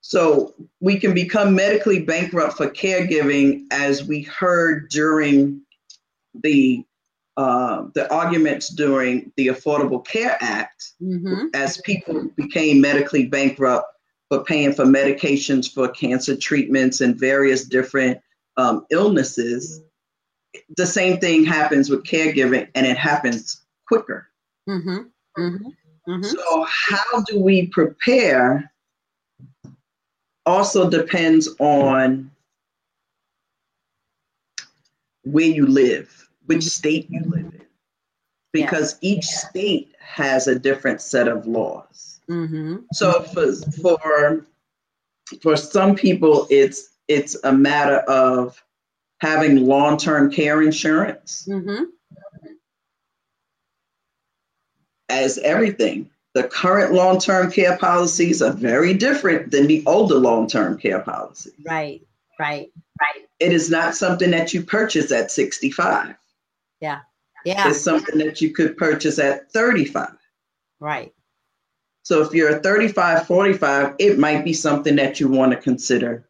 so 0.01 0.53
we 0.81 0.99
can 0.99 1.15
become 1.15 1.55
medically 1.55 2.01
bankrupt 2.03 2.57
for 2.57 2.69
caregiving, 2.69 3.67
as 3.71 4.05
we 4.05 4.23
heard 4.23 4.89
during 4.91 5.63
the 6.35 6.85
uh, 7.37 7.87
the 7.95 8.13
arguments 8.13 8.69
during 8.69 9.33
the 9.37 9.47
Affordable 9.47 10.05
Care 10.05 10.37
Act, 10.41 10.93
mm-hmm. 11.01 11.47
as 11.55 11.81
people 11.81 12.29
became 12.37 12.81
medically 12.81 13.27
bankrupt 13.27 13.87
for 14.29 14.45
paying 14.45 14.73
for 14.75 14.85
medications 14.85 15.73
for 15.73 15.89
cancer 15.89 16.37
treatments 16.37 17.01
and 17.01 17.19
various 17.19 17.65
different 17.65 18.21
um, 18.57 18.85
illnesses. 18.91 19.81
The 20.77 20.87
same 20.87 21.19
thing 21.19 21.45
happens 21.45 21.91
with 21.91 22.05
caregiving, 22.05 22.69
and 22.75 22.87
it 22.87 22.97
happens 22.97 23.63
quicker. 23.87 24.29
Mm-hmm. 24.69 24.99
Mm-hmm. 25.39 25.69
Mm-hmm. 26.09 26.23
So, 26.23 26.67
how 26.69 27.23
do 27.27 27.39
we 27.41 27.69
prepare? 27.69 28.71
Also 30.45 30.91
depends 30.91 31.49
on 31.61 32.31
where 35.23 35.47
you 35.47 35.67
live, 35.67 36.29
which 36.47 36.65
state 36.65 37.07
you 37.09 37.23
live 37.27 37.55
in, 37.55 37.63
because 38.53 38.99
each 39.01 39.25
state 39.25 39.95
has 40.01 40.49
a 40.49 40.59
different 40.59 41.01
set 41.01 41.29
of 41.29 41.47
laws. 41.47 42.21
Mm-hmm. 42.29 42.79
So, 42.93 43.23
for 43.23 43.53
for 43.81 44.45
for 45.41 45.57
some 45.57 45.95
people, 45.95 46.47
it's 46.51 46.97
it's 47.09 47.37
a 47.45 47.53
matter 47.53 47.99
of 48.09 48.63
having 49.23 49.65
long-term 49.67 50.33
care 50.33 50.61
insurance 50.63 51.47
Mm-hmm. 51.49 51.85
as 55.09 55.39
everything. 55.39 56.11
The 56.35 56.45
current 56.45 56.93
long-term 56.93 57.53
care 57.53 57.77
policies 57.79 58.41
are 58.43 58.53
very 58.53 58.95
different 58.95 59.51
than 59.53 59.67
the 59.69 59.85
older 59.87 60.15
long-term 60.17 60.79
care 60.79 61.01
policy. 61.01 61.53
Right, 61.65 62.01
right. 62.41 62.71
Right. 63.01 63.25
It 63.39 63.53
is 63.53 63.71
not 63.71 63.95
something 63.95 64.31
that 64.33 64.53
you 64.55 64.63
purchase 64.65 65.13
at 65.13 65.31
65. 65.31 66.17
Yeah, 66.81 67.01
yeah. 67.45 67.69
It's 67.69 67.81
something 67.81 68.19
that 68.19 68.41
you 68.41 68.51
could 68.53 68.77
purchase 68.77 69.19
at 69.19 69.53
35. 69.53 70.17
right. 70.81 71.13
So 72.05 72.23
if 72.23 72.33
you're 72.35 72.59
35, 72.59 73.27
45, 73.29 73.95
it 74.01 74.19
might 74.19 74.45
be 74.45 74.53
something 74.53 74.97
that 74.97 75.21
you 75.21 75.29
want 75.29 75.53
to 75.53 75.59
consider 75.59 76.27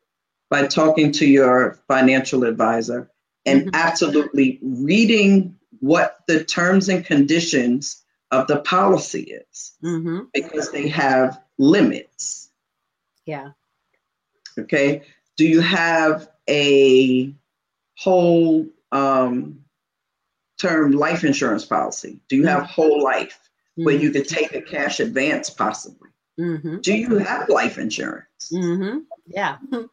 by 0.53 0.67
talking 0.67 1.11
to 1.11 1.25
your 1.27 1.79
financial 1.89 2.45
advisor 2.45 3.11
and 3.47 3.63
Mhm. 3.63 3.71
absolutely 3.73 4.59
reading 4.63 5.57
what 5.81 6.19
the 6.29 6.45
terms 6.45 6.91
and 6.91 7.07
conditions 7.07 8.03
of 8.31 8.47
the 8.49 8.59
policy 8.61 9.23
is 9.23 9.73
Mm-hmm. 9.83 10.21
because 10.35 10.71
they 10.71 10.89
have 10.89 11.41
limits. 11.57 12.51
Yeah. 13.25 13.53
Okay. 14.59 15.03
Do 15.39 15.47
you 15.47 15.61
have 15.63 16.29
a 16.49 17.35
whole 17.97 18.67
um, 18.93 19.65
term 20.59 20.93
life 20.93 21.25
insurance 21.25 21.65
policy? 21.65 22.21
Do 22.29 22.37
you 22.37 22.47
have 22.47 22.65
whole 22.65 23.03
life 23.03 23.41
where 23.77 23.97
you 23.97 24.11
could 24.11 24.29
take 24.29 24.53
a 24.53 24.61
cash 24.61 25.01
advance 25.01 25.49
possibly? 25.49 26.11
Mm-hmm. 26.39 26.81
Do 26.81 26.93
you 26.95 27.17
have 27.17 27.49
life 27.49 27.79
insurance? 27.79 28.53
Mm-hmm. 28.53 28.99
Yeah. 29.29 29.57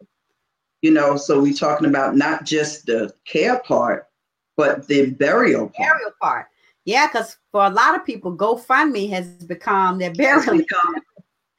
You 0.82 0.92
know, 0.92 1.18
so 1.18 1.42
we're 1.42 1.54
talking 1.54 1.88
about 1.88 2.16
not 2.16 2.46
just 2.46 2.86
the 2.86 3.14
care 3.26 3.60
part, 3.60 4.08
but 4.56 4.88
the 4.88 5.12
burial 5.12 5.68
part. 5.70 5.90
Burial 5.90 6.12
part. 6.22 6.48
Yeah, 6.86 7.08
because 7.08 7.38
for 7.52 7.66
a 7.66 7.70
lot 7.70 7.96
of 7.96 8.06
people, 8.06 8.36
GoFundMe 8.36 9.10
has 9.10 9.28
become 9.46 10.00
their 10.00 10.14
burial. 10.14 10.58
become, 10.58 10.96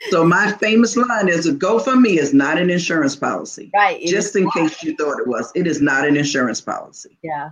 So 0.08 0.24
my 0.24 0.52
famous 0.52 0.96
line 0.96 1.28
is 1.28 1.46
a 1.46 1.52
GoFundMe 1.52 2.16
is 2.16 2.32
not 2.32 2.58
an 2.58 2.70
insurance 2.70 3.14
policy. 3.14 3.70
Right. 3.74 4.00
Just 4.06 4.34
in 4.34 4.44
not. 4.44 4.54
case 4.54 4.82
you 4.82 4.96
thought 4.96 5.20
it 5.20 5.26
was. 5.26 5.52
It 5.54 5.66
is 5.66 5.82
not 5.82 6.06
an 6.06 6.16
insurance 6.16 6.60
policy. 6.60 7.18
Yeah. 7.22 7.50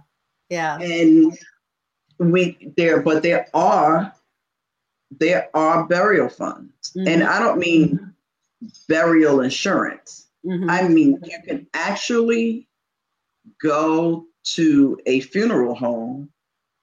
Yeah. 0.48 0.78
And 0.78 1.38
we 2.18 2.72
there, 2.76 3.00
but 3.00 3.22
there 3.22 3.48
are 3.52 4.12
there 5.10 5.48
are 5.54 5.86
burial 5.86 6.28
funds. 6.28 6.72
Mm-hmm. 6.96 7.08
And 7.08 7.22
I 7.24 7.38
don't 7.38 7.58
mean 7.58 8.14
burial 8.88 9.40
insurance. 9.40 10.27
Mm-hmm. 10.46 10.70
I 10.70 10.88
mean 10.88 11.18
you 11.24 11.38
can 11.46 11.66
actually 11.74 12.68
go 13.60 14.26
to 14.54 14.98
a 15.06 15.20
funeral 15.20 15.74
home 15.74 16.30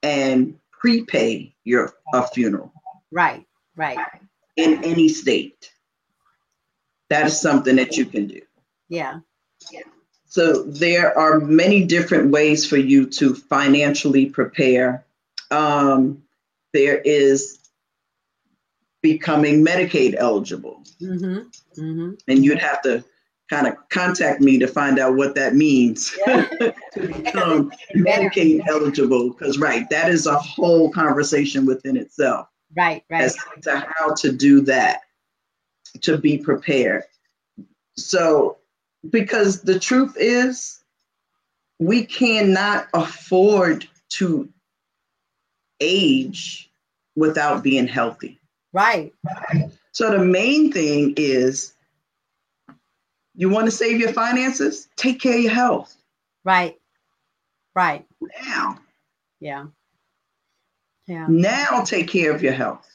and 0.04 0.60
prepay 0.72 1.56
your 1.64 1.94
a 2.14 2.28
funeral. 2.28 2.72
Right, 3.12 3.46
right. 3.76 3.98
In 4.56 4.84
any 4.84 5.10
state. 5.10 5.72
That 7.10 7.28
is 7.28 7.40
something 7.40 7.76
that 7.76 7.98
you 7.98 8.06
can 8.06 8.28
do. 8.28 8.42
Yeah. 8.90 9.20
yeah. 9.72 9.82
So 10.26 10.64
there 10.64 11.18
are 11.18 11.40
many 11.40 11.86
different 11.86 12.32
ways 12.32 12.68
for 12.68 12.78
you 12.78 13.08
to 13.12 13.36
financially 13.36 14.28
prepare. 14.28 15.06
Um, 15.52 16.24
there 16.74 16.98
is 16.98 17.60
becoming 19.02 19.64
Medicaid 19.64 20.16
eligible. 20.18 20.84
Mm-hmm. 21.02 21.82
Mm-hmm. 21.82 22.12
And 22.28 22.44
you'd 22.44 22.60
have 22.60 22.82
to 22.84 23.04
kind 23.50 23.68
of 23.68 23.76
contact 23.90 24.42
me 24.42 24.58
to 24.60 24.68
find 24.68 25.00
out 25.00 25.16
what 25.16 25.36
that 25.36 25.56
means 25.56 26.18
yeah. 26.26 26.48
to 26.94 27.08
become 27.08 27.72
Medicaid 27.96 28.68
eligible. 28.68 29.30
Because, 29.30 29.58
right, 29.58 29.90
that 29.90 30.10
is 30.10 30.26
a 30.26 30.38
whole 30.38 30.90
conversation 30.92 31.66
within 31.66 31.98
itself. 31.98 32.48
Right, 32.76 33.04
right. 33.10 33.24
As 33.24 33.38
to 33.64 33.88
how 33.96 34.14
to 34.16 34.32
do 34.32 34.62
that, 34.62 35.02
to 36.02 36.18
be 36.18 36.38
prepared. 36.38 37.04
So, 37.98 38.58
because 39.10 39.62
the 39.62 39.80
truth 39.80 40.16
is, 40.20 40.84
we 41.80 42.06
cannot 42.06 42.88
afford 42.94 43.88
to 44.10 44.50
age 45.80 46.70
without 47.16 47.64
being 47.64 47.88
healthy. 47.88 48.40
Right. 48.74 49.14
So, 49.92 50.12
the 50.12 50.26
main 50.26 50.72
thing 50.72 51.14
is 51.16 51.75
you 53.36 53.50
want 53.50 53.66
to 53.66 53.72
save 53.72 54.00
your 54.00 54.14
finances? 54.14 54.88
Take 54.96 55.20
care 55.20 55.38
of 55.38 55.44
your 55.44 55.52
health. 55.54 55.96
Right. 56.44 56.80
Right. 57.76 58.06
Now. 58.44 58.80
Yeah. 59.40 59.66
Yeah. 61.08 61.28
Now 61.30 61.84
take 61.84 62.08
care 62.08 62.34
of 62.34 62.42
your 62.42 62.54
health. 62.54 62.88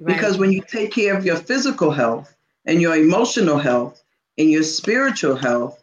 Right. 0.00 0.14
Because 0.14 0.38
when 0.38 0.52
you 0.52 0.62
take 0.62 0.92
care 0.92 1.16
of 1.16 1.24
your 1.24 1.36
physical 1.36 1.90
health 1.90 2.34
and 2.66 2.80
your 2.80 2.96
emotional 2.96 3.58
health 3.58 4.02
and 4.38 4.50
your 4.50 4.62
spiritual 4.62 5.36
health, 5.36 5.82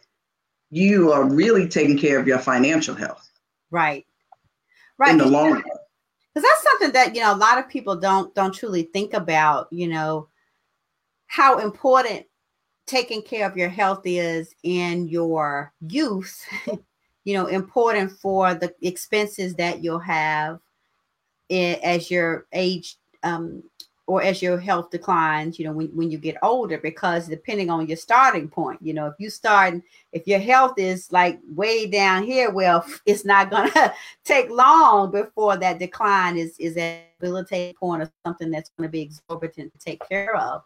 you 0.70 1.12
are 1.12 1.24
really 1.24 1.66
taking 1.66 1.96
care 1.96 2.18
of 2.18 2.26
your 2.26 2.38
financial 2.38 2.94
health. 2.94 3.30
Right. 3.70 4.04
Right. 4.98 5.12
In 5.12 5.18
the 5.18 5.26
long 5.26 5.52
run. 5.52 5.62
Because 5.62 6.48
that's 6.48 6.62
something 6.62 6.92
that, 6.92 7.14
you 7.14 7.22
know, 7.22 7.34
a 7.34 7.36
lot 7.36 7.58
of 7.58 7.68
people 7.68 7.96
don't 7.96 8.34
don't 8.34 8.54
truly 8.54 8.82
think 8.82 9.14
about, 9.14 9.68
you 9.72 9.88
know, 9.88 10.28
how 11.26 11.58
important 11.58 12.26
taking 12.88 13.22
care 13.22 13.48
of 13.48 13.56
your 13.56 13.68
health 13.68 14.02
is 14.04 14.54
in 14.64 15.08
your 15.08 15.72
youth, 15.88 16.44
you 17.24 17.34
know, 17.34 17.46
important 17.46 18.10
for 18.10 18.54
the 18.54 18.74
expenses 18.82 19.54
that 19.56 19.84
you'll 19.84 19.98
have 19.98 20.58
as 21.50 22.10
your 22.10 22.46
age 22.52 22.96
um, 23.22 23.62
or 24.06 24.22
as 24.22 24.40
your 24.40 24.58
health 24.58 24.90
declines, 24.90 25.58
you 25.58 25.66
know, 25.66 25.72
when, 25.72 25.88
when 25.88 26.10
you 26.10 26.16
get 26.16 26.36
older, 26.42 26.78
because 26.78 27.28
depending 27.28 27.68
on 27.68 27.86
your 27.86 27.96
starting 27.96 28.48
point, 28.48 28.80
you 28.80 28.94
know, 28.94 29.06
if 29.06 29.14
you 29.18 29.28
start, 29.28 29.74
if 30.12 30.26
your 30.26 30.38
health 30.38 30.78
is 30.78 31.12
like 31.12 31.38
way 31.54 31.86
down 31.86 32.22
here, 32.22 32.50
well, 32.50 32.84
it's 33.06 33.26
not 33.26 33.50
going 33.50 33.70
to 33.72 33.92
take 34.24 34.48
long 34.48 35.10
before 35.10 35.58
that 35.58 35.78
decline 35.78 36.38
is, 36.38 36.58
is 36.58 36.76
at 36.78 37.02
debilitating 37.20 37.74
point 37.74 38.02
or 38.02 38.10
something 38.24 38.50
that's 38.50 38.70
going 38.70 38.88
to 38.88 38.90
be 38.90 39.02
exorbitant 39.02 39.72
to 39.72 39.78
take 39.78 40.00
care 40.08 40.34
of. 40.36 40.62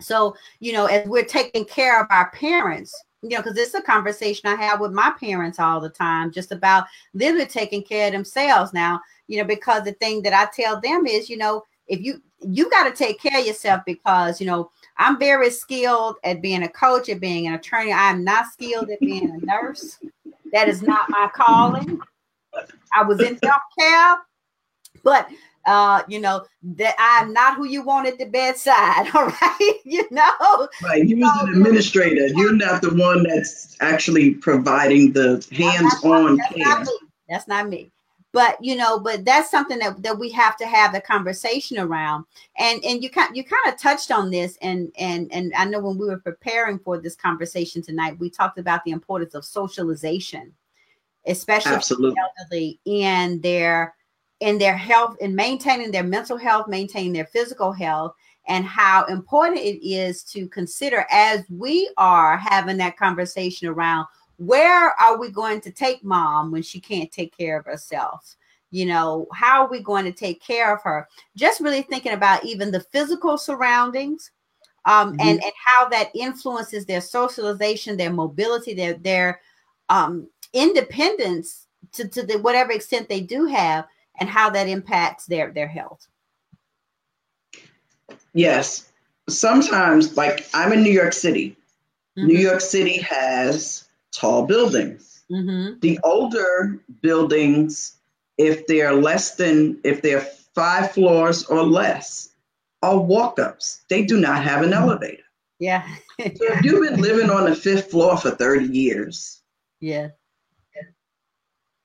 So, 0.00 0.36
you 0.60 0.72
know, 0.72 0.86
as 0.86 1.08
we're 1.08 1.24
taking 1.24 1.64
care 1.64 2.00
of 2.00 2.06
our 2.10 2.30
parents, 2.30 2.94
you 3.22 3.30
know, 3.30 3.38
because 3.38 3.56
it's 3.58 3.74
a 3.74 3.82
conversation 3.82 4.48
I 4.48 4.54
have 4.54 4.80
with 4.80 4.92
my 4.92 5.12
parents 5.18 5.58
all 5.58 5.80
the 5.80 5.88
time, 5.88 6.30
just 6.30 6.52
about 6.52 6.84
literally 7.14 7.46
taking 7.46 7.82
care 7.82 8.06
of 8.06 8.12
themselves 8.12 8.72
now, 8.72 9.00
you 9.26 9.38
know, 9.38 9.44
because 9.44 9.82
the 9.82 9.92
thing 9.94 10.22
that 10.22 10.32
I 10.32 10.48
tell 10.54 10.80
them 10.80 11.06
is, 11.06 11.28
you 11.28 11.36
know, 11.36 11.64
if 11.88 12.00
you 12.00 12.22
you 12.40 12.70
got 12.70 12.84
to 12.84 12.94
take 12.94 13.20
care 13.20 13.40
of 13.40 13.46
yourself 13.46 13.82
because 13.84 14.40
you 14.40 14.46
know 14.46 14.70
I'm 14.98 15.18
very 15.18 15.50
skilled 15.50 16.16
at 16.22 16.40
being 16.40 16.62
a 16.62 16.68
coach, 16.68 17.08
at 17.08 17.18
being 17.18 17.48
an 17.48 17.54
attorney. 17.54 17.92
I 17.92 18.10
am 18.10 18.22
not 18.22 18.46
skilled 18.52 18.90
at 18.90 19.00
being 19.00 19.30
a 19.30 19.44
nurse. 19.44 19.98
That 20.52 20.68
is 20.68 20.82
not 20.82 21.10
my 21.10 21.28
calling. 21.34 22.00
I 22.94 23.02
was 23.02 23.20
in 23.20 23.36
healthcare, 23.36 24.18
but 25.02 25.28
uh, 25.68 26.02
you 26.08 26.18
know, 26.18 26.46
that 26.62 26.94
I'm 26.98 27.32
not 27.32 27.56
who 27.56 27.66
you 27.66 27.82
want 27.82 28.08
at 28.08 28.18
the 28.18 28.24
bedside. 28.24 29.10
All 29.14 29.26
right. 29.26 29.74
You 29.84 30.06
know, 30.10 30.68
right. 30.82 31.08
You 31.08 31.18
was 31.18 31.48
an 31.48 31.54
administrator. 31.54 32.26
You're 32.28 32.54
not 32.54 32.82
the 32.82 32.90
one 32.90 33.22
that's 33.22 33.74
actually 33.80 34.34
providing 34.34 35.12
the 35.12 35.46
hands-on 35.50 36.38
care. 36.38 36.66
Not 36.66 36.88
that's 37.28 37.48
not 37.48 37.68
me. 37.70 37.90
But 38.32 38.62
you 38.62 38.76
know, 38.76 39.00
but 39.00 39.24
that's 39.24 39.50
something 39.50 39.78
that, 39.78 40.02
that 40.02 40.18
we 40.18 40.30
have 40.32 40.58
to 40.58 40.66
have 40.66 40.92
the 40.92 41.00
conversation 41.00 41.78
around. 41.78 42.26
And 42.58 42.84
and 42.84 43.02
you 43.02 43.08
kind 43.08 43.34
you 43.34 43.44
kind 43.44 43.72
of 43.72 43.80
touched 43.80 44.10
on 44.10 44.30
this, 44.30 44.58
and 44.60 44.92
and 44.98 45.32
and 45.32 45.54
I 45.56 45.64
know 45.64 45.80
when 45.80 45.96
we 45.96 46.06
were 46.06 46.18
preparing 46.18 46.78
for 46.78 46.98
this 46.98 47.16
conversation 47.16 47.80
tonight, 47.80 48.18
we 48.18 48.28
talked 48.28 48.58
about 48.58 48.84
the 48.84 48.90
importance 48.90 49.34
of 49.34 49.44
socialization, 49.44 50.52
especially 51.26 51.72
Absolutely. 51.72 52.20
elderly 52.38 52.80
in 52.84 53.40
their 53.40 53.94
in 54.40 54.58
their 54.58 54.76
health 54.76 55.16
in 55.20 55.34
maintaining 55.34 55.90
their 55.90 56.04
mental 56.04 56.36
health, 56.36 56.68
maintaining 56.68 57.12
their 57.12 57.26
physical 57.26 57.72
health, 57.72 58.14
and 58.46 58.64
how 58.64 59.04
important 59.06 59.58
it 59.58 59.86
is 59.86 60.22
to 60.24 60.48
consider 60.48 61.06
as 61.10 61.44
we 61.50 61.90
are 61.98 62.36
having 62.36 62.78
that 62.78 62.96
conversation 62.96 63.68
around 63.68 64.06
where 64.38 64.90
are 65.00 65.18
we 65.18 65.30
going 65.30 65.60
to 65.60 65.70
take 65.70 66.02
mom 66.04 66.50
when 66.50 66.62
she 66.62 66.80
can't 66.80 67.10
take 67.10 67.36
care 67.36 67.58
of 67.58 67.66
herself? 67.66 68.36
You 68.70 68.86
know, 68.86 69.26
how 69.34 69.62
are 69.62 69.70
we 69.70 69.82
going 69.82 70.04
to 70.04 70.12
take 70.12 70.42
care 70.42 70.74
of 70.74 70.82
her? 70.82 71.08
Just 71.36 71.60
really 71.60 71.82
thinking 71.82 72.12
about 72.12 72.44
even 72.44 72.70
the 72.70 72.80
physical 72.80 73.36
surroundings 73.36 74.30
um, 74.84 75.12
mm-hmm. 75.12 75.20
and, 75.20 75.42
and 75.42 75.52
how 75.64 75.88
that 75.88 76.14
influences 76.14 76.86
their 76.86 77.00
socialization, 77.00 77.96
their 77.96 78.12
mobility, 78.12 78.74
their, 78.74 78.94
their 78.94 79.40
um, 79.88 80.28
independence 80.52 81.66
to, 81.92 82.06
to 82.08 82.22
the, 82.22 82.38
whatever 82.38 82.72
extent 82.72 83.08
they 83.08 83.20
do 83.20 83.46
have 83.46 83.86
and 84.20 84.28
how 84.28 84.50
that 84.50 84.68
impacts 84.68 85.26
their 85.26 85.52
their 85.52 85.68
health. 85.68 86.06
Yes. 88.34 88.90
Sometimes 89.28 90.16
like 90.16 90.46
i'm 90.54 90.72
in 90.72 90.82
new 90.82 90.92
york 90.92 91.12
city. 91.12 91.56
Mm-hmm. 92.18 92.28
new 92.28 92.38
york 92.38 92.60
city 92.60 92.98
has 93.02 93.88
tall 94.12 94.46
buildings. 94.46 95.04
Mm-hmm. 95.30 95.80
the 95.80 95.98
older 96.04 96.80
buildings 97.02 97.98
if 98.38 98.66
they're 98.66 98.94
less 98.94 99.34
than 99.34 99.78
if 99.84 100.00
they're 100.00 100.22
five 100.54 100.92
floors 100.92 101.44
or 101.44 101.62
less 101.62 102.30
are 102.82 102.98
walk-ups. 102.98 103.82
They 103.90 104.04
do 104.04 104.18
not 104.18 104.42
have 104.42 104.62
an 104.62 104.72
elevator. 104.72 105.24
Yeah. 105.58 105.86
So 106.18 106.24
if 106.24 106.64
you've 106.64 106.88
been 106.88 107.00
living 107.00 107.30
on 107.30 107.44
the 107.44 107.54
fifth 107.54 107.90
floor 107.90 108.16
for 108.16 108.30
30 108.30 108.66
years 108.66 109.38
yeah. 109.80 110.08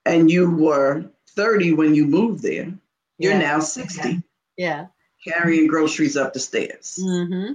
and 0.06 0.30
you 0.32 0.50
were 0.50 1.06
30 1.36 1.74
when 1.74 1.96
you 1.96 2.06
moved 2.06 2.42
there. 2.42 2.74
You're 3.18 3.34
yeah. 3.34 3.40
now 3.40 3.60
60. 3.60 4.22
Yeah. 4.58 4.88
Carrying 5.26 5.68
groceries 5.68 6.18
up 6.18 6.34
the 6.34 6.40
stairs. 6.40 7.00
Mm-hmm. 7.02 7.54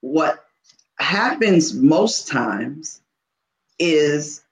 What 0.00 0.44
happens 0.98 1.74
most 1.74 2.28
times 2.28 3.00
is 3.78 4.42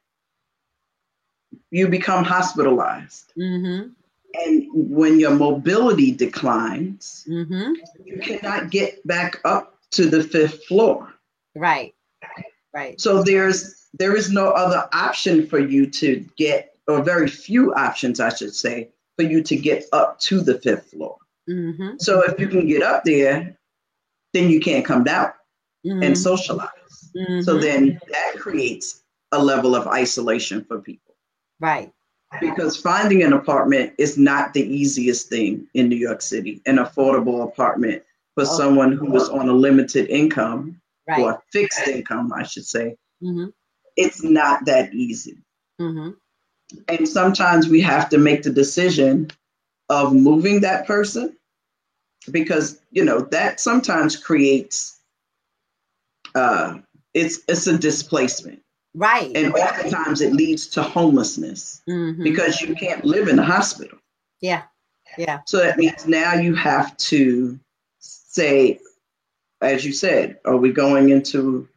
you 1.70 1.88
become 1.88 2.24
hospitalized. 2.24 3.32
Mm-hmm. 3.38 3.88
And 4.34 4.68
when 4.72 5.20
your 5.20 5.32
mobility 5.32 6.12
declines, 6.12 7.26
mm-hmm. 7.28 7.72
you 8.04 8.18
cannot 8.18 8.70
get 8.70 9.06
back 9.06 9.40
up 9.44 9.78
to 9.92 10.06
the 10.08 10.22
fifth 10.22 10.64
floor. 10.64 11.12
Right. 11.54 11.94
Right. 12.72 13.00
So 13.00 13.22
there's 13.22 13.86
there 13.94 14.16
is 14.16 14.30
no 14.30 14.50
other 14.50 14.88
option 14.92 15.46
for 15.46 15.58
you 15.58 15.90
to 15.90 16.24
get 16.36 16.71
or 16.88 17.02
very 17.02 17.28
few 17.28 17.74
options, 17.74 18.20
I 18.20 18.34
should 18.34 18.54
say, 18.54 18.90
for 19.16 19.24
you 19.24 19.42
to 19.42 19.56
get 19.56 19.84
up 19.92 20.18
to 20.20 20.40
the 20.40 20.58
fifth 20.60 20.90
floor. 20.90 21.16
Mm-hmm. 21.48 21.96
So 21.98 22.22
if 22.22 22.38
you 22.38 22.48
can 22.48 22.66
get 22.66 22.82
up 22.82 23.04
there, 23.04 23.56
then 24.32 24.50
you 24.50 24.60
can't 24.60 24.84
come 24.84 25.04
down 25.04 25.32
mm-hmm. 25.86 26.02
and 26.02 26.16
socialize. 26.18 26.68
Mm-hmm. 27.16 27.40
So 27.42 27.58
then 27.58 28.00
that 28.10 28.38
creates 28.38 29.02
a 29.32 29.42
level 29.42 29.74
of 29.74 29.86
isolation 29.86 30.64
for 30.64 30.80
people. 30.80 31.14
Right. 31.60 31.92
Because 32.40 32.76
finding 32.76 33.22
an 33.22 33.34
apartment 33.34 33.92
is 33.98 34.16
not 34.16 34.54
the 34.54 34.62
easiest 34.62 35.28
thing 35.28 35.66
in 35.74 35.88
New 35.88 35.96
York 35.96 36.22
City, 36.22 36.62
an 36.64 36.76
affordable 36.76 37.44
apartment 37.44 38.02
for 38.34 38.44
okay. 38.44 38.52
someone 38.52 38.92
who 38.92 39.14
is 39.16 39.28
on 39.28 39.48
a 39.48 39.52
limited 39.52 40.08
income 40.08 40.80
right. 41.06 41.20
or 41.20 41.42
fixed 41.52 41.86
income, 41.86 42.32
I 42.32 42.44
should 42.44 42.64
say. 42.64 42.96
Mm-hmm. 43.22 43.46
It's 43.96 44.22
not 44.22 44.64
that 44.64 44.94
easy. 44.94 45.36
And 46.88 47.08
sometimes 47.08 47.68
we 47.68 47.80
have 47.80 48.08
to 48.10 48.18
make 48.18 48.42
the 48.42 48.50
decision 48.50 49.30
of 49.88 50.12
moving 50.12 50.60
that 50.60 50.86
person 50.86 51.36
because 52.30 52.80
you 52.90 53.04
know 53.04 53.20
that 53.20 53.60
sometimes 53.60 54.16
creates 54.16 55.00
uh 56.34 56.78
it's 57.14 57.40
it's 57.48 57.66
a 57.66 57.76
displacement. 57.76 58.62
Right. 58.94 59.34
And 59.34 59.54
oftentimes 59.54 60.20
it 60.20 60.34
leads 60.34 60.66
to 60.68 60.82
homelessness 60.82 61.82
mm-hmm. 61.88 62.22
because 62.22 62.60
you 62.60 62.74
can't 62.74 63.04
live 63.04 63.28
in 63.28 63.38
a 63.38 63.44
hospital. 63.44 63.98
Yeah. 64.40 64.62
Yeah. 65.16 65.40
So 65.46 65.58
that 65.58 65.78
means 65.78 66.06
now 66.06 66.34
you 66.34 66.54
have 66.54 66.96
to 66.98 67.58
say 67.98 68.78
as 69.60 69.84
you 69.84 69.92
said 69.92 70.38
are 70.44 70.56
we 70.56 70.72
going 70.72 71.10
into 71.10 71.68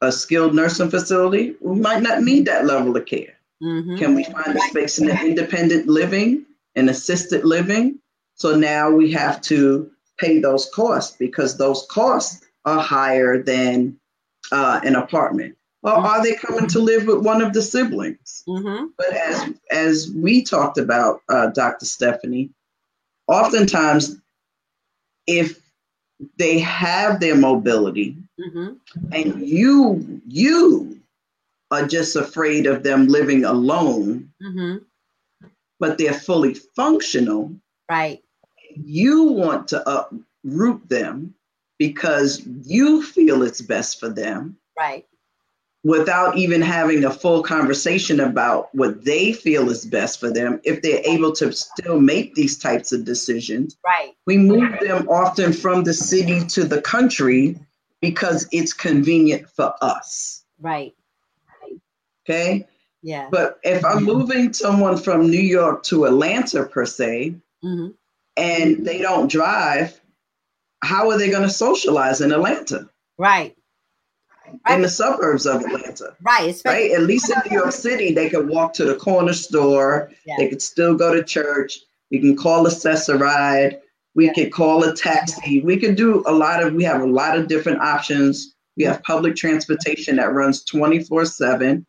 a 0.00 0.12
skilled 0.12 0.54
nursing 0.54 0.90
facility? 0.90 1.56
We 1.60 1.80
might 1.80 2.02
not 2.02 2.22
need 2.22 2.46
that 2.46 2.66
level 2.66 2.96
of 2.96 3.06
care 3.06 3.37
mm-hmm. 3.62 3.96
can 3.96 4.14
we 4.14 4.24
find 4.24 4.56
a 4.56 4.60
space 4.62 4.98
in 4.98 5.06
the 5.06 5.20
independent 5.20 5.86
living 5.86 6.44
and 6.76 6.88
assisted 6.90 7.44
living 7.44 7.98
so 8.38 8.56
now 8.56 8.90
we 8.90 9.10
have 9.12 9.40
to 9.42 9.90
pay 10.18 10.38
those 10.40 10.70
costs 10.72 11.16
because 11.16 11.56
those 11.56 11.86
costs 11.90 12.44
are 12.64 12.80
higher 12.80 13.42
than 13.42 13.98
uh, 14.52 14.80
an 14.84 14.96
apartment. 14.96 15.56
Or 15.82 15.92
mm-hmm. 15.92 16.06
are 16.06 16.22
they 16.22 16.34
coming 16.34 16.66
to 16.68 16.80
live 16.80 17.06
with 17.06 17.18
one 17.18 17.40
of 17.40 17.52
the 17.52 17.62
siblings? 17.62 18.42
Mm-hmm. 18.48 18.86
But 18.96 19.12
as 19.12 19.54
as 19.70 20.10
we 20.14 20.42
talked 20.42 20.78
about, 20.78 21.22
uh, 21.28 21.48
Dr. 21.48 21.84
Stephanie, 21.84 22.50
oftentimes 23.26 24.16
if 25.26 25.60
they 26.36 26.58
have 26.58 27.20
their 27.20 27.36
mobility 27.36 28.16
mm-hmm. 28.40 28.72
and 29.12 29.46
you 29.46 30.20
you 30.26 30.97
are 31.70 31.86
just 31.86 32.16
afraid 32.16 32.66
of 32.66 32.82
them 32.82 33.06
living 33.08 33.44
alone, 33.44 34.30
mm-hmm. 34.42 34.78
but 35.78 35.98
they're 35.98 36.14
fully 36.14 36.54
functional, 36.54 37.54
right? 37.90 38.22
you 38.84 39.24
want 39.24 39.68
to 39.68 39.90
uproot 39.90 40.88
them 40.88 41.34
because 41.78 42.42
you 42.64 43.02
feel 43.02 43.42
it's 43.42 43.60
best 43.60 44.00
for 44.00 44.08
them. 44.08 44.56
Right. 44.78 45.06
Without 45.84 46.36
even 46.36 46.60
having 46.60 47.04
a 47.04 47.10
full 47.10 47.42
conversation 47.42 48.20
about 48.20 48.74
what 48.74 49.04
they 49.04 49.32
feel 49.32 49.70
is 49.70 49.86
best 49.86 50.18
for 50.18 50.30
them, 50.30 50.60
if 50.64 50.82
they're 50.82 51.02
able 51.04 51.32
to 51.32 51.52
still 51.52 52.00
make 52.00 52.34
these 52.34 52.58
types 52.58 52.92
of 52.92 53.04
decisions. 53.04 53.76
Right. 53.84 54.14
We 54.26 54.38
move 54.38 54.74
them 54.80 55.08
often 55.08 55.52
from 55.52 55.84
the 55.84 55.94
city 55.94 56.44
to 56.48 56.64
the 56.64 56.82
country 56.82 57.58
because 58.00 58.48
it's 58.50 58.72
convenient 58.72 59.48
for 59.50 59.72
us. 59.80 60.44
Right. 60.60 60.94
Okay. 62.28 62.66
Yeah. 63.02 63.28
But 63.30 63.58
if 63.62 63.84
I'm 63.84 64.04
moving 64.04 64.52
someone 64.52 64.96
from 64.96 65.30
New 65.30 65.40
York 65.40 65.82
to 65.84 66.04
Atlanta 66.04 66.64
per 66.64 66.84
se, 66.84 67.34
mm-hmm 67.64 67.88
and 68.38 68.86
they 68.86 68.98
don't 68.98 69.30
drive, 69.30 70.00
how 70.82 71.10
are 71.10 71.18
they 71.18 71.28
going 71.28 71.42
to 71.42 71.50
socialize 71.50 72.20
in 72.20 72.32
Atlanta? 72.32 72.88
Right. 73.18 73.54
In 74.70 74.80
the 74.80 74.88
suburbs 74.88 75.44
of 75.44 75.62
Atlanta. 75.62 76.16
Right. 76.22 76.58
Right. 76.64 76.92
At 76.92 77.02
least 77.02 77.30
in 77.30 77.36
New 77.50 77.58
York 77.58 77.72
City, 77.72 78.14
they 78.14 78.30
could 78.30 78.48
walk 78.48 78.72
to 78.74 78.84
the 78.84 78.94
corner 78.94 79.34
store. 79.34 80.10
Yeah. 80.24 80.36
They 80.38 80.48
could 80.48 80.62
still 80.62 80.94
go 80.94 81.12
to 81.12 81.22
church. 81.22 81.80
We 82.10 82.20
can 82.20 82.34
call 82.36 82.66
a 82.66 83.18
ride. 83.18 83.80
We 84.14 84.26
yeah. 84.26 84.32
could 84.32 84.52
call 84.52 84.84
a 84.84 84.94
taxi. 84.94 85.60
We 85.60 85.76
could 85.76 85.96
do 85.96 86.22
a 86.26 86.32
lot 86.32 86.62
of, 86.62 86.72
we 86.72 86.84
have 86.84 87.02
a 87.02 87.06
lot 87.06 87.36
of 87.36 87.48
different 87.48 87.80
options. 87.80 88.54
We 88.78 88.84
have 88.84 89.02
public 89.02 89.36
transportation 89.36 90.16
that 90.16 90.32
runs 90.32 90.64
24 90.64 91.26
7. 91.26 91.84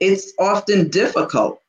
It's 0.00 0.32
often 0.38 0.88
difficult 0.88 1.60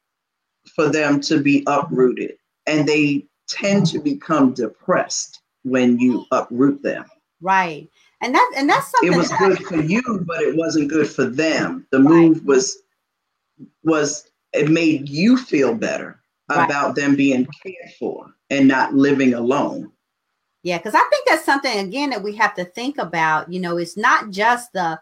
for 0.76 0.90
them 0.90 1.20
to 1.22 1.40
be 1.42 1.64
uprooted 1.68 2.38
and 2.66 2.88
they 2.88 3.26
tend 3.48 3.86
to 3.88 4.00
become 4.00 4.54
depressed 4.54 5.42
when 5.64 6.00
you 6.00 6.26
uproot 6.32 6.82
them. 6.82 7.06
Right. 7.42 7.90
And 8.22 8.36
that 8.36 8.52
and 8.56 8.70
that's 8.70 8.92
something 8.92 9.14
it 9.14 9.18
was 9.18 9.32
good 9.34 9.60
for 9.66 9.82
you, 9.82 10.24
but 10.28 10.42
it 10.42 10.56
wasn't 10.56 10.90
good 10.90 11.10
for 11.10 11.26
them. 11.26 11.88
The 11.92 12.00
right. 12.00 12.10
move 12.10 12.46
was 12.46 12.78
was 13.84 14.30
it 14.54 14.70
made 14.70 15.10
you 15.10 15.38
feel 15.38 15.74
better 15.74 16.22
right. 16.50 16.66
about 16.66 16.96
them 16.96 17.16
being 17.16 17.48
cared 17.64 17.94
for 18.00 18.28
and 18.50 18.68
not 18.68 18.94
living 18.94 19.34
alone. 19.34 19.92
Yeah, 20.64 20.78
because 20.78 20.94
I 20.94 21.04
think 21.10 21.28
that's 21.28 21.46
something 21.46 21.80
again 21.80 22.12
that 22.12 22.22
we 22.22 22.36
have 22.36 22.54
to 22.56 22.66
think 22.66 23.00
about. 23.00 23.52
You 23.52 23.60
know, 23.60 23.78
it's 23.78 23.98
not 23.98 24.30
just 24.30 24.72
the 24.74 25.00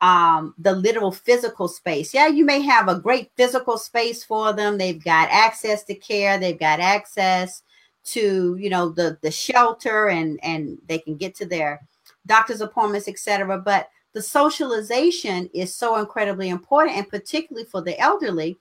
um, 0.00 0.54
the 0.58 0.72
literal 0.72 1.12
physical 1.12 1.68
space. 1.68 2.12
Yeah, 2.12 2.26
you 2.26 2.44
may 2.44 2.60
have 2.62 2.88
a 2.88 2.98
great 2.98 3.30
physical 3.36 3.78
space 3.78 4.24
for 4.24 4.52
them. 4.52 4.76
They've 4.76 5.02
got 5.02 5.28
access 5.30 5.84
to 5.84 5.94
care. 5.94 6.38
They've 6.38 6.58
got 6.58 6.80
access 6.80 7.62
to 8.04 8.56
you 8.56 8.68
know 8.68 8.90
the 8.90 9.18
the 9.22 9.30
shelter 9.30 10.08
and 10.08 10.38
and 10.42 10.78
they 10.86 10.98
can 10.98 11.16
get 11.16 11.34
to 11.36 11.46
their 11.46 11.86
doctor's 12.26 12.60
appointments, 12.60 13.08
etc. 13.08 13.58
But 13.58 13.88
the 14.12 14.22
socialization 14.22 15.50
is 15.52 15.74
so 15.74 15.96
incredibly 15.96 16.48
important, 16.48 16.96
and 16.96 17.08
particularly 17.08 17.66
for 17.66 17.80
the 17.80 17.98
elderly, 17.98 18.58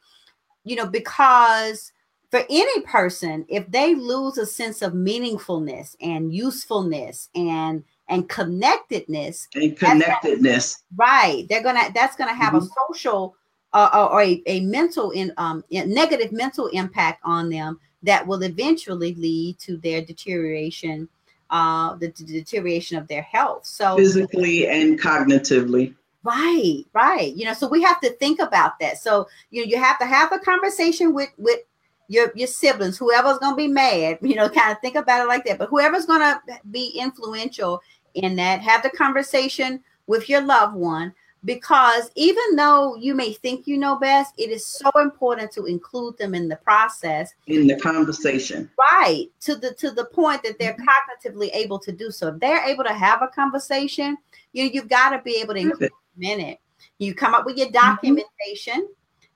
you 0.64 0.76
know, 0.76 0.88
because 0.88 1.92
for 2.32 2.44
any 2.50 2.82
person, 2.82 3.46
if 3.48 3.70
they 3.70 3.94
lose 3.94 4.40
a 4.40 4.46
sense 4.46 4.82
of 4.82 4.94
meaningfulness 4.94 5.96
and 6.02 6.34
usefulness 6.34 7.30
and 7.36 7.84
and 8.10 8.28
connectedness 8.30 9.48
and 9.56 9.78
connectedness. 9.78 10.84
Right 10.96 11.46
they're 11.50 11.64
gonna 11.64 11.92
that's 11.94 12.16
gonna 12.16 12.34
have 12.34 12.54
mm-hmm. 12.54 12.66
a 12.66 12.90
social 12.90 13.36
uh, 13.74 14.08
or 14.12 14.22
a, 14.22 14.42
a 14.46 14.60
mental 14.62 15.12
in 15.12 15.34
um 15.38 15.64
negative 15.72 16.32
mental 16.32 16.68
impact 16.68 17.22
on 17.24 17.50
them 17.50 17.80
that 18.04 18.26
will 18.26 18.44
eventually 18.44 19.16
lead 19.16 19.58
to 19.60 19.78
their 19.78 20.02
deterioration 20.02 21.08
uh 21.50 21.96
the, 21.96 22.08
the 22.18 22.40
deterioration 22.40 22.98
of 22.98 23.08
their 23.08 23.24
health. 23.24 23.66
So 23.66 23.98
physically 23.98 24.68
and 24.68 25.00
cognitively. 25.00 25.96
Right 26.24 26.86
right 26.94 27.34
you 27.36 27.46
know 27.46 27.54
so 27.54 27.68
we 27.68 27.82
have 27.84 28.00
to 28.02 28.12
think 28.12 28.40
about 28.40 28.80
that. 28.80 28.98
So 28.98 29.28
you 29.50 29.62
know 29.62 29.70
you 29.70 29.82
have 29.82 29.98
to 30.00 30.06
have 30.06 30.32
a 30.32 30.40
conversation 30.40 31.14
with 31.14 31.30
with 31.38 31.62
your 32.10 32.32
your 32.36 32.48
siblings 32.48 32.98
whoever's 32.98 33.40
to 33.54 33.56
be 33.56 33.68
mad 33.68 34.18
you 34.22 34.36
know 34.36 34.50
kind 34.50 34.72
of 34.72 34.80
think 34.82 34.96
about 34.96 35.24
it 35.24 35.28
like 35.28 35.46
that. 35.46 35.58
But 35.58 35.70
whoever's 35.70 36.06
to 36.06 36.60
be 36.70 36.90
influential 37.00 37.82
in 38.16 38.36
that. 38.38 38.62
Have 38.62 38.84
the 38.84 38.90
conversation 38.90 39.84
with 40.08 40.30
your 40.30 40.42
loved 40.42 40.76
one 40.76 41.14
because 41.46 42.10
even 42.16 42.56
though 42.56 42.96
you 42.96 43.14
may 43.14 43.34
think 43.34 43.68
you 43.68 43.78
know 43.78 43.98
best, 43.98 44.34
it 44.38 44.50
is 44.50 44.66
so 44.66 44.90
important 44.96 45.52
to 45.52 45.66
include 45.66 46.18
them 46.18 46.34
in 46.34 46.48
the 46.48 46.56
process, 46.58 47.34
in 47.48 47.68
the 47.68 47.78
conversation. 47.80 48.70
Right. 48.80 49.28
To 49.42 49.56
the 49.56 49.74
to 49.76 49.92
the 49.92 50.06
point 50.06 50.44
that 50.44 50.58
they're 50.58 50.74
mm-hmm. 50.74 51.30
cognitively 51.30 51.50
able 51.54 51.80
to 51.80 51.92
do 51.92 52.12
so. 52.12 52.30
If 52.30 52.40
they're 52.40 52.66
able 52.66 52.86
to 52.86 52.94
have 52.94 53.22
a 53.22 53.28
conversation, 53.28 54.18
you 54.54 54.66
you've 54.66 54.90
got 54.90 55.10
to 55.10 55.22
be 55.22 55.42
able 55.42 55.56
to 55.56 55.60
include 55.60 55.92
them 55.92 56.24
in 56.24 56.40
it. 56.40 56.60
You 57.00 57.14
come 57.14 57.34
up 57.34 57.46
with 57.46 57.58
your 57.58 57.72
documentation. 57.72 58.82
Mm-hmm 58.82 58.94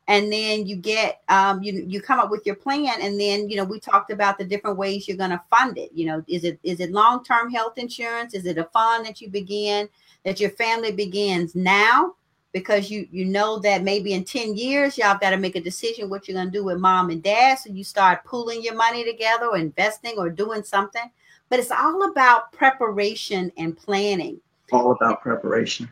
and 0.07 0.31
then 0.31 0.65
you 0.65 0.75
get 0.75 1.21
um, 1.29 1.61
you 1.61 1.85
you 1.87 2.01
come 2.01 2.19
up 2.19 2.31
with 2.31 2.45
your 2.45 2.55
plan 2.55 3.01
and 3.01 3.19
then 3.19 3.49
you 3.49 3.57
know 3.57 3.63
we 3.63 3.79
talked 3.79 4.11
about 4.11 4.37
the 4.37 4.45
different 4.45 4.77
ways 4.77 5.07
you're 5.07 5.17
going 5.17 5.29
to 5.31 5.41
fund 5.49 5.77
it. 5.77 5.91
You 5.93 6.07
know 6.07 6.23
is 6.27 6.43
it 6.43 6.59
is 6.63 6.79
it 6.79 6.91
long-term 6.91 7.51
health 7.51 7.77
insurance? 7.77 8.33
Is 8.33 8.45
it 8.45 8.57
a 8.57 8.65
fund 8.65 9.05
that 9.05 9.21
you 9.21 9.29
begin 9.29 9.89
that 10.23 10.39
your 10.39 10.51
family 10.51 10.91
begins 10.91 11.55
now? 11.55 12.15
Because 12.53 12.89
you 12.89 13.07
you 13.11 13.25
know 13.25 13.59
that 13.59 13.83
maybe 13.83 14.13
in 14.13 14.23
10 14.23 14.55
years 14.55 14.97
y'all 14.97 15.17
got 15.17 15.31
to 15.31 15.37
make 15.37 15.55
a 15.55 15.61
decision 15.61 16.09
what 16.09 16.27
you're 16.27 16.35
going 16.35 16.51
to 16.51 16.57
do 16.57 16.63
with 16.63 16.79
mom 16.79 17.09
and 17.09 17.21
dad 17.21 17.59
so 17.59 17.69
you 17.69 17.83
start 17.83 18.23
pooling 18.23 18.63
your 18.63 18.75
money 18.75 19.03
together 19.03 19.47
or 19.47 19.57
investing 19.57 20.13
or 20.17 20.29
doing 20.29 20.63
something. 20.63 21.11
But 21.49 21.59
it's 21.59 21.71
all 21.71 22.09
about 22.09 22.51
preparation 22.51 23.51
and 23.57 23.77
planning. 23.77 24.39
All 24.71 24.91
about 24.91 25.21
preparation. 25.21 25.91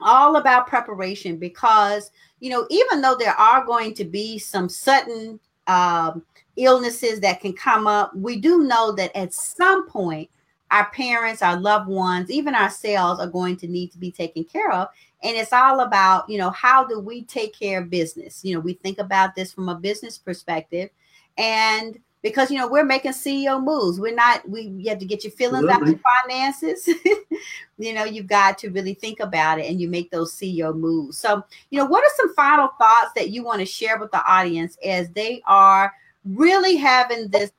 All 0.00 0.36
about 0.36 0.66
preparation 0.66 1.36
because 1.36 2.10
you 2.44 2.50
know 2.50 2.66
even 2.68 3.00
though 3.00 3.16
there 3.16 3.34
are 3.34 3.64
going 3.64 3.94
to 3.94 4.04
be 4.04 4.38
some 4.38 4.68
sudden 4.68 5.40
um, 5.66 6.22
illnesses 6.56 7.18
that 7.20 7.40
can 7.40 7.54
come 7.54 7.86
up 7.86 8.14
we 8.14 8.36
do 8.36 8.64
know 8.64 8.92
that 8.92 9.16
at 9.16 9.32
some 9.32 9.88
point 9.88 10.28
our 10.70 10.90
parents 10.90 11.40
our 11.40 11.58
loved 11.58 11.88
ones 11.88 12.30
even 12.30 12.54
ourselves 12.54 13.20
are 13.20 13.28
going 13.28 13.56
to 13.56 13.68
need 13.68 13.92
to 13.92 13.98
be 13.98 14.10
taken 14.10 14.44
care 14.44 14.72
of. 14.72 14.88
And 15.22 15.36
it's 15.36 15.52
all 15.52 15.80
about 15.80 16.28
you 16.28 16.36
know 16.36 16.50
how 16.50 16.84
do 16.84 16.98
we 16.98 17.22
take 17.24 17.58
care 17.58 17.80
of 17.80 17.90
business? 17.90 18.44
You 18.44 18.54
know 18.54 18.60
we 18.60 18.74
think 18.74 18.98
about 18.98 19.34
this 19.34 19.52
from 19.52 19.68
a 19.68 19.74
business 19.74 20.18
perspective. 20.18 20.90
And 21.38 21.98
because 22.24 22.50
you 22.50 22.56
know 22.56 22.66
we're 22.66 22.84
making 22.84 23.12
CEO 23.12 23.62
moves. 23.62 24.00
We're 24.00 24.14
not. 24.14 24.48
We 24.48 24.62
you 24.62 24.88
have 24.88 24.98
to 24.98 25.04
get 25.04 25.22
your 25.22 25.30
feelings 25.30 25.68
out 25.68 25.86
your 25.86 26.00
finances. 26.24 26.88
you 27.78 27.92
know, 27.92 28.04
you've 28.04 28.26
got 28.26 28.56
to 28.58 28.70
really 28.70 28.94
think 28.94 29.20
about 29.20 29.60
it, 29.60 29.66
and 29.66 29.78
you 29.78 29.88
make 29.88 30.10
those 30.10 30.32
CEO 30.32 30.74
moves. 30.74 31.18
So, 31.18 31.44
you 31.70 31.78
know, 31.78 31.84
what 31.84 32.02
are 32.02 32.16
some 32.16 32.34
final 32.34 32.68
thoughts 32.78 33.10
that 33.14 33.28
you 33.28 33.44
want 33.44 33.60
to 33.60 33.66
share 33.66 33.98
with 33.98 34.10
the 34.10 34.24
audience 34.26 34.78
as 34.82 35.10
they 35.10 35.42
are 35.46 35.92
really 36.24 36.76
having 36.76 37.28
this 37.28 37.52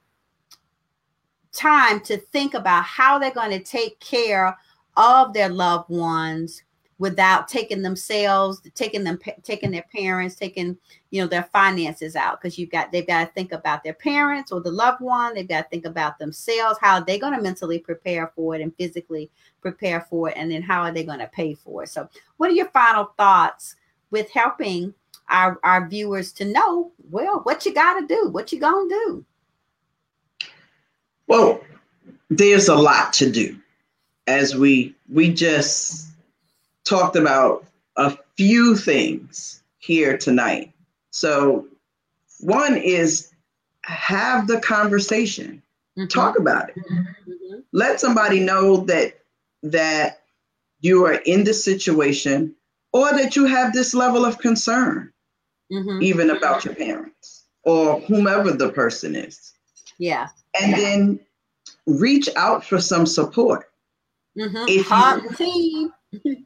time 1.51 1.99
to 2.01 2.18
think 2.18 2.55
about 2.55 2.84
how 2.84 3.20
they're 3.20 3.32
going 3.32 3.51
to 3.51 3.63
take 3.63 3.99
care 3.99 4.57
of 4.97 5.32
their 5.34 5.49
loved 5.49 5.89
ones 5.89 6.63
without 6.98 7.48
taking 7.48 7.82
themselves 7.82 8.62
taking 8.74 9.04
them 9.04 9.20
taking 9.43 9.72
their 9.72 9.86
parents 9.93 10.36
taking 10.36 10.78
you 11.10 11.22
know 11.22 11.28
their 11.28 11.43
finances 11.52 12.16
out 12.16 12.39
because 12.39 12.58
you've 12.58 12.70
got 12.70 12.91
they've 12.91 13.08
got 13.08 13.26
to 13.26 13.32
think 13.34 13.52
about 13.52 13.84
their 13.84 13.93
parents 13.93 14.52
or 14.52 14.62
the 14.62 14.72
loved 14.72 15.02
one 15.02 15.34
they've 15.34 15.48
got 15.48 15.64
to 15.64 15.70
think 15.70 15.86
about 15.86 16.18
themselves 16.20 16.80
how 16.80 17.00
they're 17.00 17.16
they 17.16 17.20
going 17.20 17.34
to 17.34 17.41
mentally 17.41 17.80
prepare 17.80 18.32
for 18.36 18.56
it 18.56 18.62
and 18.62 18.76
physically 18.76 19.32
prepare 19.62 20.02
for 20.02 20.30
it 20.30 20.36
and 20.38 20.52
then 20.52 20.62
how 20.62 20.82
are 20.82 20.91
they 20.91 21.04
going 21.04 21.20
to 21.20 21.28
pay 21.28 21.54
for 21.54 21.84
it? 21.84 21.89
So 21.89 22.10
what 22.38 22.52
are 22.52 22.54
your 22.54 22.70
final 22.70 23.06
thoughts 23.18 23.76
with 24.12 24.30
helping 24.30 24.93
our, 25.30 25.58
our 25.64 25.88
viewers 25.88 26.32
to 26.34 26.46
know 26.46 26.91
well 27.10 27.39
what 27.43 27.66
you 27.66 27.74
got 27.74 28.00
to 28.00 28.06
do 28.06 28.30
what 28.30 28.52
you 28.52 28.60
gonna 28.60 28.89
do? 28.89 29.26
Well 31.28 31.62
there's 32.30 32.68
a 32.68 32.76
lot 32.76 33.14
to 33.14 33.32
do. 33.32 33.58
As 34.28 34.56
we 34.56 34.96
we 35.10 35.34
just 35.34 36.05
talked 36.86 37.16
about 37.16 37.66
a 37.98 38.18
few 38.38 38.76
things 38.76 39.62
here 39.80 40.18
tonight. 40.18 40.72
So, 41.12 41.68
one 42.40 42.78
is 42.78 43.32
have 43.84 44.48
the 44.48 44.60
conversation. 44.60 45.62
Mm-hmm. 45.98 46.08
Talk 46.08 46.38
about 46.38 46.70
it. 46.70 46.76
Mm-hmm. 46.78 47.60
Let 47.72 48.00
somebody 48.00 48.40
know 48.40 48.78
that 48.86 49.20
that 49.64 50.22
you 50.82 51.06
are 51.06 51.14
in 51.26 51.44
this 51.44 51.64
situation 51.64 52.56
or 52.94 53.12
that 53.12 53.36
you 53.36 53.46
have 53.46 53.74
this 53.74 53.94
level 53.94 54.26
of 54.26 54.38
concern 54.38 55.12
mm-hmm. 55.72 56.02
even 56.02 56.30
about 56.30 56.66
your 56.66 56.76
parents 56.76 57.46
or 57.64 58.00
whomever 58.02 58.52
the 58.52 58.70
person 58.70 59.16
is. 59.16 59.54
Yeah. 59.98 60.28
And 60.60 60.72
yeah. 60.72 60.78
then 60.78 61.20
reach 61.88 62.30
out 62.36 62.64
for 62.64 62.80
some 62.80 63.06
support. 63.06 63.70
Mm-hmm. 64.38 64.66
If 64.68 64.88
Hot 64.88 65.24
you, 65.24 65.92
team. 66.22 66.46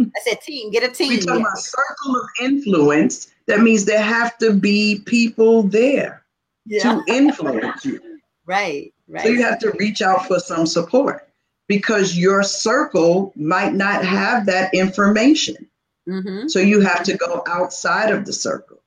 I 0.00 0.20
said 0.24 0.40
team, 0.40 0.70
get 0.70 0.82
a 0.82 0.88
team. 0.92 1.10
We 1.10 1.20
talk 1.20 1.38
about 1.38 1.58
circle 1.58 2.16
of 2.16 2.28
influence. 2.40 3.32
That 3.46 3.60
means 3.60 3.84
there 3.84 4.02
have 4.02 4.38
to 4.38 4.52
be 4.52 5.02
people 5.06 5.62
there 5.62 6.24
yeah. 6.66 6.82
to 6.82 7.02
influence 7.08 7.84
you. 7.84 8.00
Right, 8.46 8.92
right. 9.08 9.22
So 9.22 9.28
you 9.28 9.42
have 9.42 9.58
to 9.60 9.72
reach 9.78 10.02
out 10.02 10.26
for 10.26 10.38
some 10.38 10.66
support 10.66 11.28
because 11.68 12.16
your 12.16 12.42
circle 12.42 13.32
might 13.36 13.74
not 13.74 14.04
have 14.04 14.46
that 14.46 14.74
information. 14.74 15.68
Mm-hmm. 16.08 16.48
So 16.48 16.58
you 16.58 16.80
have 16.80 17.04
to 17.04 17.16
go 17.16 17.42
outside 17.46 18.10
of 18.10 18.24
the 18.24 18.32
circle. 18.32 18.80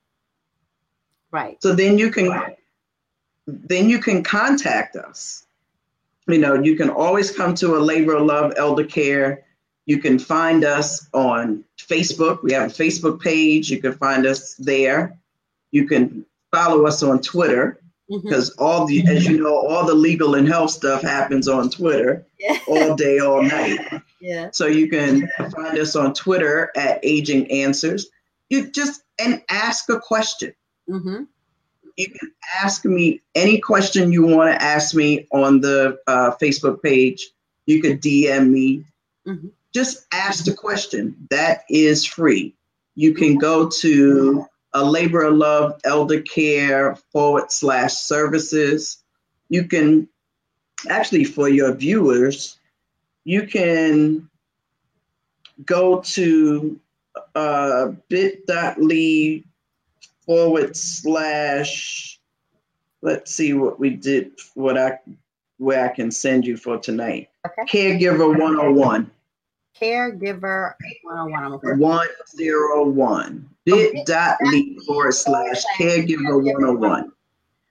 Right. 1.30 1.60
So 1.62 1.74
then 1.74 1.98
you 1.98 2.10
can 2.10 2.54
then 3.46 3.88
you 3.88 3.98
can 3.98 4.22
contact 4.22 4.96
us. 4.96 5.46
You 6.26 6.38
know, 6.38 6.54
you 6.54 6.76
can 6.76 6.88
always 6.88 7.30
come 7.30 7.54
to 7.56 7.76
a 7.76 7.78
labor 7.78 8.14
of 8.14 8.26
love 8.26 8.54
elder 8.56 8.84
care 8.84 9.43
you 9.86 9.98
can 9.98 10.18
find 10.18 10.64
us 10.64 11.08
on 11.12 11.64
Facebook. 11.78 12.42
We 12.42 12.52
have 12.52 12.70
a 12.70 12.74
Facebook 12.74 13.20
page. 13.20 13.70
You 13.70 13.80
can 13.80 13.92
find 13.92 14.26
us 14.26 14.54
there. 14.54 15.18
You 15.72 15.86
can 15.86 16.24
follow 16.50 16.86
us 16.86 17.02
on 17.02 17.20
Twitter 17.20 17.80
because 18.08 18.50
mm-hmm. 18.50 18.64
all 18.64 18.86
the, 18.86 19.06
as 19.06 19.26
you 19.26 19.42
know, 19.42 19.54
all 19.54 19.86
the 19.86 19.94
legal 19.94 20.36
and 20.36 20.48
health 20.48 20.70
stuff 20.70 21.02
happens 21.02 21.48
on 21.48 21.70
Twitter 21.70 22.26
yeah. 22.38 22.58
all 22.68 22.94
day, 22.94 23.18
all 23.18 23.42
night. 23.42 23.78
Yeah. 24.20 24.50
So 24.52 24.66
you 24.66 24.88
can 24.88 25.28
find 25.50 25.78
us 25.78 25.96
on 25.96 26.14
Twitter 26.14 26.70
at 26.76 27.00
Aging 27.02 27.50
Answers. 27.50 28.08
You 28.48 28.70
just 28.70 29.02
and 29.18 29.42
ask 29.48 29.88
a 29.90 29.98
question. 29.98 30.54
Mm-hmm. 30.88 31.24
You 31.96 32.06
can 32.08 32.32
ask 32.62 32.84
me 32.84 33.20
any 33.34 33.60
question 33.60 34.12
you 34.12 34.26
want 34.26 34.50
to 34.50 34.62
ask 34.62 34.94
me 34.94 35.28
on 35.30 35.60
the 35.60 35.98
uh, 36.06 36.32
Facebook 36.42 36.82
page. 36.82 37.30
You 37.66 37.80
could 37.80 38.00
DM 38.00 38.50
me. 38.50 38.84
Mm-hmm 39.26 39.48
just 39.74 40.06
ask 40.12 40.44
the 40.44 40.54
question. 40.54 41.16
That 41.30 41.64
is 41.68 42.04
free. 42.04 42.54
You 42.94 43.14
can 43.14 43.36
go 43.38 43.68
to 43.68 44.46
a 44.72 44.84
labor 44.84 45.22
of 45.22 45.36
love 45.36 45.80
elder 45.84 46.20
care 46.22 46.96
forward 47.12 47.50
slash 47.50 47.94
services. 47.94 49.02
You 49.48 49.66
can 49.66 50.08
actually, 50.88 51.24
for 51.24 51.48
your 51.48 51.72
viewers, 51.74 52.58
you 53.24 53.46
can 53.46 54.28
go 55.64 56.00
to 56.00 56.80
uh, 57.34 57.92
bit.ly 58.08 59.44
forward 60.26 60.76
slash 60.76 62.18
let's 63.02 63.34
see 63.34 63.52
what 63.52 63.78
we 63.78 63.90
did 63.90 64.32
what 64.54 64.78
i 64.78 64.98
where 65.58 65.84
i 65.84 65.88
can 65.88 66.10
send 66.10 66.46
you 66.46 66.56
for 66.56 66.78
tonight 66.78 67.28
okay. 67.46 67.98
caregiver 67.98 68.26
101 68.26 69.10
caregiver 69.80 70.74
101. 71.02 71.78
101. 71.78 73.50
Bit.ly 73.64 74.76
forward 74.86 75.12
slash 75.12 75.62
caregiver 75.78 76.42
101. 76.42 77.12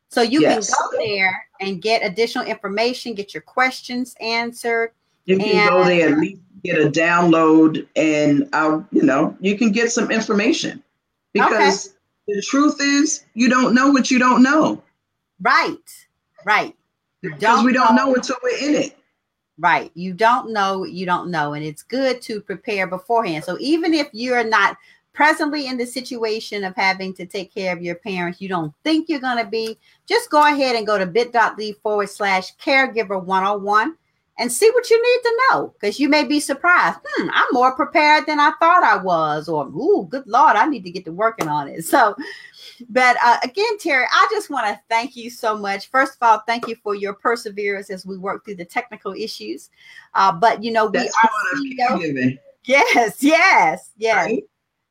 So 0.10 0.22
you 0.22 0.42
yes. 0.42 0.74
can 0.74 0.90
go 0.92 0.98
there 0.98 1.48
and 1.60 1.82
get 1.82 2.06
additional 2.06 2.46
information, 2.46 3.16
get 3.16 3.34
your 3.34 3.42
questions 3.42 4.16
answered. 4.20 4.92
You 5.26 5.38
can 5.38 5.56
and, 5.56 5.70
go 5.70 5.84
there 5.86 6.12
at 6.12 6.18
least 6.20 6.42
get 6.64 6.80
a 6.80 6.90
download 6.90 7.88
and 7.96 8.48
I'll, 8.54 8.88
you 8.92 9.04
know, 9.04 9.36
you 9.40 9.58
can 9.58 9.72
get 9.72 9.92
some 9.92 10.12
information. 10.12 10.84
Because 11.34 11.88
okay. 11.88 11.96
the 12.28 12.42
truth 12.44 12.78
is 12.80 13.26
you 13.34 13.50
don't 13.50 13.74
know 13.74 13.90
what 13.92 14.12
you 14.12 14.20
don't 14.20 14.44
know. 14.44 14.84
Right. 15.42 15.78
Right. 16.46 16.76
Because 17.22 17.64
we 17.64 17.74
don't 17.74 17.96
know 17.96 18.14
until 18.14 18.36
we're 18.44 18.58
in 18.58 18.76
it. 18.76 18.98
Right. 19.60 19.92
You 19.94 20.14
don't 20.14 20.52
know, 20.52 20.84
you 20.84 21.06
don't 21.06 21.30
know. 21.30 21.54
And 21.54 21.64
it's 21.64 21.84
good 21.84 22.22
to 22.24 22.42
prepare 22.42 22.88
beforehand. 22.88 23.44
So 23.44 23.58
even 23.60 23.94
if 23.94 24.10
you're 24.12 24.44
not 24.44 24.78
presently 25.14 25.68
in 25.68 25.78
the 25.78 25.86
situation 25.86 26.64
of 26.64 26.76
having 26.76 27.14
to 27.14 27.26
take 27.26 27.54
care 27.54 27.72
of 27.72 27.82
your 27.82 27.96
parents, 27.96 28.42
you 28.42 28.50
don't 28.50 28.74
think 28.84 29.10
you're 29.10 29.20
going 29.20 29.38
to 29.38 29.50
be, 29.50 29.78
just 30.08 30.32
go 30.32 30.48
ahead 30.48 30.76
and 30.76 30.88
go 30.88 30.98
to 30.98 31.06
bit.ly 31.06 31.74
forward 31.84 32.10
slash 32.10 32.56
caregiver 32.58 33.24
101 33.24 33.96
and 34.40 34.52
see 34.52 34.70
what 34.72 34.90
you 34.90 35.02
need 35.02 35.22
to 35.24 35.42
know 35.52 35.74
because 35.80 36.00
you 36.00 36.10
may 36.10 36.24
be 36.24 36.40
surprised. 36.40 37.00
Hmm, 37.06 37.30
I'm 37.34 37.48
more 37.52 37.76
prepared 37.76 38.26
than 38.26 38.40
I 38.40 38.52
thought 38.60 38.84
I 38.84 38.98
was, 38.98 39.48
or, 39.48 39.68
ooh, 39.68 40.08
good 40.10 40.26
Lord, 40.28 40.56
I 40.56 40.66
need 40.66 40.84
to 40.84 40.92
get 40.92 41.06
to 41.06 41.12
working 41.12 41.48
on 41.48 41.68
it. 41.68 41.86
So 41.94 42.16
but 42.90 43.18
uh, 43.24 43.38
again, 43.44 43.78
Terry, 43.80 44.06
I 44.12 44.28
just 44.32 44.50
want 44.50 44.68
to 44.68 44.80
thank 44.90 45.16
you 45.16 45.30
so 45.30 45.58
much. 45.58 45.90
First 45.90 46.16
of 46.16 46.24
all, 46.24 46.44
thank 46.48 46.68
you 46.68 46.76
for 46.76 46.96
your 46.96 47.14
perseverance 47.14 47.90
as 47.90 48.06
we 48.06 48.18
work 48.18 48.46
through 48.46 48.56
the 48.56 48.66
technical 48.66 49.14
issues. 49.14 49.70
Uh, 50.14 50.32
but 50.32 50.64
you 50.64 50.72
know, 50.72 50.88
we 50.88 51.00
are. 51.00 51.30
Yes, 52.66 53.22
yes, 53.22 53.92
yes. 53.98 54.26
Right? 54.26 54.44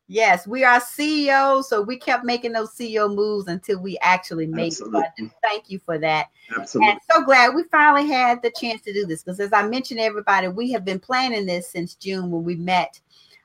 Yes, 0.09 0.47
we 0.47 0.65
are 0.65 0.81
CEOs, 0.81 1.69
so 1.69 1.81
we 1.81 1.97
kept 1.97 2.25
making 2.25 2.53
those 2.53 2.75
CEO 2.75 3.15
moves 3.15 3.49
until 3.49 3.81
we 3.81 3.97
actually 4.03 4.47
made 4.47 4.73
Absolutely. 4.73 5.03
it. 5.17 5.31
Thank 5.43 5.71
you 5.71 5.79
for 5.79 5.97
that. 5.99 6.27
Absolutely. 6.55 6.93
And 6.93 7.01
so 7.11 7.25
glad 7.25 7.55
we 7.55 7.63
finally 7.65 8.07
had 8.07 8.43
the 8.43 8.51
chance 8.51 8.83
to 8.83 8.93
do 8.93 9.07
this 9.07 9.23
because, 9.23 9.41
as 9.41 9.53
I 9.53 9.67
mentioned, 9.67 10.01
everybody, 10.01 10.49
we 10.49 10.71
have 10.73 10.85
been 10.85 10.99
planning 10.99 11.47
this 11.47 11.71
since 11.71 11.95
June 11.95 12.31
when 12.31 12.45
we 12.45 12.57
met 12.57 13.01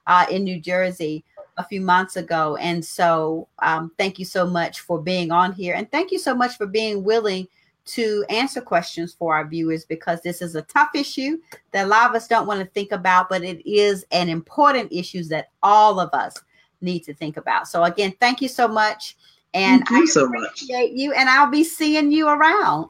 uh, 0.08 0.26
in 0.30 0.44
New 0.44 0.60
Jersey 0.60 1.24
a 1.58 1.64
few 1.64 1.80
months 1.80 2.18
ago. 2.18 2.58
And 2.58 2.84
so, 2.84 3.48
um, 3.60 3.92
thank 3.98 4.20
you 4.20 4.26
so 4.26 4.46
much 4.46 4.82
for 4.82 5.02
being 5.02 5.32
on 5.32 5.54
here. 5.54 5.76
And 5.76 5.90
thank 5.92 6.12
you 6.12 6.20
so 6.20 6.36
much 6.36 6.58
for 6.58 6.66
being 6.66 7.04
willing 7.04 7.48
to 7.88 8.26
answer 8.30 8.62
questions 8.62 9.14
for 9.14 9.34
our 9.34 9.48
viewers 9.48 9.86
because 9.86 10.22
this 10.22 10.42
is 10.42 10.56
a 10.56 10.62
tough 10.64 10.90
issue 10.94 11.38
that 11.72 11.86
a 11.86 11.88
lot 11.88 12.10
of 12.10 12.16
us 12.16 12.28
don't 12.28 12.48
want 12.48 12.60
to 12.60 12.66
think 12.66 12.92
about, 12.92 13.30
but 13.30 13.44
it 13.44 13.66
is 13.70 14.06
an 14.12 14.28
important 14.30 14.92
issue 14.92 15.24
that 15.24 15.52
all 15.64 16.00
of 16.00 16.10
us 16.14 16.38
need 16.82 17.04
to 17.06 17.14
think 17.14 17.38
about. 17.38 17.68
So, 17.68 17.84
again, 17.84 18.14
thank 18.20 18.42
you 18.42 18.48
so 18.48 18.68
much. 18.68 19.16
And 19.54 19.86
thank 19.88 19.90
you 19.90 20.04
I 20.04 20.06
so 20.06 20.26
appreciate 20.26 20.92
much. 20.92 21.00
you, 21.00 21.14
and 21.14 21.30
I'll 21.30 21.50
be 21.50 21.64
seeing 21.64 22.12
you 22.12 22.28
around. 22.28 22.90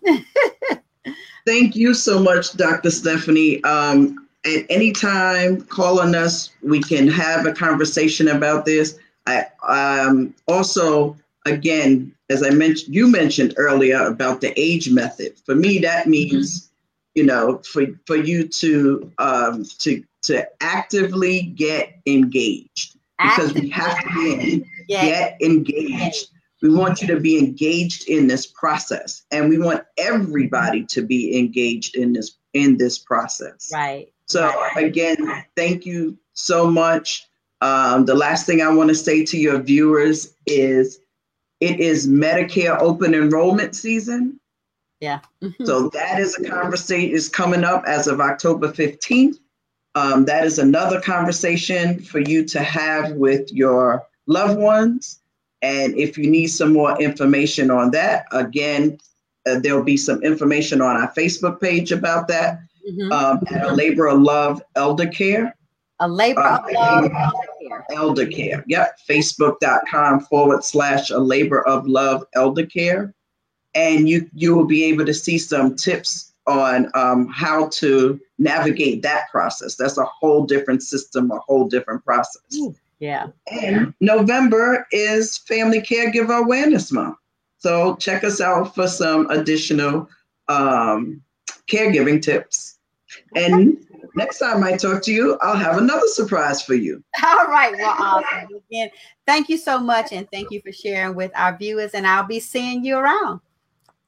thank 1.45 1.75
you 1.75 1.93
so 1.93 2.19
much, 2.19 2.53
Dr. 2.53 2.91
Stephanie. 2.91 3.63
Um, 3.63 4.27
at 4.45 4.65
any 4.69 4.91
time, 4.91 5.61
call 5.61 5.99
on 5.99 6.15
us. 6.15 6.51
We 6.61 6.81
can 6.81 7.07
have 7.07 7.45
a 7.45 7.53
conversation 7.53 8.29
about 8.29 8.65
this. 8.65 8.97
I 9.25 9.45
um, 9.67 10.33
also, 10.47 11.17
again, 11.45 12.13
as 12.29 12.43
I 12.43 12.49
mentioned, 12.49 12.95
you 12.95 13.07
mentioned 13.09 13.53
earlier 13.57 14.05
about 14.05 14.41
the 14.41 14.53
age 14.59 14.89
method. 14.89 15.33
For 15.45 15.55
me, 15.55 15.79
that 15.79 16.07
means, 16.07 16.61
mm-hmm. 16.61 16.69
you 17.15 17.23
know, 17.25 17.61
for 17.71 17.85
for 18.05 18.15
you 18.15 18.47
to 18.47 19.11
um, 19.17 19.65
to 19.79 20.03
to 20.23 20.47
actively 20.61 21.41
get 21.41 21.99
engaged 22.05 22.96
because 23.17 23.53
we 23.53 23.69
have 23.69 23.99
to 24.03 24.09
be 24.13 24.65
get 24.87 25.37
engaged. 25.41 26.29
We 26.61 26.73
want 26.73 27.01
you 27.01 27.07
to 27.07 27.19
be 27.19 27.37
engaged 27.37 28.09
in 28.09 28.27
this 28.27 28.47
process, 28.47 29.23
and 29.31 29.49
we 29.49 29.59
want 29.59 29.83
everybody 29.97 30.85
to 30.87 31.05
be 31.05 31.37
engaged 31.37 31.95
in 31.95 32.13
this 32.13 32.37
in 32.53 32.77
this 32.77 32.97
process. 32.97 33.69
Right. 33.73 34.11
So 34.27 34.51
again, 34.75 35.17
thank 35.55 35.85
you 35.85 36.17
so 36.33 36.69
much. 36.69 37.27
Um, 37.61 38.05
the 38.05 38.15
last 38.15 38.45
thing 38.45 38.61
I 38.61 38.73
want 38.73 38.89
to 38.89 38.95
say 38.95 39.23
to 39.25 39.37
your 39.37 39.59
viewers 39.59 40.35
is 40.45 40.99
it 41.59 41.79
is 41.79 42.07
Medicare 42.07 42.79
open 42.79 43.13
enrollment 43.13 43.75
season. 43.75 44.39
Yeah. 44.99 45.19
so 45.65 45.89
that 45.89 46.19
is 46.19 46.37
a 46.37 46.49
conversation 46.49 47.15
is 47.15 47.29
coming 47.29 47.63
up 47.63 47.83
as 47.87 48.07
of 48.07 48.19
October 48.19 48.71
15th. 48.71 49.37
Um, 49.97 50.25
that 50.25 50.45
is 50.45 50.59
another 50.59 51.01
conversation 51.01 51.99
for 51.99 52.19
you 52.19 52.45
to 52.45 52.59
have 52.61 53.13
with 53.13 53.51
your 53.51 54.05
loved 54.27 54.59
ones. 54.59 55.19
And 55.63 55.97
if 55.97 56.19
you 56.19 56.29
need 56.29 56.47
some 56.47 56.71
more 56.71 57.01
information 57.01 57.71
on 57.71 57.89
that, 57.91 58.27
again, 58.31 58.99
uh, 59.47 59.57
there'll 59.59 59.83
be 59.83 59.97
some 59.97 60.21
information 60.21 60.81
on 60.81 60.97
our 60.97 61.11
Facebook 61.13 61.59
page 61.59 61.91
about 61.91 62.27
that 62.27 62.59
mm-hmm. 62.87 63.11
um, 63.11 63.41
at 63.47 63.65
a 63.65 63.73
labor 63.73 64.05
of 64.05 64.21
love 64.21 64.61
elder 64.75 65.07
care. 65.07 65.55
A 65.99 66.07
labor 66.07 66.41
uh, 66.41 66.59
of 66.59 66.71
love 66.71 67.11
elder 67.11 67.47
care. 67.59 67.85
Elder 67.95 68.25
care. 68.27 68.63
Yep. 68.67 68.99
Facebook.com 69.09 70.19
forward 70.19 70.63
slash 70.63 71.09
a 71.09 71.17
labor 71.17 71.67
of 71.67 71.87
love 71.87 72.23
elder 72.35 72.67
care. 72.67 73.15
And 73.73 74.07
you 74.07 74.29
you 74.35 74.55
will 74.55 74.65
be 74.65 74.83
able 74.83 75.07
to 75.07 75.13
see 75.13 75.39
some 75.39 75.75
tips 75.75 76.26
on 76.47 76.89
um, 76.93 77.27
how 77.27 77.67
to 77.67 78.19
navigate 78.37 79.01
that 79.01 79.29
process. 79.29 79.75
That's 79.75 79.97
a 79.97 80.05
whole 80.05 80.45
different 80.45 80.81
system, 80.81 81.29
a 81.31 81.39
whole 81.39 81.67
different 81.67 82.03
process. 82.03 82.41
Ooh, 82.55 82.73
yeah. 82.99 83.27
And 83.51 83.93
November 83.99 84.87
is 84.91 85.37
Family 85.39 85.81
Caregiver 85.81 86.39
Awareness 86.39 86.91
Month. 86.91 87.17
So 87.57 87.95
check 87.97 88.23
us 88.23 88.39
out 88.39 88.73
for 88.73 88.87
some 88.87 89.29
additional 89.29 90.09
um, 90.47 91.21
caregiving 91.69 92.21
tips. 92.21 92.77
And 93.35 93.77
next 94.15 94.39
time 94.39 94.63
I 94.63 94.77
talk 94.77 95.01
to 95.03 95.11
you, 95.11 95.37
I'll 95.41 95.55
have 95.55 95.77
another 95.77 96.07
surprise 96.07 96.61
for 96.61 96.75
you. 96.75 97.03
All 97.25 97.47
right. 97.47 97.73
Well, 97.77 97.95
awesome. 97.97 98.61
Again, 98.69 98.89
thank 99.25 99.49
you 99.49 99.57
so 99.57 99.79
much. 99.79 100.11
And 100.11 100.29
thank 100.31 100.51
you 100.51 100.61
for 100.61 100.71
sharing 100.71 101.15
with 101.15 101.31
our 101.35 101.57
viewers. 101.57 101.91
And 101.93 102.05
I'll 102.05 102.27
be 102.27 102.39
seeing 102.39 102.83
you 102.83 102.97
around. 102.97 103.41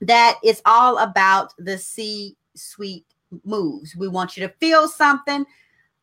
that 0.00 0.38
it's 0.42 0.62
all 0.64 0.98
about 0.98 1.54
the 1.58 1.78
C 1.78 2.36
suite 2.54 3.06
moves. 3.44 3.96
We 3.96 4.08
want 4.08 4.36
you 4.36 4.46
to 4.46 4.54
feel 4.54 4.88
something. 4.88 5.46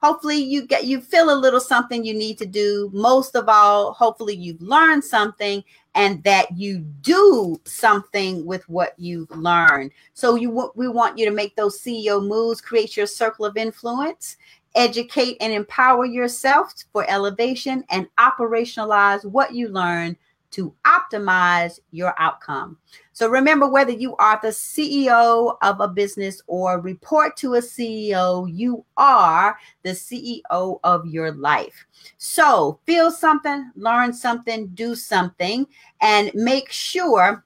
Hopefully 0.01 0.37
you 0.37 0.65
get 0.65 0.85
you 0.85 1.01
feel 1.01 1.29
a 1.29 1.35
little 1.35 1.59
something 1.59 2.05
you 2.05 2.13
need 2.13 2.37
to 2.37 2.45
do. 2.45 2.89
Most 2.93 3.35
of 3.35 3.49
all, 3.49 3.91
hopefully 3.91 4.33
you've 4.33 4.61
learned 4.61 5.03
something 5.03 5.61
and 5.93 6.23
that 6.23 6.57
you 6.57 6.79
do 6.79 7.59
something 7.65 8.45
with 8.45 8.67
what 8.69 8.93
you've 8.97 9.31
learned. 9.31 9.91
So 10.13 10.35
you 10.35 10.71
we 10.75 10.87
want 10.87 11.17
you 11.17 11.25
to 11.25 11.35
make 11.35 11.57
those 11.57 11.81
CEO 11.81 12.25
moves, 12.25 12.61
create 12.61 12.95
your 12.95 13.07
circle 13.07 13.45
of 13.45 13.57
influence, 13.57 14.37
educate 14.75 15.35
and 15.41 15.51
empower 15.51 16.05
yourself 16.05 16.73
for 16.93 17.09
elevation 17.09 17.83
and 17.89 18.07
operationalize 18.17 19.25
what 19.25 19.53
you 19.53 19.67
learn 19.67 20.15
to 20.52 20.74
optimize 20.86 21.80
your 21.91 22.14
outcome. 22.18 22.78
So 23.14 23.28
remember, 23.28 23.68
whether 23.68 23.91
you 23.91 24.16
are 24.18 24.39
the 24.41 24.50
CEO 24.50 25.58
of 25.62 25.80
a 25.80 25.88
business 25.88 26.41
or 26.47 26.80
report 26.80 27.36
to 27.38 27.56
a 27.56 27.60
CEO, 27.60 28.50
you 28.52 28.84
are 28.97 29.58
the 29.84 29.91
CEO 29.91 30.80
of 30.84 31.06
your 31.06 31.32
life. 31.32 31.86
So 32.18 32.80
feel 32.86 33.12
something, 33.12 33.72
learn 33.76 34.14
something, 34.14 34.68
do 34.68 34.95
something, 34.95 35.68
and 36.02 36.32
make 36.34 36.72
sure 36.72 37.43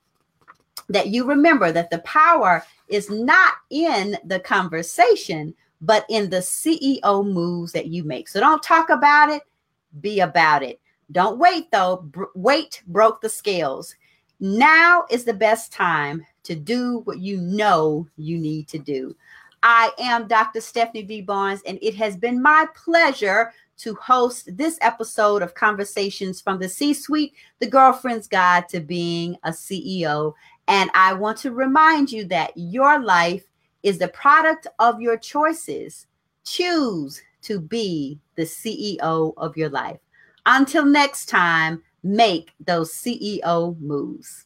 that 0.89 1.08
you 1.08 1.26
remember 1.26 1.72
that 1.72 1.89
the 1.89 1.99
power 1.99 2.64
is 2.88 3.10
not 3.10 3.54
in 3.70 4.18
the 4.26 4.39
conversation, 4.39 5.54
but 5.82 6.06
in 6.10 6.30
the 6.30 6.38
CEO 6.38 7.26
moves 7.26 7.72
that 7.72 7.88
you 7.88 8.04
make. 8.04 8.28
So 8.28 8.39
don't 8.39 8.64
talk 8.64 8.89
about 8.89 9.30
it, 9.30 9.41
be 10.01 10.20
about 10.20 10.64
it. 10.64 10.80
Don't 11.12 11.39
wait 11.39 11.72
though. 11.72 12.10
Wait 12.36 12.82
broke 12.88 13.22
the 13.22 13.30
scales. 13.30 13.95
Now 14.39 15.06
is 15.10 15.24
the 15.24 15.34
best 15.34 15.72
time 15.72 16.26
to 16.43 16.56
do 16.56 16.99
what 17.06 17.20
you 17.20 17.38
know 17.38 18.08
you 18.18 18.38
need 18.38 18.68
to 18.70 18.80
do. 18.80 19.16
I 19.62 19.91
am 19.97 20.28
Dr. 20.28 20.60
Stephanie 20.60 21.04
D. 21.04 21.22
Barnes, 21.22 21.62
and 21.66 21.80
it 21.82 21.95
has 21.95 22.18
been 22.18 22.41
my 22.41 22.68
pleasure 22.76 23.54
to 23.78 23.95
host 23.95 24.56
this 24.58 24.78
episode 24.82 25.41
of 25.41 25.56
Conversations 25.56 26.41
from 26.41 26.60
the 26.60 26.68
C 26.68 26.93
Suite, 26.93 27.34
the 27.60 27.68
girlfriend's 27.68 28.28
guide 28.28 28.68
to 28.70 28.82
being 28.82 29.38
a 29.43 29.51
CEO. 29.51 30.34
And 30.68 30.89
I 30.93 31.14
want 31.14 31.38
to 31.39 31.51
remind 31.51 32.12
you 32.12 32.26
that 32.26 32.51
your 32.56 33.01
life 33.01 33.45
is 33.84 33.97
the 33.97 34.10
product 34.10 34.68
of 34.80 35.01
your 35.01 35.18
choices. 35.18 36.08
Choose 36.45 37.22
to 37.43 37.60
be 37.60 38.20
the 38.36 38.43
CEO 38.43 39.34
of 39.38 39.56
your 39.58 39.70
life. 39.70 39.99
Until 40.45 40.85
next 40.85 41.27
time, 41.27 41.81
make 42.03 42.51
those 42.59 42.93
CEO 42.93 43.79
moves. 43.79 44.45